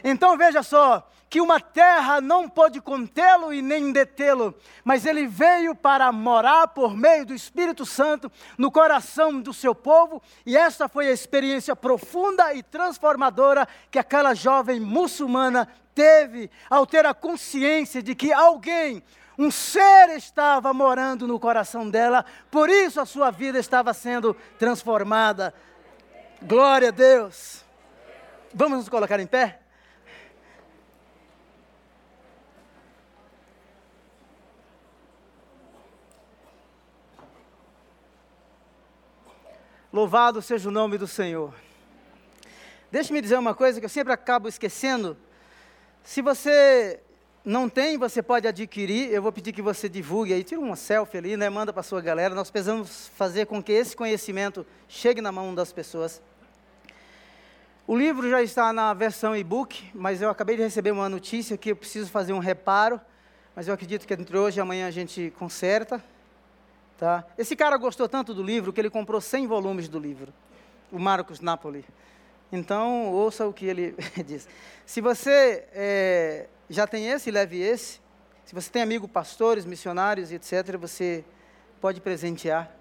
Então 0.03 0.35
veja 0.35 0.63
só, 0.63 1.07
que 1.33 1.41
uma 1.41 1.59
terra 1.59 2.21
não 2.21 2.47
pôde 2.47 2.79
contê-lo 2.79 3.51
e 3.51 3.59
nem 3.59 3.91
detê-lo, 3.91 4.53
mas 4.83 5.03
ele 5.03 5.25
veio 5.25 5.73
para 5.73 6.11
morar 6.11 6.67
por 6.67 6.95
meio 6.95 7.25
do 7.25 7.33
Espírito 7.33 7.87
Santo 7.87 8.31
no 8.55 8.69
coração 8.69 9.41
do 9.41 9.51
seu 9.51 9.73
povo, 9.73 10.21
e 10.45 10.55
essa 10.55 10.87
foi 10.87 11.07
a 11.07 11.11
experiência 11.11 11.75
profunda 11.75 12.53
e 12.53 12.61
transformadora 12.61 13.67
que 13.89 13.97
aquela 13.97 14.35
jovem 14.35 14.79
muçulmana 14.79 15.67
teve 15.95 16.51
ao 16.69 16.85
ter 16.85 17.03
a 17.03 17.15
consciência 17.15 18.03
de 18.03 18.13
que 18.13 18.31
alguém 18.31 19.01
um 19.35 19.49
ser 19.49 20.09
estava 20.15 20.71
morando 20.71 21.27
no 21.27 21.39
coração 21.39 21.89
dela, 21.89 22.23
por 22.51 22.69
isso 22.69 23.01
a 23.01 23.07
sua 23.07 23.31
vida 23.31 23.57
estava 23.57 23.91
sendo 23.91 24.35
transformada. 24.59 25.51
Glória 26.43 26.89
a 26.89 26.91
Deus. 26.91 27.65
Vamos 28.53 28.77
nos 28.77 28.87
colocar 28.87 29.19
em 29.19 29.25
pé? 29.25 29.62
Louvado 39.93 40.41
seja 40.41 40.69
o 40.69 40.71
nome 40.71 40.97
do 40.97 41.05
Senhor. 41.05 41.53
Deixe-me 42.91 43.21
dizer 43.21 43.37
uma 43.37 43.53
coisa 43.53 43.79
que 43.79 43.85
eu 43.85 43.89
sempre 43.89 44.11
acabo 44.11 44.49
esquecendo. 44.49 45.15
Se 46.01 46.19
você 46.19 46.99
não 47.45 47.69
tem, 47.69 47.95
você 47.95 48.23
pode 48.23 48.47
adquirir. 48.47 49.11
Eu 49.11 49.21
vou 49.21 49.31
pedir 49.31 49.53
que 49.53 49.61
você 49.61 49.87
divulgue 49.87 50.33
aí, 50.33 50.43
tira 50.43 50.59
uma 50.59 50.75
selfie 50.75 51.19
ali, 51.19 51.37
né? 51.37 51.47
Manda 51.47 51.71
para 51.71 51.83
sua 51.83 52.01
galera. 52.01 52.33
Nós 52.33 52.49
precisamos 52.49 53.07
fazer 53.09 53.45
com 53.45 53.61
que 53.61 53.71
esse 53.71 53.95
conhecimento 53.95 54.65
chegue 54.87 55.21
na 55.21 55.31
mão 55.31 55.53
das 55.53 55.71
pessoas. 55.71 56.23
O 57.85 57.95
livro 57.95 58.27
já 58.27 58.41
está 58.41 58.73
na 58.73 58.95
versão 58.95 59.37
e-book, 59.37 59.91
mas 59.93 60.23
eu 60.23 60.29
acabei 60.31 60.57
de 60.57 60.63
receber 60.63 60.89
uma 60.89 61.07
notícia 61.07 61.55
que 61.55 61.69
eu 61.69 61.75
preciso 61.75 62.09
fazer 62.09 62.33
um 62.33 62.39
reparo, 62.39 62.99
mas 63.55 63.67
eu 63.67 63.75
acredito 63.75 64.07
que 64.07 64.13
entre 64.15 64.35
hoje 64.35 64.59
e 64.59 64.59
amanhã 64.59 64.87
a 64.87 64.91
gente 64.91 65.31
conserta. 65.37 66.03
Tá? 66.97 67.25
Esse 67.37 67.55
cara 67.55 67.75
gostou 67.77 68.07
tanto 68.07 68.33
do 68.33 68.43
livro 68.43 68.71
que 68.71 68.79
ele 68.79 68.89
comprou 68.89 69.19
100 69.19 69.47
volumes 69.47 69.87
do 69.87 69.99
livro, 69.99 70.33
o 70.91 70.99
Marcos 70.99 71.39
Napoli. 71.39 71.83
Então, 72.51 73.11
ouça 73.11 73.47
o 73.47 73.51
que 73.51 73.65
ele 73.65 73.95
diz. 74.25 74.47
Se 74.85 75.01
você 75.01 75.65
é, 75.73 76.47
já 76.69 76.85
tem 76.85 77.09
esse, 77.09 77.31
leve 77.31 77.59
esse. 77.59 77.99
Se 78.45 78.53
você 78.53 78.69
tem 78.69 78.81
amigo 78.81 79.07
pastores, 79.07 79.65
missionários, 79.65 80.31
etc., 80.31 80.77
você 80.77 81.25
pode 81.81 81.99
presentear. 81.99 82.71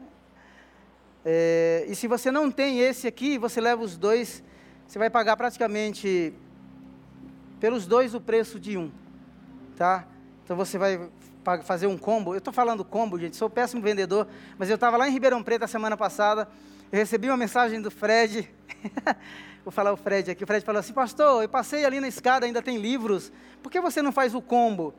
É, 1.24 1.86
e 1.88 1.94
se 1.94 2.06
você 2.06 2.30
não 2.30 2.50
tem 2.50 2.80
esse 2.80 3.06
aqui, 3.06 3.38
você 3.38 3.60
leva 3.60 3.82
os 3.82 3.96
dois, 3.96 4.42
você 4.86 4.98
vai 4.98 5.08
pagar 5.08 5.36
praticamente 5.36 6.34
pelos 7.58 7.86
dois 7.86 8.14
o 8.14 8.20
preço 8.20 8.60
de 8.60 8.76
um. 8.76 8.90
Tá? 9.76 10.06
Então 10.44 10.56
você 10.56 10.76
vai 10.76 11.08
para 11.43 11.62
fazer 11.62 11.86
um 11.86 11.99
combo. 11.99 12.34
Eu 12.34 12.38
estou 12.38 12.53
falando 12.53 12.84
combo, 12.84 13.18
gente, 13.18 13.36
sou 13.36 13.51
péssimo 13.51 13.82
vendedor, 13.82 14.26
mas 14.59 14.68
eu 14.68 14.76
estava 14.76 14.97
lá 14.97 15.09
em 15.09 15.12
Ribeirão 15.12 15.43
Preto 15.43 15.64
a 15.64 15.68
semana 15.68 15.97
passada, 15.97 16.49
eu 16.90 16.99
recebi 16.99 17.28
uma 17.28 17.36
mensagem 17.36 17.80
do 17.80 17.90
Fred, 17.90 18.49
vou 19.64 19.72
falar 19.72 19.93
o 19.93 19.97
Fred 19.97 20.30
aqui, 20.30 20.45
o 20.45 20.47
Fred 20.47 20.64
falou 20.64 20.80
assim, 20.80 20.93
pastor, 20.93 21.43
eu 21.43 21.49
passei 21.49 21.84
ali 21.84 22.01
na 22.01 22.09
escada, 22.09 22.47
ainda 22.47 22.62
tem 22.62 22.78
livros, 22.78 23.32
por 23.62 23.70
que 23.70 23.80
você 23.80 24.03
não 24.03 24.12
faz 24.12 24.34
o 24.34 24.43
combo? 24.43 24.95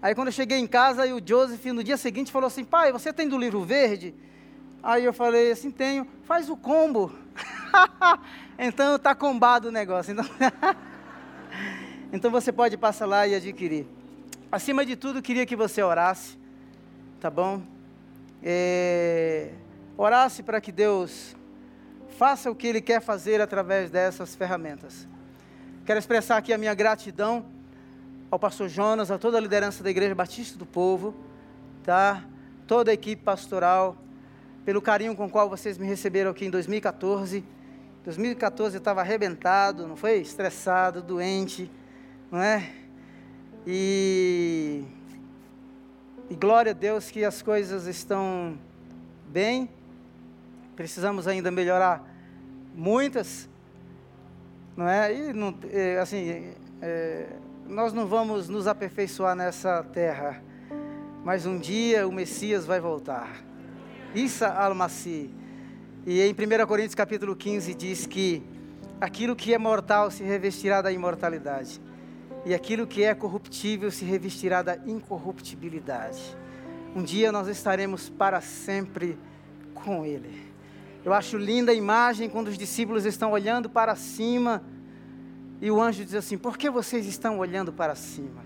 Aí 0.00 0.14
quando 0.14 0.28
eu 0.28 0.32
cheguei 0.32 0.58
em 0.58 0.66
casa, 0.66 1.02
o 1.14 1.20
Joseph, 1.24 1.64
no 1.66 1.82
dia 1.82 1.96
seguinte, 1.96 2.30
falou 2.30 2.46
assim, 2.46 2.64
pai, 2.64 2.92
você 2.92 3.12
tem 3.12 3.28
do 3.28 3.38
livro 3.38 3.62
verde? 3.62 4.14
Aí 4.82 5.04
eu 5.04 5.12
falei 5.12 5.50
assim, 5.50 5.70
tenho, 5.70 6.06
faz 6.24 6.48
o 6.48 6.56
combo. 6.56 7.12
então 8.58 8.96
está 8.96 9.14
combado 9.14 9.68
o 9.68 9.72
negócio. 9.72 10.12
Então, 10.12 10.24
então 12.12 12.30
você 12.30 12.52
pode 12.52 12.76
passar 12.76 13.06
lá 13.06 13.26
e 13.26 13.34
adquirir. 13.34 13.86
Acima 14.50 14.86
de 14.86 14.94
tudo, 14.94 15.20
queria 15.20 15.44
que 15.44 15.56
você 15.56 15.82
orasse, 15.82 16.38
tá 17.20 17.28
bom? 17.28 17.60
É, 18.40 19.50
orasse 19.98 20.40
para 20.40 20.60
que 20.60 20.70
Deus 20.70 21.34
faça 22.16 22.48
o 22.48 22.54
que 22.54 22.68
Ele 22.68 22.80
quer 22.80 23.00
fazer 23.00 23.40
através 23.40 23.90
dessas 23.90 24.36
ferramentas. 24.36 25.08
Quero 25.84 25.98
expressar 25.98 26.36
aqui 26.36 26.52
a 26.52 26.58
minha 26.58 26.72
gratidão 26.74 27.44
ao 28.30 28.38
pastor 28.38 28.68
Jonas, 28.68 29.10
a 29.10 29.18
toda 29.18 29.36
a 29.36 29.40
liderança 29.40 29.82
da 29.82 29.90
Igreja 29.90 30.14
Batista 30.14 30.56
do 30.56 30.64
Povo, 30.64 31.12
tá? 31.82 32.24
Toda 32.68 32.92
a 32.92 32.94
equipe 32.94 33.22
pastoral, 33.24 33.96
pelo 34.64 34.80
carinho 34.80 35.16
com 35.16 35.26
o 35.26 35.30
qual 35.30 35.50
vocês 35.50 35.76
me 35.76 35.86
receberam 35.88 36.30
aqui 36.30 36.44
em 36.44 36.50
2014. 36.50 37.44
2014 38.04 38.76
eu 38.76 38.78
estava 38.78 39.00
arrebentado, 39.00 39.88
não 39.88 39.96
foi? 39.96 40.18
Estressado, 40.18 41.02
doente, 41.02 41.68
não 42.30 42.40
é? 42.40 42.85
E 43.66 44.84
E 46.28 46.34
glória 46.34 46.72
a 46.72 46.74
Deus 46.74 47.08
que 47.08 47.24
as 47.24 47.40
coisas 47.40 47.86
estão 47.86 48.58
bem. 49.28 49.70
Precisamos 50.74 51.28
ainda 51.28 51.52
melhorar 51.52 52.04
muitas, 52.74 53.48
não 54.76 54.88
é? 54.88 55.14
E 55.14 55.32
não, 55.32 55.56
é, 55.70 56.00
assim, 56.00 56.52
é, 56.82 57.28
nós 57.68 57.92
não 57.92 58.08
vamos 58.08 58.48
nos 58.48 58.66
aperfeiçoar 58.66 59.36
nessa 59.36 59.84
terra, 59.84 60.42
mas 61.24 61.46
um 61.46 61.56
dia 61.58 62.08
o 62.08 62.12
Messias 62.12 62.66
vai 62.66 62.80
voltar. 62.80 63.44
Issa 64.12 64.48
al-Masih. 64.48 65.30
E 66.04 66.20
em 66.22 66.32
1 66.32 66.66
Coríntios 66.66 66.96
capítulo 66.96 67.36
15 67.36 67.72
diz 67.72 68.04
que 68.04 68.42
aquilo 69.00 69.36
que 69.36 69.54
é 69.54 69.58
mortal 69.58 70.10
se 70.10 70.24
revestirá 70.24 70.82
da 70.82 70.90
imortalidade 70.90 71.80
e 72.46 72.54
aquilo 72.54 72.86
que 72.86 73.02
é 73.02 73.12
corruptível 73.12 73.90
se 73.90 74.04
revestirá 74.04 74.62
da 74.62 74.76
incorruptibilidade. 74.86 76.22
Um 76.94 77.02
dia 77.02 77.32
nós 77.32 77.48
estaremos 77.48 78.08
para 78.08 78.40
sempre 78.40 79.18
com 79.74 80.06
Ele. 80.06 80.46
Eu 81.04 81.12
acho 81.12 81.36
linda 81.36 81.72
a 81.72 81.74
imagem 81.74 82.30
quando 82.30 82.46
os 82.46 82.56
discípulos 82.56 83.04
estão 83.04 83.32
olhando 83.32 83.68
para 83.68 83.96
cima 83.96 84.62
e 85.60 85.72
o 85.72 85.82
anjo 85.82 86.04
diz 86.04 86.14
assim: 86.14 86.38
Por 86.38 86.56
que 86.56 86.70
vocês 86.70 87.04
estão 87.06 87.40
olhando 87.40 87.72
para 87.72 87.96
cima? 87.96 88.44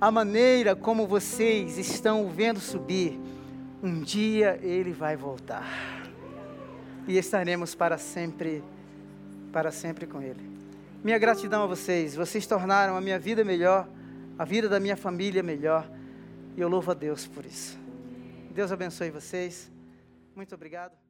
A 0.00 0.10
maneira 0.10 0.74
como 0.74 1.06
vocês 1.06 1.78
estão 1.78 2.26
o 2.26 2.28
vendo 2.28 2.58
subir, 2.58 3.20
um 3.80 4.00
dia 4.00 4.58
ele 4.62 4.92
vai 4.92 5.16
voltar 5.16 5.64
e 7.06 7.16
estaremos 7.16 7.72
para 7.74 7.96
sempre, 7.98 8.64
para 9.52 9.70
sempre 9.70 10.06
com 10.06 10.20
Ele. 10.20 10.57
Minha 11.02 11.18
gratidão 11.18 11.62
a 11.62 11.66
vocês. 11.66 12.14
Vocês 12.14 12.46
tornaram 12.46 12.96
a 12.96 13.00
minha 13.00 13.18
vida 13.18 13.44
melhor, 13.44 13.88
a 14.38 14.44
vida 14.44 14.68
da 14.68 14.80
minha 14.80 14.96
família 14.96 15.42
melhor. 15.42 15.88
E 16.56 16.60
eu 16.60 16.68
louvo 16.68 16.90
a 16.90 16.94
Deus 16.94 17.26
por 17.26 17.46
isso. 17.46 17.78
Deus 18.50 18.72
abençoe 18.72 19.10
vocês. 19.10 19.70
Muito 20.34 20.54
obrigado. 20.54 21.07